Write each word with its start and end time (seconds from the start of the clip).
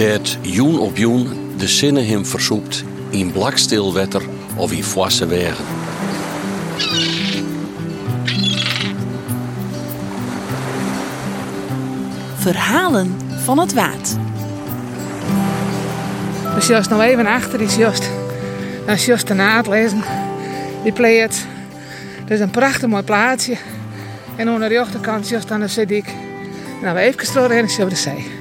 Dat 0.00 0.38
joen 0.40 0.78
op 0.78 0.96
joen 0.96 1.28
de 1.56 1.68
zinnen 1.68 2.06
hem 2.06 2.26
versoept 2.26 2.84
in 3.10 3.32
blakstil 3.32 3.94
wetter 3.94 4.22
of 4.56 4.72
in 4.72 4.84
foisse 4.84 5.26
wegen. 5.26 5.64
Verhalen 12.36 13.16
van 13.44 13.58
het 13.58 13.72
Waad. 13.72 14.18
Dus 16.54 16.66
just 16.66 16.90
nog 16.90 17.00
even 17.00 17.26
achter 17.26 17.60
is 17.60 17.76
just. 17.76 18.10
Dat 18.86 18.96
is 18.96 19.06
just 19.06 19.26
daarna 19.26 19.56
het 19.56 19.66
lezen. 19.66 20.02
Die 20.82 20.92
pleert. 20.92 21.44
Het 22.20 22.30
is 22.30 22.40
een 22.40 22.50
prachtig 22.50 22.88
mooi 22.88 23.02
plaatsje. 23.02 23.56
En 24.36 24.50
onder 24.50 24.68
de 24.68 24.80
achterkant 24.80 25.28
just 25.28 25.50
aan 25.50 25.60
de 25.60 25.68
Zedik. 25.68 26.14
Nou, 26.82 26.94
we 26.94 27.00
even 27.00 27.26
stroren 27.26 27.56
en 27.56 27.88
de 27.88 27.96
zee. 27.96 28.39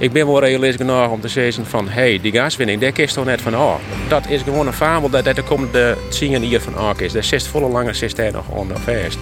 Ik 0.00 0.12
ben 0.12 0.26
wel 0.26 0.40
realistisch 0.40 0.86
genoeg 0.86 1.10
om 1.10 1.20
te 1.20 1.28
zeggen 1.28 1.66
van... 1.66 1.88
hey, 1.88 2.18
die 2.22 2.32
gaswinning, 2.32 2.80
daar 2.80 2.92
kist 2.92 3.14
toch 3.14 3.24
net 3.24 3.40
van 3.40 3.56
oh. 3.56 3.74
Dat 4.08 4.28
is 4.28 4.42
gewoon 4.42 4.66
een 4.66 4.72
fabel 4.72 5.10
dat 5.10 5.26
er 5.26 5.42
komt 5.42 5.72
de 5.72 5.96
zingen 6.08 6.42
hier 6.42 6.60
van 6.60 6.78
oh 6.78 6.90
is. 6.96 7.12
Daar 7.12 7.24
zit 7.24 7.46
volle 7.46 7.68
lange 7.68 8.12
daar 8.14 8.32
nog 8.32 8.48
onder 8.48 8.78
vast. 8.78 9.18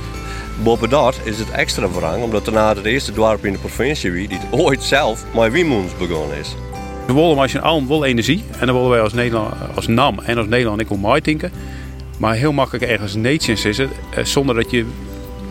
Boven 0.63 0.89
dat 0.91 1.21
is 1.25 1.39
het 1.39 1.51
extra 1.51 1.91
wrang 1.91 2.23
omdat 2.23 2.47
er 2.47 2.53
na 2.53 2.75
het 2.75 2.85
eerste 2.85 3.13
dorp 3.13 3.45
in 3.45 3.53
de 3.53 3.59
provincie 3.59 4.11
wie 4.11 4.29
die 4.29 4.39
ooit 4.51 4.83
zelf 4.83 5.25
met 5.35 5.53
Wiemoens 5.53 5.97
begonnen 5.99 6.37
is. 6.37 6.55
We 7.07 7.13
willen 7.13 7.39
als 7.39 7.53
je 7.53 7.61
allen 7.61 7.87
wil 7.87 8.05
energie. 8.05 8.45
En 8.59 8.67
dan 8.67 8.75
willen 8.75 8.91
wij 8.91 9.01
als, 9.01 9.13
Nederland, 9.13 9.55
als 9.75 9.87
NAM 9.87 10.19
en 10.25 10.39
als 10.39 10.47
Nederland 10.47 10.81
ik 10.81 10.91
om 10.91 11.21
denken. 11.23 11.53
Maar 12.19 12.35
heel 12.35 12.53
makkelijk 12.53 12.85
ergens 12.85 13.15
nations 13.15 13.65
is 13.65 13.79
het. 13.79 13.91
eh, 14.15 14.25
Zonder 14.25 14.55
dat 14.55 14.71
je 14.71 14.87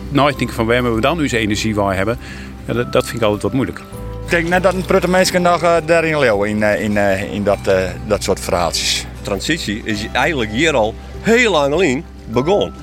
nadenkt 0.08 0.54
van 0.54 0.66
waar 0.66 0.74
hebben 0.74 0.94
we 0.94 1.00
dan 1.00 1.20
onze 1.20 1.38
energie 1.38 1.74
waar 1.74 1.96
hebben. 1.96 2.18
Ja, 2.66 2.72
dat, 2.72 2.92
dat 2.92 3.04
vind 3.04 3.16
ik 3.16 3.22
altijd 3.22 3.42
wat 3.42 3.52
moeilijk. 3.52 3.80
Ik 4.26 4.32
denk 4.32 4.48
net 4.48 4.62
dat 4.62 4.74
een 4.74 4.84
prutte 4.84 5.08
mensen 5.08 5.42
nog 5.42 5.62
eh, 5.62 5.76
daarin 5.84 6.18
leeuwen 6.18 6.48
in, 6.48 6.62
eh, 6.62 6.82
in, 6.82 6.96
eh, 6.96 7.32
in 7.32 7.44
dat, 7.44 7.58
eh, 7.66 7.78
dat 8.06 8.22
soort 8.22 8.40
verhaaltjes. 8.40 9.04
Transitie 9.22 9.80
is 9.84 10.06
eigenlijk 10.12 10.50
hier 10.50 10.74
al 10.74 10.94
heel 11.20 11.50
lang 11.50 11.72
alleen 11.72 12.04
begonnen. 12.24 12.74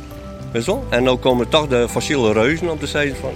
Weet 0.51 0.65
je 0.65 0.71
wel? 0.71 0.85
En 0.89 1.03
nu 1.03 1.15
komen 1.15 1.49
toch 1.49 1.67
de 1.67 1.89
fossiele 1.89 2.33
reuzen 2.33 2.69
op 2.69 2.79
de 2.79 2.87
zijde 2.87 3.15
van. 3.15 3.33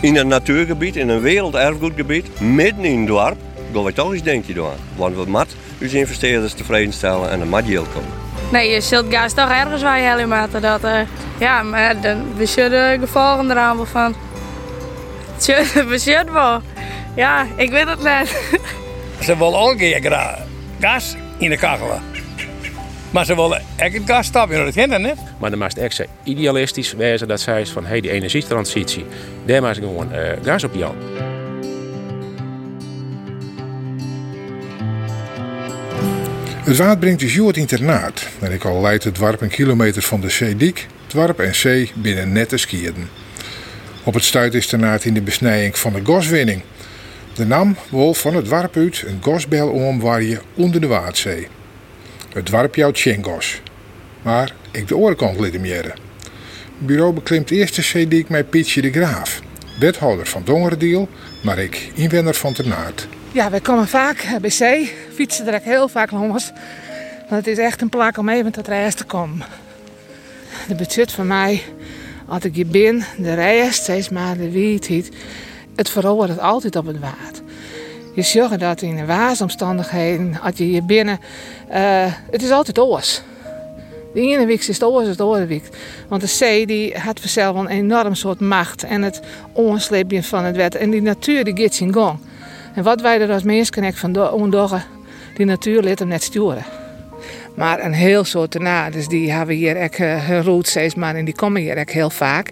In 0.00 0.16
een 0.16 0.28
natuurgebied, 0.28 0.96
in 0.96 1.08
een 1.08 1.20
werelderfgoedgebied, 1.20 2.40
midden 2.40 2.84
in 2.84 2.98
het 2.98 3.06
dorp, 3.08 3.36
gaan 3.72 3.84
we 3.84 3.92
toch 3.92 4.12
eens 4.12 4.22
denken 4.22 4.54
doen. 4.54 4.68
Want 4.96 5.14
we 5.16 5.24
moeten 5.26 5.56
onze 5.82 5.98
investeerders 5.98 6.52
tevreden 6.52 6.92
stellen 6.92 7.30
en 7.30 7.48
moet 7.48 7.66
yield 7.66 7.88
komen. 7.92 8.08
Nee, 8.52 8.70
je 8.70 8.80
zult 8.80 9.06
gas 9.10 9.32
toch 9.32 9.50
ergens 9.50 9.82
waar 9.82 10.00
je 10.00 10.08
helemaal 10.08 10.46
dat. 10.60 10.84
eh, 10.84 11.00
ja, 11.38 11.62
maar 11.62 12.00
dan 12.00 12.24
we 12.36 12.46
zullen 12.46 13.00
de 13.00 13.06
gevolgen 13.06 13.50
eraan 13.50 13.86
van. 13.86 14.14
We 15.88 15.98
zullen 15.98 16.32
wel. 16.32 16.60
Ja, 17.14 17.46
ik 17.56 17.70
weet 17.70 17.88
het 17.88 18.02
net. 18.02 18.28
Ze 19.26 19.36
willen 19.36 19.58
ook 19.58 19.70
een 19.70 20.00
keer 20.00 20.38
gas 20.80 21.16
in 21.38 21.50
de 21.50 21.56
kachelen. 21.56 22.02
Maar 23.10 23.24
ze 23.24 23.34
willen 23.34 23.62
echt 23.76 23.94
het 23.94 24.02
gas 24.06 24.26
stoppen, 24.26 24.64
dat 24.64 24.74
kent 24.74 24.90
dat 24.90 25.00
niet. 25.00 25.14
Maar 25.38 25.50
dan 25.50 25.58
moest 25.58 25.76
echt 25.76 25.94
zo 25.94 26.04
idealistisch 26.22 26.92
wezen 26.92 27.28
dat 27.28 27.40
zij 27.40 27.60
is 27.60 27.70
van... 27.70 27.86
hey, 27.86 28.00
die 28.00 28.10
energietransitie, 28.10 29.04
daar 29.44 29.62
moest 29.62 29.76
ik 29.76 29.82
gewoon 29.82 30.12
eh, 30.12 30.32
gas 30.42 30.64
op 30.64 30.74
Jan. 30.74 30.94
Het 36.64 36.76
water 36.76 36.98
brengt 36.98 37.20
dus 37.20 37.34
het 37.34 37.56
internaat. 37.56 38.28
En 38.40 38.52
ik 38.52 38.64
al 38.64 38.80
leidt 38.80 39.04
het 39.04 39.16
dorp 39.16 39.40
een 39.40 39.48
kilometer 39.48 40.02
van 40.02 40.20
de 40.20 40.30
zeediek. 40.30 40.86
Dwarp 41.06 41.40
en 41.40 41.54
zee 41.54 41.92
binnen 41.94 42.32
nette 42.32 42.56
skierden. 42.56 43.08
Op 44.04 44.14
het 44.14 44.24
stuitinternaat 44.24 45.04
in 45.04 45.14
de 45.14 45.20
besnijing 45.20 45.78
van 45.78 45.92
de 45.92 46.00
goswinning. 46.04 46.62
De 47.34 47.46
NAM 47.46 47.76
wil 47.90 48.14
van 48.14 48.34
het 48.34 48.48
dorp 48.48 48.76
een 48.76 49.18
gosbel 49.20 49.68
omwaaien 49.68 50.40
onder 50.54 50.80
de 50.80 50.86
Waadzee. 50.86 51.48
Het 52.32 52.46
dorp 52.46 52.74
jouwt 52.74 52.94
Tjengos. 52.94 53.60
Maar 54.22 54.54
ik 54.70 54.88
de 54.88 54.96
oorkant 54.96 55.40
liet 55.40 55.52
hem 55.52 55.64
jaren. 55.64 55.94
Bureau 56.78 57.12
beklimt 57.12 57.50
eerst 57.50 57.76
de 57.76 57.82
zeediek 57.82 58.28
met 58.28 58.50
Pietje 58.50 58.80
de 58.80 58.92
Graaf. 58.92 59.40
Wethouder 59.78 60.26
van 60.26 60.42
Dongerdiel, 60.44 61.08
maar 61.42 61.58
ik 61.58 61.90
inwoner 61.94 62.34
van 62.34 62.52
Ternaat. 62.52 63.06
Ja, 63.32 63.50
wij 63.50 63.60
komen 63.60 63.88
vaak 63.88 64.18
eh, 64.18 64.36
bij 64.36 64.50
zee. 64.50 64.92
Fietsen 65.14 65.46
er 65.46 65.60
heel 65.62 65.88
vaak 65.88 66.10
langs. 66.10 66.52
Want 67.28 67.46
het 67.46 67.46
is 67.46 67.58
echt 67.58 67.80
een 67.80 67.88
plek 67.88 68.18
om 68.18 68.28
even 68.28 68.52
tot 68.52 68.68
reis 68.68 68.94
te 68.94 69.04
komen. 69.04 69.46
De 70.68 70.74
budget 70.74 71.12
van 71.12 71.26
mij, 71.26 71.62
als 72.26 72.44
ik 72.44 72.54
hier 72.54 72.66
ben, 72.66 73.04
de 73.18 73.34
reis, 73.34 73.74
steeds 73.74 74.08
maar 74.08 74.36
de 74.36 74.50
wietheid. 74.50 75.10
Het 75.80 75.90
verandert 75.90 76.40
altijd 76.40 76.76
op 76.76 76.86
het 76.86 76.98
water. 76.98 77.42
Je 78.14 78.22
zorgt 78.22 78.60
dat 78.60 78.82
in 78.82 78.96
de 78.96 79.04
waasomstandigheden, 79.04 80.40
als 80.42 80.56
je 80.56 80.64
hier 80.64 80.84
binnen, 80.84 81.18
eh, 81.68 82.04
het 82.30 82.42
is 82.42 82.50
altijd 82.50 82.78
oors. 82.78 83.22
De 84.14 84.20
ene 84.20 84.46
week 84.46 84.58
is 84.58 84.66
het 84.66 84.84
oors, 84.84 85.06
het 85.06 85.20
andere 85.20 85.46
week. 85.46 85.68
Want 86.08 86.20
de 86.20 86.26
zee 86.26 86.66
die 86.66 86.98
had 86.98 87.20
vanzelf 87.20 87.56
een 87.56 87.66
enorm 87.66 88.14
soort 88.14 88.40
macht 88.40 88.82
en 88.82 89.02
het 89.02 89.20
onsleepje 89.52 90.22
van 90.22 90.44
het 90.44 90.56
water. 90.56 90.80
En 90.80 90.90
die 90.90 91.02
natuur 91.02 91.44
die 91.44 91.62
gaat 91.62 91.74
zijn 91.74 91.92
gang. 91.92 92.18
En 92.74 92.82
wat 92.82 93.00
wij 93.00 93.20
er 93.20 93.32
als 93.32 93.42
mensen 93.42 93.94
van 93.94 94.12
doen, 94.12 94.80
die 95.36 95.46
natuur 95.46 95.82
liet 95.82 95.98
hem 95.98 96.08
net 96.08 96.22
sturen. 96.22 96.64
Maar 97.60 97.84
een 97.84 97.92
heel 97.92 98.24
soort 98.24 98.50
tornado's, 98.50 99.08
die 99.08 99.32
hebben 99.32 99.54
hier 99.54 100.00
uh, 100.00 100.26
hun 100.26 100.42
roots 100.42 100.70
steeds 100.70 100.94
maar 100.94 101.14
en 101.14 101.24
die 101.24 101.34
komen 101.34 101.60
hier 101.60 101.78
ook 101.78 101.90
heel 101.90 102.10
vaak. 102.10 102.50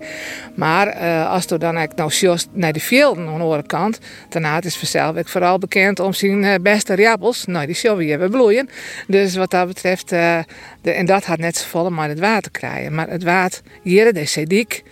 Maar 0.55 0.87
eh, 0.87 1.31
als 1.31 1.45
je 1.45 1.59
dan 1.59 1.79
ook 1.79 1.95
nou 1.95 2.11
just 2.11 2.49
naar 2.53 2.73
de 2.73 2.81
velden 2.81 3.27
aan 3.27 3.37
de 3.37 3.43
andere 3.43 3.67
kant, 3.67 3.99
tornado 4.29 4.67
is 4.67 4.77
vanzelf 4.77 5.17
vooral 5.25 5.59
bekend 5.59 6.01
om 6.01 6.13
zijn 6.13 6.45
eh, 6.45 6.55
beste 6.63 6.95
riappels. 6.95 7.45
Nou, 7.45 7.67
die 7.67 7.75
zullen 7.75 7.97
we 7.97 8.05
hier 8.05 8.19
weer 8.19 8.31
bloeien. 8.31 8.69
Dus 9.07 9.37
wat 9.37 9.51
dat 9.51 9.67
betreft, 9.67 10.13
eh, 10.13 10.39
de, 10.81 10.91
en 10.91 11.07
dat 11.07 11.25
had 11.25 11.39
net 11.39 11.57
zo 11.57 11.67
vol 11.69 11.91
maar 11.91 12.09
het 12.09 12.21
water 12.21 12.51
krijgen. 12.51 12.95
Maar 12.95 13.09
het 13.09 13.23
water 13.23 13.61
hier, 13.83 14.13
de 14.13 14.45
dik. 14.47 14.83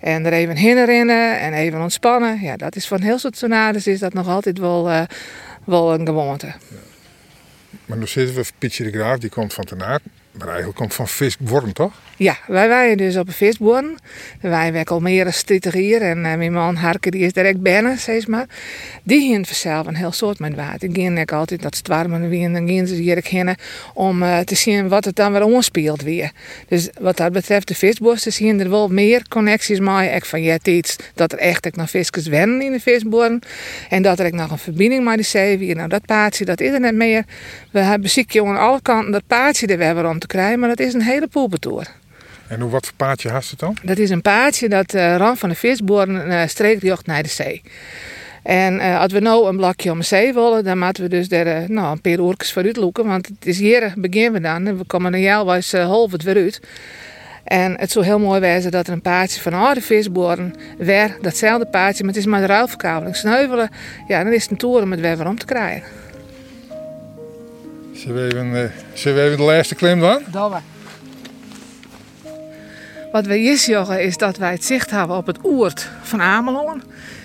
En 0.00 0.26
er 0.26 0.32
even 0.32 0.56
heen 0.56 0.84
rennen 0.84 1.40
en 1.40 1.52
even 1.52 1.80
ontspannen. 1.80 2.40
Ja, 2.40 2.56
dat 2.56 2.76
is 2.76 2.86
van 2.86 3.00
heel 3.00 3.18
soort 3.18 3.38
tornado's 3.38 3.86
is 3.86 3.98
dat 3.98 4.12
nog 4.12 4.28
altijd 4.28 4.58
wel, 4.58 4.90
eh, 4.90 5.02
wel 5.64 5.94
een 5.94 6.06
gewoonte. 6.06 6.52
Maar 7.86 7.98
nu 7.98 8.06
zitten 8.06 8.34
we 8.34 8.44
Pietje 8.58 8.84
de 8.84 8.90
Graaf, 8.98 9.18
die 9.18 9.30
komt 9.30 9.52
van 9.52 9.64
Ternaat. 9.64 10.00
Maar 10.32 10.46
eigenlijk 10.48 10.76
komt 10.76 10.94
van 10.94 11.08
Visworm, 11.08 11.72
toch? 11.72 11.92
Ja, 12.22 12.36
wij 12.46 12.68
waren 12.68 12.96
dus 12.96 13.16
op 13.16 13.26
een 13.26 13.32
visboorn. 13.32 13.98
Wij 14.40 14.72
werken 14.72 14.94
al 14.94 15.00
meer 15.00 15.24
dan 15.24 15.32
30 15.46 15.72
hier. 15.72 16.02
En 16.02 16.24
eh, 16.24 16.36
mijn 16.36 16.52
man 16.52 16.76
Harke, 16.76 17.10
die 17.10 17.20
is 17.20 17.32
direct 17.32 17.60
binnen, 17.60 17.98
zeg 17.98 18.26
maar. 18.26 18.46
Die 19.02 19.20
hien 19.20 19.46
vanzelf 19.46 19.86
een 19.86 19.94
heel 19.94 20.12
soort 20.12 20.38
met 20.38 20.54
water. 20.54 20.88
Ik 20.88 21.32
altijd 21.32 21.62
dat 21.62 21.76
stwarmen 21.76 22.28
weer. 22.28 22.44
En 22.44 22.52
dan 22.52 22.66
gingen 22.66 22.86
ze 22.86 22.94
hier 22.94 23.20
heen 23.28 23.56
om 23.94 24.22
eh, 24.22 24.38
te 24.38 24.54
zien 24.54 24.88
wat 24.88 25.04
het 25.04 25.16
dan 25.16 25.32
weer 25.32 25.44
onspeelt 25.44 26.02
weer. 26.02 26.32
Dus 26.68 26.88
wat 27.00 27.16
dat 27.16 27.32
betreft 27.32 27.68
de 27.68 27.74
visboorsters 27.74 28.36
zien 28.36 28.60
er 28.60 28.70
wel 28.70 28.88
meer 28.88 29.28
connecties 29.28 29.78
mee. 29.78 30.10
Ik 30.10 30.24
van 30.24 30.42
ja, 30.42 30.58
iets 30.62 30.96
dat 31.14 31.32
er 31.32 31.38
echt 31.38 31.76
nog 31.76 31.90
visjes 31.90 32.26
wennen 32.26 32.62
in 32.62 32.72
de 32.72 32.80
visboorn. 32.80 33.42
En 33.88 34.02
dat 34.02 34.18
er 34.18 34.26
ook 34.26 34.32
nog 34.32 34.50
een 34.50 34.58
verbinding 34.58 35.04
met 35.04 35.14
die 35.14 35.24
zee 35.24 35.58
weer. 35.58 35.76
Nou, 35.76 35.88
dat 35.88 36.06
paardje, 36.06 36.44
dat 36.44 36.60
is 36.60 36.72
er 36.72 36.80
net 36.80 36.94
meer. 36.94 37.24
We 37.70 37.80
hebben 37.80 38.10
ziekje 38.10 38.44
aan 38.44 38.58
alle 38.58 38.82
kanten 38.82 39.12
dat 39.12 39.26
paardje 39.26 39.66
er 39.66 39.94
weer 39.94 40.08
om 40.08 40.18
te 40.18 40.26
krijgen. 40.26 40.58
Maar 40.58 40.68
dat 40.68 40.80
is 40.80 40.94
een 40.94 41.02
hele 41.02 41.26
poelbetoer. 41.26 41.86
En 42.52 42.60
hoe, 42.60 42.70
wat 42.70 42.86
voor 42.86 42.94
paardje 42.96 43.30
hast 43.30 43.50
het 43.50 43.58
dan? 43.58 43.76
Dat 43.82 43.98
is 43.98 44.10
een 44.10 44.22
paardje 44.22 44.68
dat 44.68 44.94
uh, 44.94 45.16
rand 45.16 45.38
van 45.38 45.48
de 45.48 45.54
visboorn 45.54 46.10
uh, 46.10 46.46
streekjocht 46.46 47.06
naar 47.06 47.22
de 47.22 47.28
zee. 47.28 47.62
En 48.42 48.74
uh, 48.74 49.00
als 49.00 49.12
we 49.12 49.20
nou 49.20 49.48
een 49.48 49.56
blokje 49.56 49.90
om 49.90 49.98
de 49.98 50.04
zee 50.04 50.32
willen, 50.34 50.64
dan 50.64 50.78
moeten 50.78 51.02
we 51.02 51.08
dus 51.08 51.28
uh, 51.28 51.68
nou, 51.68 51.92
een 51.92 52.00
paar 52.00 52.18
uurtjes 52.18 52.52
vooruit 52.52 52.76
loeken. 52.76 53.06
Want 53.06 53.26
het 53.26 53.46
is 53.46 53.58
hier 53.58 53.92
beginnen 53.96 54.32
we 54.32 54.40
dan. 54.40 54.66
En 54.66 54.78
we 54.78 54.84
komen 54.84 55.14
er 55.14 55.20
jaarwijs 55.20 55.74
uh, 55.74 55.84
half 55.84 56.12
het 56.12 56.22
weer 56.22 56.36
uit. 56.36 56.60
En 57.44 57.78
het 57.78 57.90
zou 57.90 58.04
heel 58.04 58.18
mooi 58.18 58.40
wezen 58.40 58.70
dat 58.70 58.86
er 58.86 58.92
een 58.92 59.02
paardje 59.02 59.40
van 59.40 59.54
oude 59.54 59.80
visboren 59.80 60.54
weer 60.78 61.16
datzelfde 61.20 61.66
paardje, 61.66 62.04
maar 62.04 62.12
het 62.12 62.22
is 62.22 62.28
maar 62.28 62.40
de 62.40 62.46
ruilverkabeling 62.46 63.16
sneuvelen. 63.16 63.70
Ja, 64.08 64.24
dan 64.24 64.32
is 64.32 64.42
het 64.42 64.50
een 64.50 64.56
toer 64.56 64.82
om 64.82 64.90
het 64.90 65.00
weer 65.00 65.16
weer 65.16 65.28
om 65.28 65.38
te 65.38 65.46
krijgen. 65.46 65.88
Zullen 67.92 68.28
we 68.28 68.34
even, 68.34 68.72
zullen 68.92 69.18
we 69.18 69.24
even 69.24 69.36
de 69.36 69.42
laatste 69.42 69.74
klim 69.74 70.00
dan? 70.00 70.22
Domme. 70.30 70.58
Wat 73.12 73.26
we 73.26 73.36
hier 73.36 73.58
zeggen 73.58 74.02
is 74.02 74.16
dat 74.16 74.36
wij 74.36 74.50
het 74.50 74.64
zicht 74.64 74.90
hebben 74.90 75.16
op 75.16 75.26
het 75.26 75.38
oert 75.44 75.88
van 76.02 76.20
Ameland. 76.20 76.84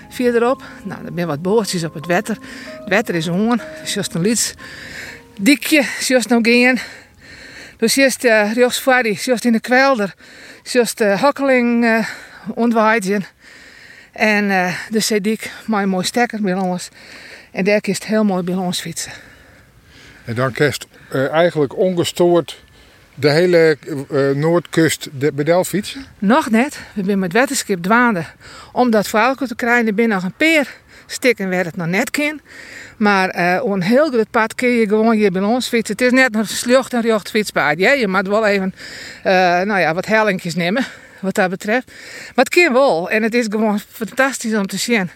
Verderop, 0.10 0.64
nou, 0.84 1.06
er 1.06 1.12
zijn 1.16 1.28
wat 1.28 1.42
boordjes 1.42 1.84
op 1.84 1.94
het 1.94 2.06
wetter. 2.06 2.38
Het 2.80 2.90
wetter 2.90 3.16
is 3.16 3.28
hoorn, 3.28 3.62
juist 3.94 4.14
een 4.14 4.22
lieds 4.22 4.54
dikje, 5.40 5.86
juist 6.00 6.30
nog 6.30 6.40
geen. 6.42 6.80
Dus 7.78 7.98
uh, 7.98 8.54
rechts 8.54 8.80
voor 8.80 9.04
die, 9.04 9.20
juist 9.22 9.46
in 9.46 9.52
de 9.52 9.60
kwelder, 9.60 10.14
juist 10.64 10.98
de 10.98 11.06
hakkeling 11.06 11.84
uh, 11.84 12.08
ontwaaien. 12.54 13.26
En 14.12 14.44
uh, 14.44 14.74
de 14.90 15.00
zedik, 15.00 15.52
maar 15.66 15.84
een 15.84 15.90
mooi 15.90 16.06
stekker 16.06 16.42
bij 16.42 16.54
ons. 16.54 16.90
En 17.52 17.64
daar 17.64 17.80
is 17.82 17.96
het 17.96 18.06
heel 18.06 18.24
mooi 18.24 18.44
bij 18.44 18.56
ons 18.56 18.82
fietsen. 18.82 19.12
En 20.26 20.36
dan 20.36 20.52
kerst 20.52 20.88
uh, 21.14 21.32
eigenlijk 21.32 21.78
ongestoord 21.78 22.64
de 23.20 23.30
hele 23.30 23.78
uh, 24.12 24.32
noordkust 24.36 25.10
de 25.20 25.34
bedel 25.34 25.64
fietsen? 25.64 26.06
Nog 26.20 26.50
net. 26.50 26.80
We 26.94 27.04
zijn 27.04 27.20
met 27.20 27.34
wetenschap 27.34 27.84
dwaande. 27.84 28.26
Om 28.72 28.90
dat 28.90 29.08
voor 29.08 29.36
te 29.48 29.56
krijgen, 29.56 29.96
zijn 29.96 30.10
nog 30.10 30.24
een 30.24 30.34
peer 30.38 30.68
stikken 31.08 31.50
werd 31.50 31.66
het 31.66 31.76
nog 31.76 31.88
net 31.88 32.12
kind. 32.12 32.42
Maar 32.98 33.30
eh 33.30 33.64
op 33.64 33.72
een 33.72 33.82
heel 33.82 34.10
groot 34.10 34.30
pad 34.32 34.56
kun 34.56 34.70
je 34.70 34.88
gewoon 34.88 35.16
hier 35.16 35.32
bij 35.32 35.42
ons 35.42 35.68
fietsen. 35.68 35.96
Het 35.98 36.06
is 36.06 36.12
net 36.12 36.36
een 36.36 36.48
slucht 36.48 36.94
en 36.94 37.02
recht 37.02 37.32
je 38.00 38.08
moet 38.08 38.28
wel 38.28 38.46
even 38.46 38.74
eh, 39.24 39.34
nou 39.62 39.80
ja, 39.80 39.94
wat 39.94 40.06
hellingjes 40.06 40.56
nemen, 40.56 40.86
wat 41.20 41.36
dat 41.36 41.50
betreft. 41.50 41.88
Maar 42.36 42.46
het 42.46 42.50
kan 42.50 42.74
wel. 42.74 43.10
En 43.10 43.24
het 43.24 43.34
is 43.34 43.46
gewoon 43.50 43.80
fantastisch 43.80 44.56
om 44.56 44.68
te 44.68 44.78
zien. 44.78 45.10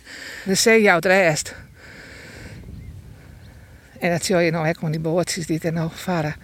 De 0.46 0.56
zee 0.56 0.82
jouwt 0.82 1.06
rest. 1.06 1.56
En 4.00 4.12
dat 4.12 4.26
zie 4.26 4.36
je 4.36 4.52
nou 4.52 4.68
ook 4.68 4.80
van 4.80 4.92
die 4.92 5.00
bootjes 5.00 5.46
die 5.46 5.60
er 5.62 5.74
nou 5.74 5.90
varen. 5.94 6.36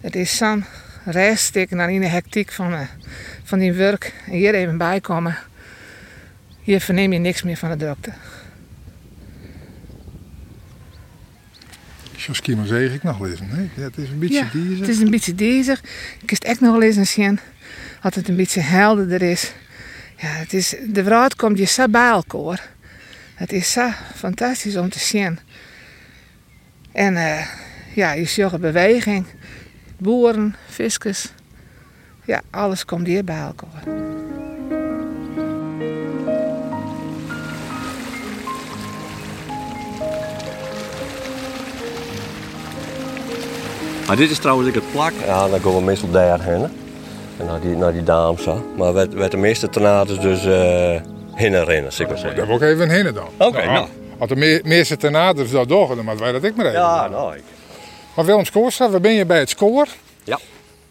Het 0.00 0.16
is 0.16 0.36
zo'n 0.36 0.64
reststikken 1.04 1.76
dan 1.76 1.88
in 1.88 2.00
de 2.00 2.06
hectiek 2.06 2.52
van, 2.52 2.72
eh, 2.72 2.80
van 3.44 3.58
die 3.58 3.72
werk. 3.72 4.14
En 4.26 4.32
hier 4.32 4.54
even 4.54 4.78
bijkomen. 4.78 5.38
Hier 6.62 6.80
verneem 6.80 7.12
je 7.12 7.18
niks 7.18 7.42
meer 7.42 7.56
van 7.56 7.70
de 7.70 7.76
drukte. 7.76 8.12
Zo 12.16 12.32
ski 12.32 12.58
zeg 12.64 12.92
ik 12.92 13.02
nog 13.02 13.20
lezen. 13.20 13.48
Nee, 13.52 13.70
ja, 13.76 13.82
het 13.82 13.98
is 13.98 14.08
een 14.08 14.18
beetje 14.18 14.34
Ja, 14.34 14.48
diezer. 14.52 14.78
Het 14.78 14.88
is 14.88 14.98
een 14.98 15.10
beetje 15.10 15.34
dezig. 15.34 15.82
Ik 16.22 16.30
het 16.30 16.44
echt 16.44 16.60
nog 16.60 16.72
wel 16.72 16.82
eens 16.82 16.96
eens 16.96 17.12
zien. 17.12 17.38
Als 18.02 18.14
het 18.14 18.28
een 18.28 18.36
beetje 18.36 18.60
helderder 18.60 19.22
is. 19.22 19.52
Ja, 20.16 20.28
het 20.28 20.52
is, 20.52 20.74
de 20.86 21.02
wereld 21.02 21.36
komt 21.36 21.58
je 21.58 21.64
zo 21.64 21.88
bij 21.88 22.08
elkaar. 22.08 22.68
Het 23.34 23.52
is 23.52 23.72
zo 23.72 23.90
fantastisch 24.14 24.76
om 24.76 24.88
te 24.88 24.98
zien. 24.98 25.38
En 26.92 27.16
eh, 27.16 27.46
ja, 27.94 28.12
je 28.12 28.24
ziet 28.24 28.52
een 28.52 28.60
beweging. 28.60 29.26
Boeren, 30.00 30.54
viskers. 30.68 31.28
Ja, 32.24 32.42
alles 32.50 32.84
komt 32.84 33.06
hier 33.06 33.24
bij 33.24 33.40
elkaar. 33.40 33.98
Maar 44.06 44.16
dit 44.16 44.30
is 44.30 44.38
trouwens 44.38 44.68
ook 44.68 44.74
het 44.74 44.92
plak. 44.92 45.12
Ja, 45.26 45.48
dan 45.48 45.60
gaan 45.60 45.74
we 45.74 45.80
meestal 45.82 46.10
daarheen. 46.10 46.62
En 47.36 47.46
naar 47.46 47.60
die, 47.60 47.76
naar 47.76 47.92
die 47.92 48.02
dames. 48.02 48.44
hè. 48.44 48.54
Maar 48.76 48.92
werd, 48.92 49.14
werd 49.14 49.30
de 49.30 49.36
meeste 49.36 49.68
tornados 49.68 50.20
dus 50.20 50.44
eh 50.44 51.00
heen 51.34 51.64
rennen, 51.64 51.92
zeg 51.92 52.08
maar 52.08 52.18
zeggen. 52.18 52.36
Daar 52.36 52.46
wil 52.46 52.56
ik 52.56 52.62
even 52.62 52.88
heen 52.88 53.14
dan. 53.14 53.28
Oké, 53.38 53.64
nou. 53.66 53.86
Als 54.18 54.28
de 54.28 54.36
me- 54.36 54.60
meeste 54.64 54.96
ten 54.96 55.12
naders 55.12 55.50
dat 55.50 55.68
doen, 55.68 55.88
dan 55.88 55.96
moeten 56.04 56.18
wij 56.18 56.32
dat 56.32 56.44
ik 56.44 56.56
maar 56.56 56.66
even. 56.66 56.78
Ja, 56.80 57.08
nou. 57.08 57.34
ik- 57.36 57.42
Maar 58.14 58.24
Willem 58.24 58.44
Skoorstra, 58.44 58.90
waar 58.90 59.00
ben 59.00 59.12
je 59.12 59.24
bij 59.24 59.38
het 59.38 59.48
score? 59.48 59.86
Ja. 60.24 60.38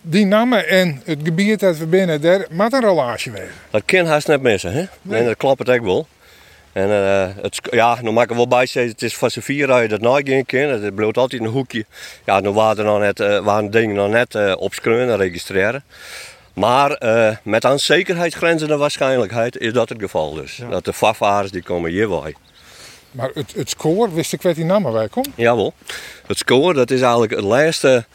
Die 0.01 0.25
namen 0.25 0.67
en 0.67 1.01
het 1.05 1.19
gebied 1.23 1.59
dat 1.59 1.77
we 1.77 1.85
binnen, 1.85 2.21
daar 2.21 2.45
moet 2.49 2.73
een 2.73 2.79
relatie 2.79 3.31
wezen. 3.31 3.51
Dat 3.69 3.81
kan 3.85 4.05
haast 4.05 4.27
net 4.27 4.41
missen, 4.41 4.71
hè? 4.71 4.85
En 5.17 5.25
dat 5.25 5.37
klopt 5.37 5.59
het 5.59 5.69
ook 5.69 5.85
wel. 5.85 6.07
En 6.71 6.89
eh, 6.89 7.27
het, 7.41 7.59
ja, 7.71 7.97
nou 8.01 8.13
mag 8.13 8.23
ik 8.23 8.29
er 8.29 8.35
wel 8.35 8.47
bij 8.47 8.65
zeggen, 8.65 8.91
het 8.91 9.01
is 9.01 9.17
van 9.17 9.29
z'n 9.29 9.39
vier 9.39 9.67
dat 9.67 9.81
je 9.81 9.87
dat 9.87 10.01
nooit 10.01 10.29
gaan 10.29 10.45
kan. 10.45 10.59
Het 10.59 10.95
bloot 10.95 11.17
altijd 11.17 11.41
een 11.41 11.47
hoekje. 11.47 11.85
Ja, 12.25 12.39
nu 12.39 12.49
waren 12.49 12.77
er 12.77 12.83
nog 12.83 12.99
net, 12.99 13.19
eh, 13.19 13.39
waren 13.39 13.71
dingen 13.71 13.95
nog 13.95 14.09
net 14.09 14.35
eh 14.35 14.53
opschreven 14.57 15.09
en 15.09 15.17
registreren. 15.17 15.83
Maar 16.53 16.91
eh, 16.91 17.35
met 17.43 17.65
aan 17.65 17.79
zekerheidsgrenzende 17.79 18.77
waarschijnlijkheid 18.77 19.57
is 19.57 19.73
dat 19.73 19.89
het 19.89 20.01
geval 20.01 20.33
dus. 20.33 20.61
Dat 20.69 20.85
de 20.85 20.93
vafvaarders 20.93 21.51
die 21.51 21.63
komen 21.63 21.91
hier 21.91 22.09
bij. 22.09 22.35
Maar 23.11 23.29
het, 23.33 23.53
het 23.55 23.69
score, 23.69 24.11
wist 24.13 24.33
ik 24.33 24.41
wat 24.41 24.55
die 24.55 24.65
namen 24.65 24.91
wij 24.93 25.07
komt? 25.07 25.27
Jawel. 25.35 25.73
Het 26.27 26.37
score, 26.37 26.73
dat 26.73 26.91
is 26.91 27.01
eigenlijk 27.01 27.31
het 27.31 27.43
laatste 27.43 28.05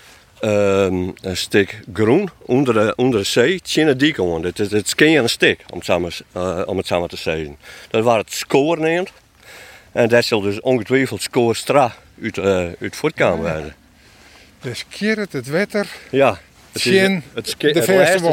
een 0.41 1.37
stuk 1.37 1.81
groen 1.93 2.31
onder 2.43 2.75
de, 2.75 2.93
onder 2.97 3.21
de 3.21 3.27
zee, 3.27 3.61
tjinne 3.61 3.97
dik 3.97 4.19
om. 4.19 4.45
Het 4.45 4.59
is 4.59 4.71
het 4.71 4.89
skin 4.89 5.17
een 5.17 5.29
stuk, 5.29 5.61
om 5.71 5.77
het, 5.77 5.87
samen, 5.87 6.13
eh, 6.33 6.63
om 6.67 6.77
het 6.77 6.87
samen 6.87 7.09
te 7.09 7.17
zeggen. 7.17 7.57
Dat 7.91 8.05
waar 8.05 8.19
het 8.19 8.33
score 8.33 8.81
neemt. 8.81 9.11
En 9.93 10.09
dat 10.09 10.25
zal 10.25 10.41
dus 10.41 10.61
ongetwijfeld 10.61 11.23
score 11.23 11.55
stra 11.55 11.95
uit, 12.23 12.39
eh 12.39 12.67
uit 12.81 12.97
voortkomen 12.97 13.43
werden. 13.45 13.75
Dus 14.61 14.85
keer 14.89 15.17
het, 15.17 15.33
het 15.33 15.47
wetter. 15.47 15.87
Ja. 16.11 16.31
Het 16.31 16.39
is 16.73 16.83
Tjen 16.83 17.23
het, 17.35 17.49
ski- 17.49 17.73
de 17.73 17.79
het 17.81 17.89
laatste 17.89 18.33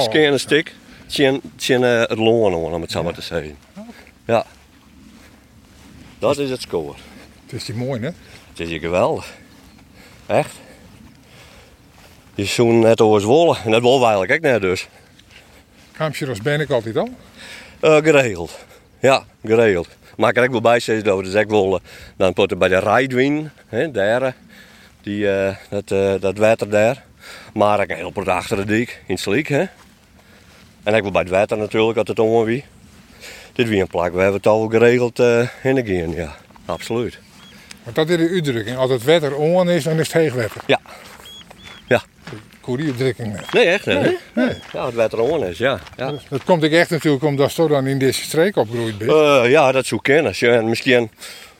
skin 1.07 1.41
tjen 1.55 1.83
eh, 1.83 1.99
het 1.99 2.17
loon 2.17 2.53
om 2.53 2.81
het 2.81 2.91
samen 2.91 3.13
te 3.13 3.21
zeggen. 3.21 3.57
Ja. 4.25 4.45
Dat 6.21 6.37
is 6.37 6.49
het 6.49 6.61
score. 6.61 6.93
Het 7.43 7.53
is 7.53 7.65
die 7.65 7.75
mooi, 7.75 8.01
hè? 8.01 8.09
Het 8.49 8.59
is 8.59 8.69
hier 8.69 8.79
geweldig. 8.79 9.33
Echt. 10.25 10.55
Je 12.35 12.45
zoen 12.45 12.79
net 12.79 13.01
over 13.01 13.21
Zwolle. 13.21 13.57
En 13.63 13.71
dat 13.71 13.81
willen 13.81 13.99
we 13.99 14.05
eigenlijk 14.05 14.31
ook 14.31 14.51
net 14.51 14.61
dus. 14.61 14.87
Kampsjeros 15.91 16.41
ben 16.41 16.59
ik 16.59 16.69
altijd 16.69 16.97
al. 16.97 17.09
Eh, 17.79 17.97
geregeld. 17.97 18.65
Ja, 18.99 19.25
geregeld. 19.43 19.87
Maar 20.17 20.29
ik 20.29 20.35
kan 20.35 20.43
ook 20.43 20.51
wel 20.51 20.61
bij 20.61 20.79
zeggen 20.79 21.05
dat 21.05 21.17
we 21.17 21.23
dus 21.23 21.45
wel 21.47 21.75
eh, 21.75 21.81
dan 22.17 22.33
potten 22.33 22.57
bij 22.57 22.67
de 22.67 22.79
Rijdwin. 22.79 23.49
Hè, 23.67 23.91
daar. 23.91 24.35
Die, 25.01 25.31
eh, 25.31 25.55
dat, 25.69 26.21
dat 26.21 26.37
water 26.37 26.69
daar. 26.69 27.03
Maar 27.53 27.81
ik 27.81 27.91
heel 27.91 28.07
op 28.07 28.27
achter 28.27 28.57
de 28.57 28.65
dik 28.65 29.03
in 29.07 29.17
Sliek. 29.17 29.47
Hè. 29.47 29.65
En 30.83 30.95
ik 30.95 31.01
wil 31.01 31.11
bij 31.11 31.21
het 31.21 31.31
water 31.31 31.57
natuurlijk 31.57 32.07
het 32.07 32.19
om 32.19 32.43
wie. 32.43 32.65
Dit 33.53 33.69
wie 33.69 33.81
een 33.81 33.87
plak. 33.87 34.13
We 34.13 34.19
hebben 34.19 34.37
het 34.37 34.47
al 34.47 34.69
geregeld 34.69 35.19
eh 35.19 35.47
in 35.63 35.75
de 35.75 35.85
gaan. 35.85 36.11
Ja, 36.11 36.35
absoluut. 36.65 37.19
Want 37.83 37.95
dat 37.95 38.09
is 38.09 38.17
de 38.17 38.29
uitdrukking. 38.33 38.77
Als 38.77 38.91
het 38.91 39.03
wetter 39.03 39.35
on 39.35 39.69
is, 39.69 39.83
dan 39.83 39.99
is 39.99 40.07
het 40.07 40.13
heegwetter. 40.13 40.61
Ja. 40.65 40.79
Ja. 41.87 42.03
Die 42.65 42.85
uitdrukking. 42.85 43.39
Nee, 43.51 43.65
echt. 43.65 43.85
Nee, 43.85 43.97
hè? 43.97 44.15
nee. 44.33 44.55
Ja, 44.73 44.85
het 44.85 44.95
water 44.95 45.19
on 45.19 45.45
is, 45.45 45.57
ja. 45.57 45.79
ja. 45.97 46.13
Dat 46.29 46.43
komt 46.43 46.63
ik 46.63 46.71
echt 46.71 46.89
natuurlijk 46.89 47.23
omdat 47.23 47.53
je 47.53 47.67
dan 47.67 47.87
in 47.87 47.99
deze 47.99 48.21
streek 48.21 48.55
opgroeid 48.55 48.97
bent. 48.97 49.11
Eh, 49.11 49.43
ja, 49.49 49.71
dat 49.71 49.85
zou 49.85 50.01
kennen. 50.01 50.33
Ja, 50.35 50.53
en 50.53 50.69
misschien 50.69 51.09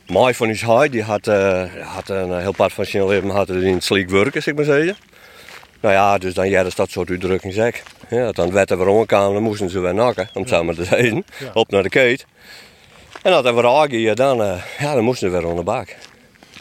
Mai 0.06 0.34
van 0.34 0.48
ons 0.48 0.62
huid, 0.62 0.92
die 0.92 1.02
had, 1.02 1.26
eh, 1.26 1.64
had 1.80 2.08
een 2.08 2.40
heel 2.40 2.52
part 2.52 2.72
van 2.72 2.86
zijn 2.86 3.06
leven 3.06 3.28
had 3.28 3.48
in 3.48 3.74
het 3.74 3.84
sliek 3.84 4.10
werken, 4.10 4.42
zeg 4.42 4.54
maar 4.54 4.64
zeggen. 4.64 4.96
Nou 5.82 5.94
ja, 5.94 6.18
dus 6.18 6.34
dan 6.34 6.48
ja, 6.48 6.62
dat 6.62 6.90
soort 6.90 7.10
uitdrukking 7.10 7.52
zeg. 7.52 7.82
Ja, 8.10 8.32
dan 8.32 8.44
het 8.44 8.54
wetter 8.54 8.78
weer 8.78 9.06
dan 9.06 9.42
moesten 9.42 9.70
ze 9.70 9.80
weer 9.80 9.94
nakken, 9.94 10.28
om 10.34 10.40
het 10.40 10.50
zo 10.50 10.64
maar 10.64 10.74
te 10.74 10.84
zeggen. 10.84 11.24
Ja. 11.38 11.50
Op 11.54 11.70
naar 11.70 11.82
de 11.82 11.88
keet. 11.88 12.26
En 13.22 13.32
als 13.32 13.46
er 13.46 13.54
weer 13.54 13.66
aangeven, 13.66 14.16
dan, 14.16 14.42
eh, 14.42 14.62
ja, 14.78 14.94
dan 14.94 15.04
moesten 15.04 15.30
ze 15.30 15.36
weer 15.36 15.46
onder 15.46 15.64
de 15.64 15.70
bak. 15.70 15.96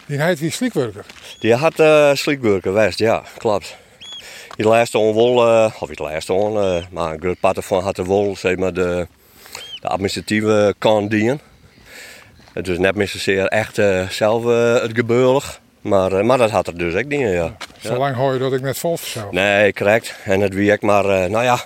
Die 0.06 0.21
heet 0.21 0.39
wie 0.39 0.51
sliekwerker. 0.51 1.06
Die 1.39 1.56
had 1.56 1.79
uh, 1.79 2.13
sliekwerken 2.13 2.73
west, 2.73 3.00
ja, 3.00 3.23
klopt. 3.38 3.75
Die 4.56 4.65
laatste 4.65 4.97
wol, 4.97 5.47
eh, 5.47 5.71
of 5.79 5.89
niet 5.89 6.00
laatste 6.00 6.33
on, 6.33 6.83
maar 6.91 7.13
een 7.13 7.19
groot 7.19 7.39
part 7.39 7.57
ervan 7.57 7.83
had 7.83 7.95
de 7.95 8.03
wol, 8.03 8.35
zeg 8.35 8.56
maar, 8.56 8.74
de, 8.74 9.07
de 9.81 9.88
administratieve 9.88 10.75
kant 10.77 11.12
dienen. 11.12 11.41
Het 12.53 12.67
is 12.67 12.77
net 12.77 12.95
meer 12.95 13.07
zozeer 13.07 13.45
echt 13.45 13.75
zelf 14.10 14.43
het 14.81 14.91
gebeurig. 14.93 15.61
Maar, 15.81 16.11
eh, 16.11 16.23
maar 16.23 16.38
dat 16.38 16.50
had 16.51 16.67
er 16.67 16.77
dus 16.77 16.95
ook 16.95 17.09
dingen, 17.09 17.31
ja. 17.31 17.55
Zolang 17.79 18.15
hoor 18.15 18.33
je 18.33 18.39
dat 18.39 18.53
ik 18.53 18.61
net 18.61 18.77
vol 18.77 18.97
zelf. 18.97 19.31
Nee, 19.31 19.73
correct. 19.73 20.15
En 20.23 20.39
het 20.39 20.53
wie 20.53 20.71
ik 20.71 20.81
maar, 20.81 21.05
eh, 21.05 21.29
nou 21.29 21.43
ja, 21.43 21.59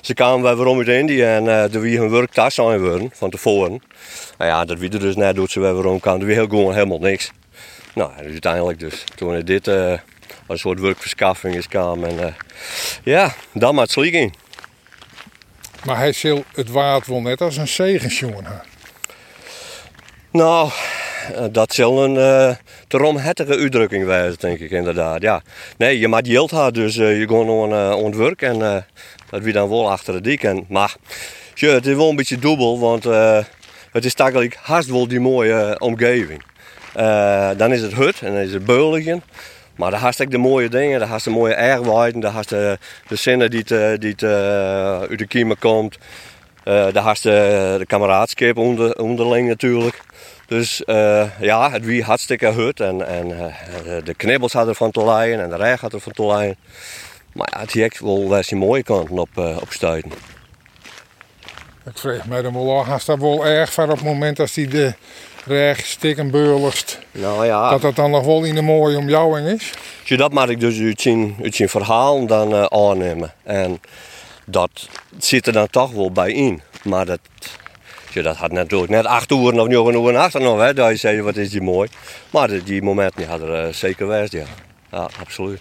ze 0.00 0.14
kwamen 0.14 0.56
weer 0.56 0.66
om 0.66 0.78
uit 0.78 0.88
Indië 0.88 1.22
en 1.22 1.48
eh 1.48 1.74
er 1.74 1.80
wie 1.80 1.98
hun 1.98 2.10
werk 2.10 2.32
thuis 2.32 2.54
zijn 2.54 2.80
worden, 2.80 3.10
van 3.14 3.30
tevoren. 3.30 3.82
Nou 4.38 4.50
ja, 4.50 4.64
dat 4.64 4.78
wie 4.78 4.90
er 4.90 5.00
dus 5.00 5.16
net 5.16 5.34
doet 5.34 5.50
ze 5.50 5.60
weer 5.60 5.74
weer 5.74 5.86
om 5.86 6.00
kan, 6.00 6.20
er 6.20 6.26
heel 6.26 6.46
gewoon 6.48 6.74
helemaal 6.74 6.98
niks. 6.98 7.30
Nou, 7.94 8.12
uiteindelijk 8.16 8.78
dus, 8.78 9.04
toen 9.14 9.32
er 9.32 9.44
dit 9.44 9.68
als 9.68 9.98
een 10.46 10.58
soort 10.58 10.80
werkverschaffing 10.80 11.54
is 11.54 11.68
kwam 11.68 12.04
en 12.04 12.34
ja, 13.02 13.34
dan 13.52 13.74
maar 13.74 13.84
het 13.84 13.92
sliek 13.92 14.14
in. 14.14 14.34
Maar 15.84 15.96
hij 15.96 16.12
zal 16.12 16.44
het 16.54 16.70
waard 16.70 17.06
wel 17.06 17.20
net 17.20 17.40
als 17.40 17.56
een 17.56 17.68
zegensjongen. 17.68 18.44
hè. 18.44 18.71
Nou, 20.32 20.70
eh, 21.34 21.44
dat 21.50 21.74
zal 21.74 22.04
een 22.04 22.14
uh, 22.14 22.54
te 22.88 23.46
uitdrukking 23.48 24.04
wijzen, 24.04 24.38
denk 24.40 24.58
ik 24.58 24.70
inderdaad. 24.70 25.22
Ja. 25.22 25.42
Nee, 25.76 25.98
je 25.98 26.08
maakt 26.08 26.28
geld 26.28 26.50
had, 26.50 26.74
dus 26.74 26.96
eh, 26.96 27.18
je 27.18 27.28
gaat 27.28 27.28
gewoon 27.28 27.72
uh, 27.72 28.16
werk 28.16 28.42
en 28.42 28.84
dat 29.30 29.42
wie 29.42 29.52
dan 29.52 29.68
wel 29.68 29.90
achter 29.90 30.14
de 30.14 30.20
dik. 30.20 30.42
En, 30.42 30.64
maar 30.68 30.94
ja, 31.54 31.68
het 31.68 31.86
is 31.86 31.96
wel 31.96 32.10
een 32.10 32.16
beetje 32.16 32.38
dubbel, 32.38 32.78
want 32.78 33.04
het 33.92 34.04
is 34.04 34.14
eigenlijk 34.14 34.58
wel 34.86 35.08
die 35.08 35.20
mooie 35.20 35.76
omgeving. 35.78 36.42
Dan 37.56 37.72
is 37.72 37.80
het 37.80 37.94
hut 37.94 38.20
en 38.22 38.32
dan 38.32 38.42
is 38.42 38.52
het 38.52 38.64
beulingen. 38.64 39.22
Maar 39.76 39.90
daar 39.90 40.00
haast 40.00 40.22
ook 40.22 40.30
de 40.30 40.38
mooie 40.38 40.68
dingen, 40.68 40.98
daar 40.98 41.08
haast 41.08 41.24
de 41.24 41.30
mooie 41.30 41.54
ergwijden, 41.54 42.20
daar 42.20 42.32
haast 42.32 42.48
de, 42.48 42.78
de 43.08 43.16
zinnen 43.16 43.50
die, 43.50 43.64
het, 43.66 44.00
die 44.00 44.14
eh, 44.16 45.00
uit 45.00 45.18
de 45.18 45.26
kiemen 45.26 45.58
komt. 45.58 45.98
Uh, 46.64 46.92
daar 46.92 47.02
haast 47.02 47.22
de, 47.22 47.74
de 47.78 47.86
kameraadschap 47.86 48.56
onder, 48.56 48.98
onderling 48.98 49.48
natuurlijk. 49.48 50.00
Dus 50.52 50.82
uh, 50.86 51.24
ja, 51.40 51.70
het 51.70 51.84
wie 51.84 52.02
hartstikke 52.02 52.46
hut 52.46 52.80
en, 52.80 53.06
en 53.06 53.28
uh, 53.28 53.46
de 54.04 54.14
knibbels 54.14 54.52
hadden 54.52 54.74
van 54.74 54.90
te 54.90 55.04
lijden 55.04 55.42
en 55.42 55.48
de 55.48 55.56
reg 55.56 55.80
had 55.80 55.92
er 55.92 56.00
van 56.00 56.12
te 56.12 56.26
lijden. 56.26 56.56
Maar 57.32 57.48
ja, 57.52 57.60
het 57.60 57.72
heeft 57.72 58.00
wel 58.00 58.28
wel 58.28 58.42
zijn 58.42 58.60
mooie 58.60 58.82
kanten 58.82 59.18
op, 59.18 59.28
uh, 59.38 59.56
op 59.60 59.72
stuiten. 59.72 60.10
Ik 61.84 61.98
vreeg 61.98 62.26
mij 62.26 62.42
dan 62.42 62.52
wel 62.52 62.84
af, 62.84 63.04
dat 63.04 63.18
wel 63.18 63.46
erg 63.46 63.72
van 63.72 63.90
op 63.90 63.96
het 63.96 64.04
moment 64.04 64.40
als 64.40 64.52
die 64.52 64.68
de 64.68 64.94
reg 65.44 65.86
stikken 65.86 66.30
beurlust. 66.30 66.98
Nou 67.10 67.46
ja. 67.46 67.70
Dat 67.70 67.80
dat 67.80 67.96
dan 67.96 68.10
nog 68.10 68.24
wel 68.24 68.44
in 68.44 68.56
een 68.56 68.64
mooie 68.64 68.96
omjouwing 68.96 69.48
is? 69.48 69.72
Dus 70.08 70.18
dat 70.18 70.32
mag 70.32 70.48
ik 70.48 70.60
dus 70.60 70.80
uit 70.80 71.00
zijn, 71.00 71.36
uit 71.42 71.54
zijn 71.54 71.68
verhaal 71.68 72.26
dan 72.26 72.72
aannemen. 72.72 73.32
En 73.42 73.80
dat 74.44 74.88
zit 75.18 75.46
er 75.46 75.52
dan 75.52 75.68
toch 75.70 75.92
wel 75.92 76.10
bij 76.10 76.32
in. 76.32 76.62
Maar 76.82 77.06
dat, 77.06 77.20
Ja, 78.12 78.22
dat 78.22 78.36
had 78.36 78.52
natuurlijk 78.52 78.90
net 78.90 79.06
acht 79.06 79.30
uur 79.30 79.38
of 79.38 79.52
nog 79.52 79.86
een 79.86 79.94
uur 79.94 80.16
achter 80.16 80.40
nog, 80.40 80.60
hè. 80.60 80.74
Dat 80.74 80.90
je 80.90 80.96
zei, 80.96 81.22
wat 81.22 81.36
is 81.36 81.50
die 81.50 81.60
mooi. 81.60 81.88
Maar 82.30 82.48
die, 82.48 82.62
die 82.62 82.82
momenten 82.82 83.28
hadden 83.28 83.48
er 83.48 83.66
eh, 83.66 83.72
zeker 83.72 84.06
geweest, 84.06 84.32
ja. 84.32 84.44
Ja, 84.90 85.08
absoluut. 85.20 85.60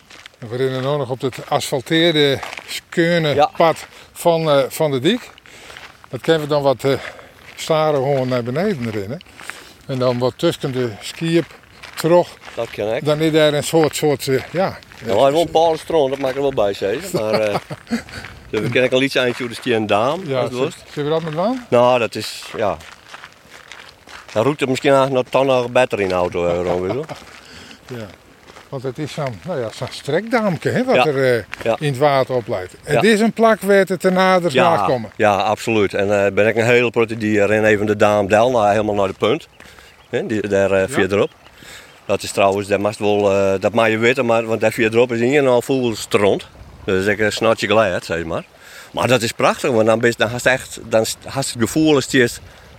We 0.50 0.56
rennen 0.58 0.82
nog 0.82 1.10
op 1.10 1.22
het 1.22 1.38
asfalteerde, 1.48 2.40
skeune 2.68 3.50
pad 3.58 3.88
van, 4.12 4.50
eh, 4.50 4.64
van 4.68 4.92
de 4.92 5.00
dik. 5.00 5.30
Dat 6.10 6.22
kunnen 6.22 6.42
we 6.42 6.48
dan 6.48 6.62
wat 6.62 6.84
uh, 6.84 6.98
staren 7.56 8.02
gewoon 8.02 8.28
naar 8.28 8.44
beneden 8.44 8.92
rennen. 8.92 9.22
En 9.86 10.00
dan 10.00 10.20
wat 10.20 10.34
tussen 10.36 10.72
de 10.72 10.92
skiep 11.02 11.46
terug. 11.96 12.28
Dat 12.56 12.70
kan 12.70 12.94
ik. 12.94 13.06
Dan 13.06 13.20
is 13.20 13.32
daar 13.32 13.54
een 13.54 13.64
soort, 13.64 13.96
soort 13.96 14.28
uh, 14.28 14.42
ja. 14.52 14.78
Nou, 15.06 15.22
hij 15.22 15.32
wel 15.32 15.42
een 15.42 15.52
paar 15.52 15.78
stroom, 15.78 16.10
dat 16.10 16.20
mag 16.20 16.30
ik 16.30 16.36
er 16.36 16.42
wel 16.42 16.54
bij 16.54 16.74
zeggen. 16.74 17.20
Maar 17.20 17.62
uh, 18.52 18.62
we 18.62 18.70
kennen 18.70 18.92
al 18.92 19.02
iets 19.02 19.16
eindje 19.16 19.44
hoe 19.44 19.56
de 19.64 19.74
een 19.74 19.88
daam. 19.88 20.22
Ja, 20.26 20.48
zullen 20.48 20.74
we 20.94 21.04
dat 21.04 21.24
met 21.24 21.34
waan? 21.34 21.66
Nou, 21.70 22.00
dat 22.00 22.16
is, 22.16 22.44
ja. 22.58 22.78
Dan 24.34 24.44
roept 24.44 24.60
het 24.60 24.70
misschien 24.70 24.92
nog 24.92 25.10
nog 25.32 25.72
beter 25.72 26.00
in 26.00 26.08
de 26.08 26.14
auto. 26.14 26.50
Gewoon, 26.50 26.98
ja. 27.88 28.06
Want 28.70 28.84
het 28.84 28.98
is 28.98 29.14
zo'n 29.14 29.40
nou 29.46 29.60
ja, 29.60 29.70
zo'n 29.74 29.88
strekdaamke 29.90 30.70
hè, 30.70 30.84
wat 30.84 31.06
er 31.06 31.16
uh, 31.16 31.44
ja. 31.64 31.76
in 31.80 31.88
het 31.88 31.98
water 31.98 32.36
opleidt. 32.36 32.76
En 32.84 33.02
dit 33.02 33.14
is 33.14 33.20
een 33.20 33.34
plak 33.34 33.62
waar 33.62 33.76
het 33.76 34.00
te 34.00 34.10
nader 34.10 34.54
ja, 34.54 34.86
komen. 34.86 35.12
Ja, 35.16 35.36
absoluut. 35.36 35.94
En 35.94 36.08
uh, 36.08 36.28
ben 36.34 36.48
ik 36.48 36.56
een 36.56 36.66
hele 36.66 36.90
prote 36.90 37.18
die 37.18 37.46
ren 37.46 37.66
even 37.66 37.86
de 37.86 37.96
daam 37.96 38.28
del 38.28 38.52
naar, 38.52 38.72
helemaal 38.72 38.96
naar 38.96 39.08
de 39.08 39.14
punt. 39.14 39.48
He, 40.10 40.26
die, 40.26 40.48
daar 40.48 40.72
uh, 40.72 40.84
verderop. 40.88 41.32
Dat 42.06 42.24
is 42.24 42.32
trouwens, 42.32 42.68
dat 42.68 42.80
mag 42.80 42.98
wel, 42.98 43.22
dat 43.60 43.74
mag 43.74 43.90
je 43.90 43.98
weten, 43.98 44.26
maar, 44.26 44.46
want 44.46 44.62
daar 44.62 44.72
verderop 44.72 45.12
is 45.12 45.20
in 45.20 45.34
geval 45.34 45.62
voel 45.62 45.96
stront. 45.96 46.48
Dus 46.86 47.06
ik 47.06 47.20
een 47.20 47.32
snotje 47.32 47.68
geleid, 47.68 48.06
zeg 48.06 48.24
maar. 48.24 48.44
Maar 48.92 49.08
dat 49.08 49.22
is 49.22 49.32
prachtig, 49.32 49.72
want 49.72 49.86
dan, 49.86 50.00
ben, 50.00 50.14
dan 50.18 50.30
hast 50.30 50.46
echt, 50.46 50.80
dan 50.84 51.06
hast 51.26 51.50
het 51.50 51.62
gevoel 51.62 51.96
als 51.96 52.06
je 52.10 52.30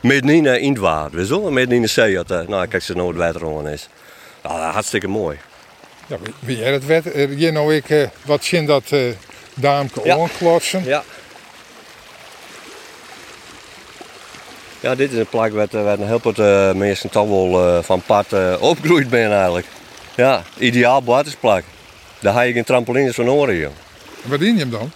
midden 0.00 0.60
in 0.60 0.72
het 0.72 0.78
water, 0.78 1.16
weet 1.16 1.28
je? 1.28 1.50
Midden 1.50 1.76
in 1.76 1.82
de 1.82 1.88
zee, 1.88 2.24
dat, 2.24 2.48
nou 2.48 2.66
kijk 2.66 2.82
ze 2.82 2.94
nou 2.94 3.08
het 3.08 3.16
water 3.16 3.72
is. 3.72 3.88
Ja, 4.42 4.70
hartstikke 4.70 5.08
mooi. 5.08 5.38
Ja, 6.06 6.16
wie 6.38 6.56
jij 6.56 6.72
het 6.72 6.86
wet, 6.86 7.04
je 7.36 7.50
nou 7.50 7.74
ik 7.74 7.90
uh, 7.90 8.08
wat 8.24 8.44
zien 8.44 8.66
dat 8.66 8.90
uh, 8.90 9.12
daamke 9.54 10.00
ja. 10.04 10.16
onklotsen. 10.16 10.84
Ja. 10.84 11.02
Ja, 14.80 14.94
dit 14.94 15.12
is 15.12 15.18
een 15.18 15.26
plek 15.26 15.52
waar, 15.52 15.66
waar 15.70 15.98
een 15.98 16.06
heel 16.06 16.20
veel 16.20 16.34
uh, 16.36 16.74
mensen 16.74 17.10
toch 17.10 17.28
wel 17.28 17.82
van 17.82 18.02
pad 18.06 18.26
opgegroeid 18.60 19.08
ben 19.08 19.32
eigenlijk. 19.32 19.66
Ja, 20.16 20.42
ideaal 20.58 21.02
buitensplek. 21.02 21.64
Daar 22.20 22.34
heb 22.34 22.46
je 22.46 22.52
geen 22.52 22.64
trampolines 22.64 23.14
van 23.14 23.26
horen 23.26 23.54
hier. 23.54 23.70
En 24.24 24.30
wat 24.30 24.40
dien 24.40 24.54
je 24.54 24.60
hem 24.60 24.70
dan? 24.70 24.90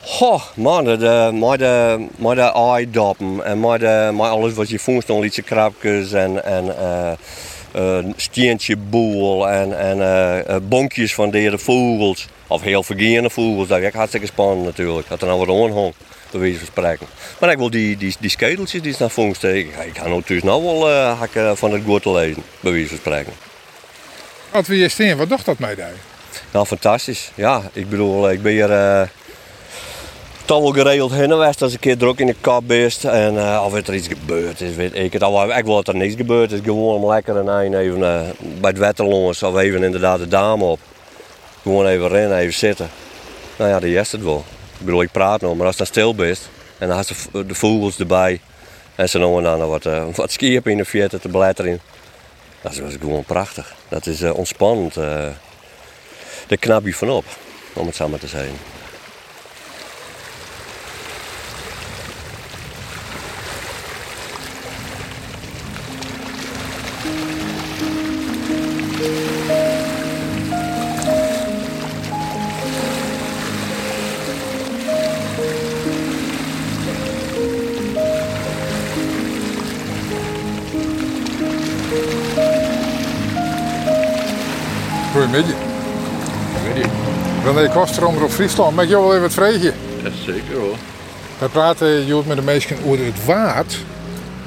Goh, 0.00 0.42
man, 0.54 0.84
de, 0.84 1.30
met 1.32 1.58
de, 1.58 2.06
met 2.16 2.36
de 2.36 2.52
eidoppen 2.52 3.44
en 3.44 3.60
met, 3.60 3.80
de, 3.80 4.10
met 4.12 4.26
alles 4.26 4.52
wat 4.52 4.68
je 4.68 4.78
voelt, 4.78 5.06
dan 5.06 5.20
liedje 5.20 5.42
krapjes 5.42 6.12
en, 6.12 6.44
en 6.44 6.64
uh, 7.76 8.12
steentje 8.16 8.76
boel 8.76 9.48
en, 9.48 9.78
en 9.78 9.98
uh, 9.98 10.56
bonkjes 10.62 11.14
van 11.14 11.30
de 11.30 11.58
vogels. 11.58 12.26
Of 12.46 12.62
heel 12.62 12.82
vergeende 12.82 13.30
vogels, 13.30 13.68
dat 13.68 13.78
is 13.78 13.92
hartstikke 13.92 14.26
spannend 14.26 14.64
natuurlijk. 14.64 15.08
Dat 15.08 15.20
er 15.20 15.26
nou 15.26 15.38
wat 15.38 15.48
onhong, 15.48 15.94
bij 16.30 16.40
wijze 16.40 16.58
van 16.58 16.66
spreken. 16.66 17.06
Maar 17.40 17.50
ik 17.50 17.58
wil 17.58 17.70
die, 17.70 17.96
die, 17.96 18.14
die 18.20 18.30
skedeltjes 18.30 18.82
die 18.82 18.94
naar 18.98 19.10
vondst, 19.10 19.44
ik, 19.44 19.68
ik 19.86 19.98
ga 19.98 20.08
natuurlijk 20.08 20.46
nou 20.46 20.62
wel 20.62 20.90
hakken 20.90 21.56
van 21.56 21.72
het 21.72 21.82
goed 21.84 22.04
lezen, 22.04 22.42
bij 22.60 22.72
wijze 22.72 22.88
van 22.88 22.96
spreken. 22.96 23.32
Wat 24.50 24.66
wil 24.66 24.78
je 24.78 24.88
steen, 24.88 25.16
wat 25.16 25.28
dacht 25.28 25.44
dat 25.44 25.58
mij 25.58 25.74
daar? 25.74 26.13
Nou, 26.52 26.66
fantastisch. 26.66 27.30
Ja, 27.34 27.62
ik 27.72 27.88
bedoel, 27.88 28.30
ik 28.30 28.42
ben 28.42 28.52
hier 28.52 28.70
toch 30.44 30.60
wel 30.62 30.72
geregeld 30.72 31.12
heen 31.12 31.30
geweest 31.30 31.62
als 31.62 31.72
een 31.72 31.78
keer 31.78 31.98
druk 31.98 32.18
in 32.18 32.26
de 32.26 32.36
kap 32.40 32.62
bent. 32.66 33.04
En 33.04 33.34
uh, 33.34 33.62
of 33.66 33.74
er 33.74 33.94
iets 33.94 34.08
gebeurd 34.08 34.60
is, 34.60 34.74
weet 34.74 34.94
ik 34.94 35.12
het. 35.12 35.22
Al, 35.22 35.56
ik 35.56 35.64
wil 35.64 35.74
dat 35.74 35.88
er 35.88 35.96
niks 35.96 36.14
gebeurd 36.14 36.52
is. 36.52 36.60
Gewoon 36.64 37.06
lekker 37.06 37.36
een 37.36 37.74
even 37.74 37.98
uh, 37.98 38.20
bij 38.60 38.70
het 38.70 38.78
wetterlongens 38.78 39.42
of 39.42 39.56
even 39.56 39.82
inderdaad 39.82 40.18
de 40.18 40.28
dame 40.28 40.64
op. 40.64 40.78
Gewoon 41.62 41.86
even 41.86 42.08
rennen, 42.08 42.38
even 42.38 42.54
zitten. 42.54 42.88
Nou 43.56 43.70
ja, 43.70 43.80
de 43.80 43.94
is 43.94 44.12
het 44.12 44.22
wel. 44.22 44.44
Ik 44.78 44.84
bedoel, 44.84 45.02
ik 45.02 45.12
praat 45.12 45.40
nog, 45.40 45.56
maar 45.56 45.66
als 45.66 45.76
dan 45.76 45.86
stil 45.86 46.14
bent 46.14 46.48
en 46.78 46.88
dan 46.88 46.96
had 46.96 47.08
de, 47.32 47.46
de 47.46 47.54
vogels 47.54 47.98
erbij. 47.98 48.40
En 48.94 49.08
ze 49.08 49.18
nog 49.18 49.42
dan 49.42 49.68
wat, 49.68 49.84
uh, 49.84 50.04
wat 50.14 50.32
skiën 50.32 50.60
in 50.64 50.76
de 50.76 50.84
verte 50.84 51.20
te 51.20 51.28
beletteren. 51.28 51.80
Dat 52.60 52.72
is 52.72 52.80
gewoon 53.00 53.24
prachtig. 53.24 53.74
Dat 53.88 54.06
is 54.06 54.22
ontspannend. 54.22 54.96
Daar 56.46 56.58
knap 56.58 56.84
je 56.84 56.94
van 56.94 57.10
op, 57.10 57.24
om 57.72 57.86
het 57.86 58.08
maar 58.08 58.18
te 58.18 58.26
zeggen. 58.26 58.54
René 87.54 87.68
Koster, 87.68 88.06
op 88.06 88.30
Friesland. 88.30 88.76
Mag 88.76 88.84
je 88.84 88.90
wel 88.90 89.10
even 89.10 89.20
wat 89.20 89.34
vragen? 89.34 89.74
Ja, 90.02 90.10
zeker 90.24 90.56
hoor. 90.56 90.76
We 91.38 91.48
praten 91.48 92.06
Jood 92.06 92.26
met 92.26 92.36
de 92.36 92.42
mensen 92.42 92.76
over 92.84 93.04
het 93.04 93.24
waard. 93.24 93.78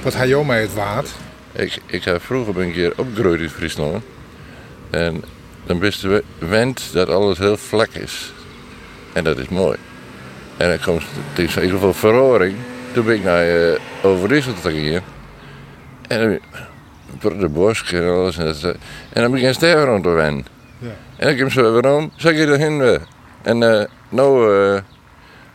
Wat 0.01 0.15
ga 0.15 0.23
je 0.23 0.43
met 0.45 0.61
het 0.61 0.73
waard? 0.73 1.09
Ik, 1.51 1.77
ik 1.85 2.03
heb 2.03 2.21
vroeger 2.21 2.53
ben 2.53 2.63
een 2.63 2.73
keer 2.73 2.93
opgegroeid 2.95 3.39
in 3.39 3.49
Friesland. 3.49 4.03
En 4.89 5.23
dan 5.65 5.79
wist 5.79 6.01
je 6.01 6.23
wend 6.39 6.89
dat 6.93 7.09
alles 7.09 7.37
heel 7.37 7.57
vlak 7.57 7.89
is. 7.89 8.33
En 9.13 9.23
dat 9.23 9.37
is 9.37 9.47
mooi. 9.47 9.77
En 10.57 10.69
dan 10.69 10.79
komt 10.79 11.01
het 11.33 11.39
in 11.39 11.63
ieder 11.63 11.69
geval 11.69 11.93
verhoring. 11.93 12.55
Toen 12.91 13.05
ben 13.05 13.15
ik 13.15 13.23
naar 13.23 13.47
uh, 13.47 13.77
Overijssel 14.01 14.53
gegaan. 14.61 15.03
En 16.07 16.39
dan 17.19 17.39
de 17.39 17.49
bos 17.49 17.83
en 17.91 18.09
alles. 18.09 18.37
En, 18.37 18.45
dat, 18.45 18.63
en 19.13 19.21
dan 19.21 19.31
begin 19.31 19.49
ik 19.49 19.85
rond 19.85 20.03
te 20.03 20.09
wennen. 20.09 20.56
En 21.15 21.29
ik 21.29 21.37
heb 21.37 21.51
zo 21.51 21.71
waarom 21.71 22.11
zeg 22.15 22.33
je 22.33 22.45
erheen 22.45 22.77
weer. 22.77 23.01
En 23.41 23.61
uh, 23.61 23.83
nou 24.09 24.55
uh, 24.55 24.79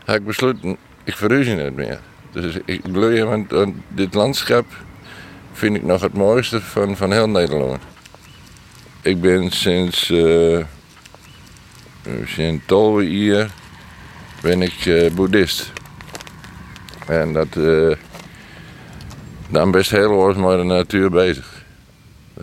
heb 0.04 0.16
ik 0.16 0.26
besloten, 0.26 0.76
ik 1.04 1.16
verhuis 1.16 1.46
niet 1.46 1.76
meer. 1.76 1.98
Dus 2.30 2.58
ik 2.64 2.92
bloei, 2.92 3.24
want 3.24 3.50
dit 3.88 4.14
landschap 4.14 4.66
vind 5.52 5.76
ik 5.76 5.82
nog 5.82 6.00
het 6.00 6.12
mooiste 6.12 6.60
van, 6.60 6.96
van 6.96 7.12
heel 7.12 7.28
Nederland. 7.28 7.82
Ik 9.02 9.20
ben 9.20 9.50
sinds, 9.50 10.10
uh, 10.10 10.64
sinds 12.24 12.62
12 12.66 13.02
jaar 13.02 13.50
ben 14.42 14.62
ik 14.62 15.10
boeddhist. 15.14 15.72
En 17.06 17.32
dat, 17.32 17.56
uh, 17.56 17.94
dan 19.48 19.70
best 19.70 19.90
heel 19.90 20.28
erg 20.28 20.36
de 20.36 20.62
natuur 20.62 21.10
bezig. 21.10 21.61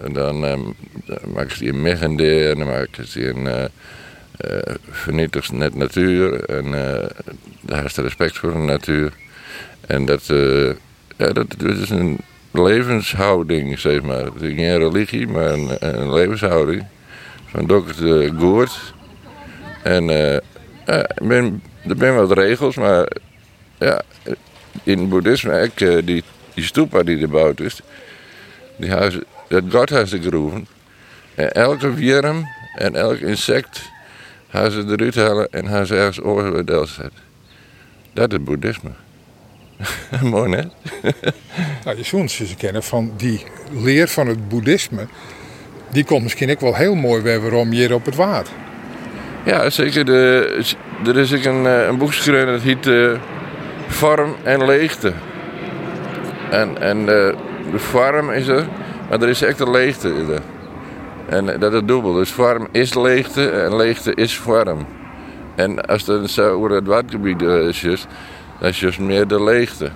En 0.03 0.13
dan, 0.13 0.43
um, 0.43 0.75
dan 1.05 1.17
maak 1.33 1.51
je 1.51 1.63
die 1.63 1.73
megendeel 1.73 2.51
en 2.51 2.57
dan 2.57 2.67
maak 2.67 2.95
je 2.95 3.03
die 3.13 3.33
uh, 3.33 3.63
uh, 4.45 4.75
vernietigd 4.89 5.51
net 5.51 5.75
natuur. 5.75 6.43
En 6.43 6.65
uh, 6.65 7.05
daar 7.61 7.85
is 7.85 7.95
respect 7.95 8.37
voor 8.37 8.51
de 8.51 8.57
natuur. 8.57 9.13
En 9.87 10.05
dat, 10.05 10.25
ja, 11.17 11.31
dat, 11.31 11.55
is 11.63 11.89
een 11.89 12.17
levenshouding, 12.51 13.79
zeg 13.79 14.01
maar. 14.01 14.25
Het 14.25 14.41
is 14.41 14.53
geen 14.55 14.77
religie, 14.77 15.27
maar 15.27 15.51
een, 15.51 16.13
levenshouding. 16.13 16.85
Van 17.45 17.67
dokter 17.67 18.33
Goert. 18.37 18.93
En 19.83 20.03
ja, 20.85 21.09
ben, 21.21 21.63
er 21.87 21.95
zijn 21.97 22.15
wat 22.15 22.31
regels, 22.31 22.75
maar 22.75 23.07
ja, 23.79 24.01
in 24.83 24.99
het 24.99 25.09
boeddhisme, 25.09 25.71
die, 25.75 26.23
die 26.53 26.63
stupa 26.63 27.03
die 27.03 27.15
er 27.15 27.21
gebouwd 27.21 27.59
is, 27.59 27.81
die 28.77 28.91
huizen 28.91 29.23
dat 29.49 29.63
God 29.71 29.89
heeft 29.89 30.09
ze 30.09 30.21
geroepen. 30.21 30.67
En 31.35 31.51
elke 31.51 31.93
worm 31.95 32.47
en 32.75 32.95
elk 32.95 33.17
insect 33.17 33.89
gaan 34.49 34.71
ze 34.71 34.85
eruit 34.87 35.15
halen 35.15 35.47
en 35.51 35.67
gaan 35.67 35.85
ze 35.85 35.95
ergens 35.95 36.21
oordeel 36.21 36.85
zetten. 36.85 37.19
Dat 38.13 38.33
is 38.33 38.43
boeddhisme. 38.43 38.91
Mooi 40.21 40.49
net. 40.49 40.67
nou, 41.85 41.97
je 41.97 42.03
zult 42.03 42.31
ze 42.31 42.55
kennen 42.57 42.83
van 42.83 43.13
die 43.17 43.43
leer 43.71 44.07
van 44.07 44.27
het 44.27 44.49
boeddhisme. 44.49 45.07
Die 45.91 46.03
komt 46.03 46.23
misschien 46.23 46.51
ook 46.51 46.59
wel 46.59 46.75
heel 46.75 46.95
mooi 46.95 47.21
weer 47.21 47.41
waarom 47.41 47.71
hier 47.71 47.93
op 47.93 48.05
het 48.05 48.15
water. 48.15 48.53
Ja, 49.45 49.69
zeker. 49.69 50.05
De, 50.05 50.63
er 51.05 51.17
is 51.17 51.33
ook 51.33 51.43
een, 51.43 51.65
een 51.65 51.97
boek 51.97 52.13
geschreven 52.13 52.47
dat 52.47 52.61
heet 52.61 52.85
uh, 52.85 53.19
Vorm 53.87 54.35
en 54.43 54.65
Leegte. 54.65 55.13
En, 56.49 56.81
en 56.81 56.99
uh, 56.99 57.05
de 57.71 57.79
vorm 57.79 58.31
is 58.31 58.47
er 58.47 58.67
maar 59.09 59.21
er 59.21 59.29
is 59.29 59.41
echt 59.41 59.59
een 59.59 59.71
leegte. 59.71 60.41
En 61.29 61.59
dat 61.59 61.73
is 61.73 61.81
dubbel. 61.85 62.13
Dus 62.13 62.31
vorm 62.31 62.67
is 62.71 62.93
leegte 62.93 63.49
en 63.49 63.75
leegte 63.75 64.13
is 64.13 64.37
vorm. 64.37 64.85
En 65.55 65.85
als 65.85 66.05
het 66.05 66.39
over 66.39 66.71
het 66.71 66.87
watergebied 66.87 67.41
is, 67.41 68.05
dan 68.59 68.69
is 68.69 68.81
het 68.81 68.99
meer 68.99 69.27
de 69.27 69.43
leegte. 69.43 69.91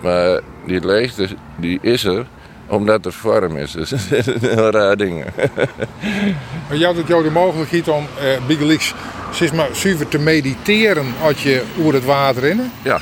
Maar 0.00 0.40
die 0.66 0.86
leegte 0.86 1.28
die 1.56 1.78
is 1.82 2.04
er 2.04 2.26
omdat 2.66 3.04
het 3.04 3.20
warm 3.20 3.56
is. 3.56 3.72
Dus 3.72 3.90
dat 4.08 4.26
is 4.26 4.26
een 4.26 4.70
raar 4.70 4.96
ding. 4.96 5.24
Maar 6.68 6.76
je 6.76 6.84
had 6.84 6.96
jou 7.06 7.22
de 7.22 7.30
mogelijkheid 7.30 7.88
om 7.88 8.06
eh, 8.18 8.46
Bigelix 8.46 8.94
zeg 9.32 9.52
maar 9.52 9.68
zuiver 9.72 10.08
te 10.08 10.18
mediteren 10.18 11.06
als 11.22 11.42
je 11.42 11.62
over 11.78 11.94
het 11.94 12.04
water 12.04 12.44
in. 12.44 12.70
Ja, 12.82 13.00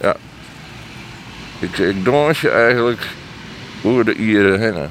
ja. 0.00 0.16
Ik, 1.58 1.78
ik 1.78 2.04
dans 2.04 2.40
je 2.40 2.50
eigenlijk 2.50 3.06
over 3.84 4.04
de 4.04 4.14
ieren 4.14 4.60
heen. 4.60 4.88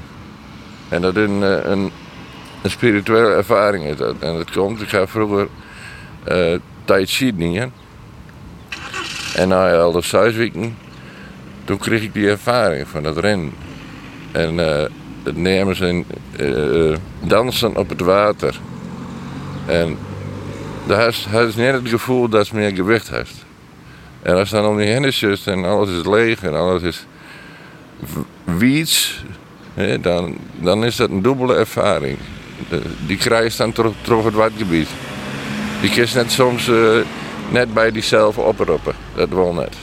En 0.89 1.01
dat 1.01 1.15
is 1.15 1.27
een, 1.27 1.43
eh, 1.43 1.71
een, 1.71 1.91
een 2.62 2.69
spirituele 2.69 3.33
ervaring 3.33 3.85
is 3.85 3.97
dat. 3.97 4.15
En 4.19 4.38
dat 4.38 4.51
komt, 4.51 4.81
ik 4.81 4.89
ga 4.89 5.07
vroeger 5.07 5.47
uh, 6.27 6.59
Tai 6.85 7.05
Chi 7.05 7.31
niet. 7.31 7.63
En 9.35 9.47
na 9.47 9.73
al 9.73 9.91
de 9.91 10.01
zes 10.01 10.35
weken, 10.35 10.77
toen 11.63 11.77
kreeg 11.77 12.01
ik 12.01 12.13
die 12.13 12.29
ervaring 12.29 12.88
van 12.88 13.03
het 13.03 13.17
rennen. 13.17 13.53
En 14.31 14.53
uh, 14.53 14.83
het 15.23 15.38
nemen 15.38 15.75
zijn 15.75 16.05
dansen 17.19 17.75
op 17.75 17.89
het 17.89 18.01
water. 18.01 18.59
En 19.65 19.97
daar 20.88 21.07
is, 21.07 21.27
is 21.31 21.55
het 21.55 21.88
gevoel 21.88 22.29
dat 22.29 22.47
ze 22.47 22.55
meer 22.55 22.75
gewicht 22.75 23.09
heeft. 23.09 23.45
En 24.21 24.35
als 24.35 24.50
dan 24.50 24.65
om 24.65 24.77
die 24.77 24.88
heen 24.88 25.13
en 25.45 25.65
alles 25.65 25.89
is 25.89 26.05
leeg 26.05 26.43
en 26.43 26.53
alles 26.53 26.81
is 26.81 27.05
wiets, 28.43 29.23
dan, 30.01 30.38
dan 30.55 30.85
is 30.85 30.95
dat 30.95 31.09
een 31.09 31.21
dubbele 31.21 31.55
ervaring. 31.55 32.17
Die 33.07 33.17
krijg 33.17 33.51
je 33.51 33.57
dan 33.57 33.71
terug, 33.71 33.93
terug 34.01 34.23
het 34.23 34.33
wadgebied. 34.33 34.88
Die 35.81 35.91
kun 35.91 36.07
je 36.07 36.15
net 36.15 36.31
soms 36.31 36.67
uh, 36.67 36.97
net 37.50 37.73
bij 37.73 37.91
diezelfde 37.91 38.41
oproepen. 38.41 38.93
Dat 39.15 39.29
wil 39.29 39.53
net. 39.53 39.75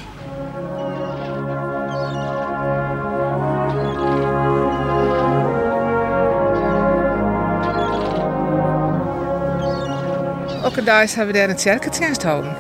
Ook 10.65 10.85
daar 10.85 11.09
hebben 11.09 11.27
we 11.27 11.41
daar 11.41 11.49
een 11.49 11.59
cirkeltjenst 11.59 12.23
houden. 12.23 12.57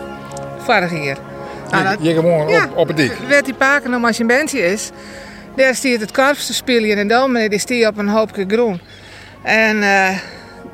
Vorig 0.59 1.04
jaar. 1.04 1.19
Nou, 1.71 1.97
je, 2.00 2.09
je 2.09 2.14
gewoon 2.14 2.49
ja, 2.49 2.64
op, 2.64 2.76
op 2.76 2.88
het 2.88 2.97
dik. 2.97 3.12
Werd 3.28 3.45
die 3.45 3.54
paken 3.54 3.90
nog 3.90 4.04
als 4.04 4.16
je 4.16 4.23
een 4.23 4.28
bandje 4.28 4.59
is. 4.59 4.90
Daar 5.57 5.75
stiert 5.75 6.00
het 6.00 6.11
karfs 6.11 6.47
te 6.47 6.54
spelen 6.54 6.99
en 6.99 7.09
dan 7.09 7.35
die 7.64 7.87
op 7.87 7.99
een 7.99 8.09
hoopje 8.09 8.45
groen. 8.49 8.80
En 9.42 9.76
uh, 9.76 10.09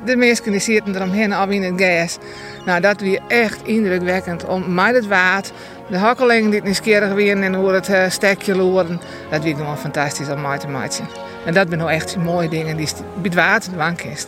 de 0.05 0.15
mensen 0.15 0.51
die 0.51 0.59
zitten 0.59 0.95
eromheen 0.95 1.33
al 1.33 1.49
in 1.49 1.63
het 1.63 1.81
gas. 1.81 2.17
Nou, 2.65 2.81
dat 2.81 3.01
weer 3.01 3.21
echt 3.27 3.59
indrukwekkend. 3.63 4.45
Om 4.45 4.73
met 4.73 4.95
het 4.95 5.07
water, 5.07 5.53
de 5.89 5.97
hakkelingen 5.97 6.49
die 6.49 6.61
nieuwsgierig 6.61 7.13
weer 7.13 7.41
en 7.41 7.53
hoe 7.53 7.71
het 7.71 7.89
uh, 7.89 8.09
stekje 8.09 8.55
loeren. 8.55 9.01
Dat 9.29 9.43
weer 9.43 9.55
gewoon 9.55 9.77
fantastisch 9.77 10.29
om 10.29 10.41
mee 10.41 10.57
te 10.57 10.67
maken. 10.67 11.05
En 11.45 11.53
dat 11.53 11.67
zijn 11.67 11.79
nou 11.79 11.91
echt 11.91 12.17
mooie 12.17 12.49
dingen 12.49 12.77
die 12.77 12.87
bij 12.95 13.23
het 13.23 13.33
water 13.33 13.71
de 13.71 13.77
wank 13.77 14.01
is. 14.01 14.25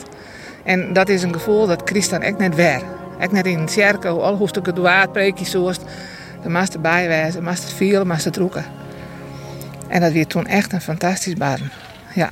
En 0.64 0.94
dat 0.94 1.10
is 1.10 1.24
een 1.24 1.34
gevoel 1.34 1.68
dat 1.68 1.82
Christ 1.86 2.10
dan 2.10 2.22
echt 2.22 2.38
net 2.38 2.56
weer. 2.56 2.82
Echt 3.20 3.32
net 3.32 3.46
in 3.46 3.60
een 3.60 3.68
cirkel, 3.68 4.24
al 4.24 4.36
hoe 4.36 4.48
stukken 4.48 4.74
het 4.74 4.82
water 4.82 5.10
preekje 5.10 5.46
zoest. 5.46 5.82
Dan 6.42 6.52
moest 6.52 6.74
erbij 6.74 7.08
wijzen, 7.08 7.44
moest 7.44 7.64
het 7.64 7.74
vieren, 7.74 8.08
moest 8.08 8.26
het 8.26 8.38
roeken. 8.38 8.79
En 9.90 10.02
dat 10.02 10.12
weer 10.12 10.28
toen 10.28 10.48
echt 10.48 10.74
een 10.74 10.82
fantastisch 10.82 11.34
baan. 11.34 11.60
Ja. 12.14 12.30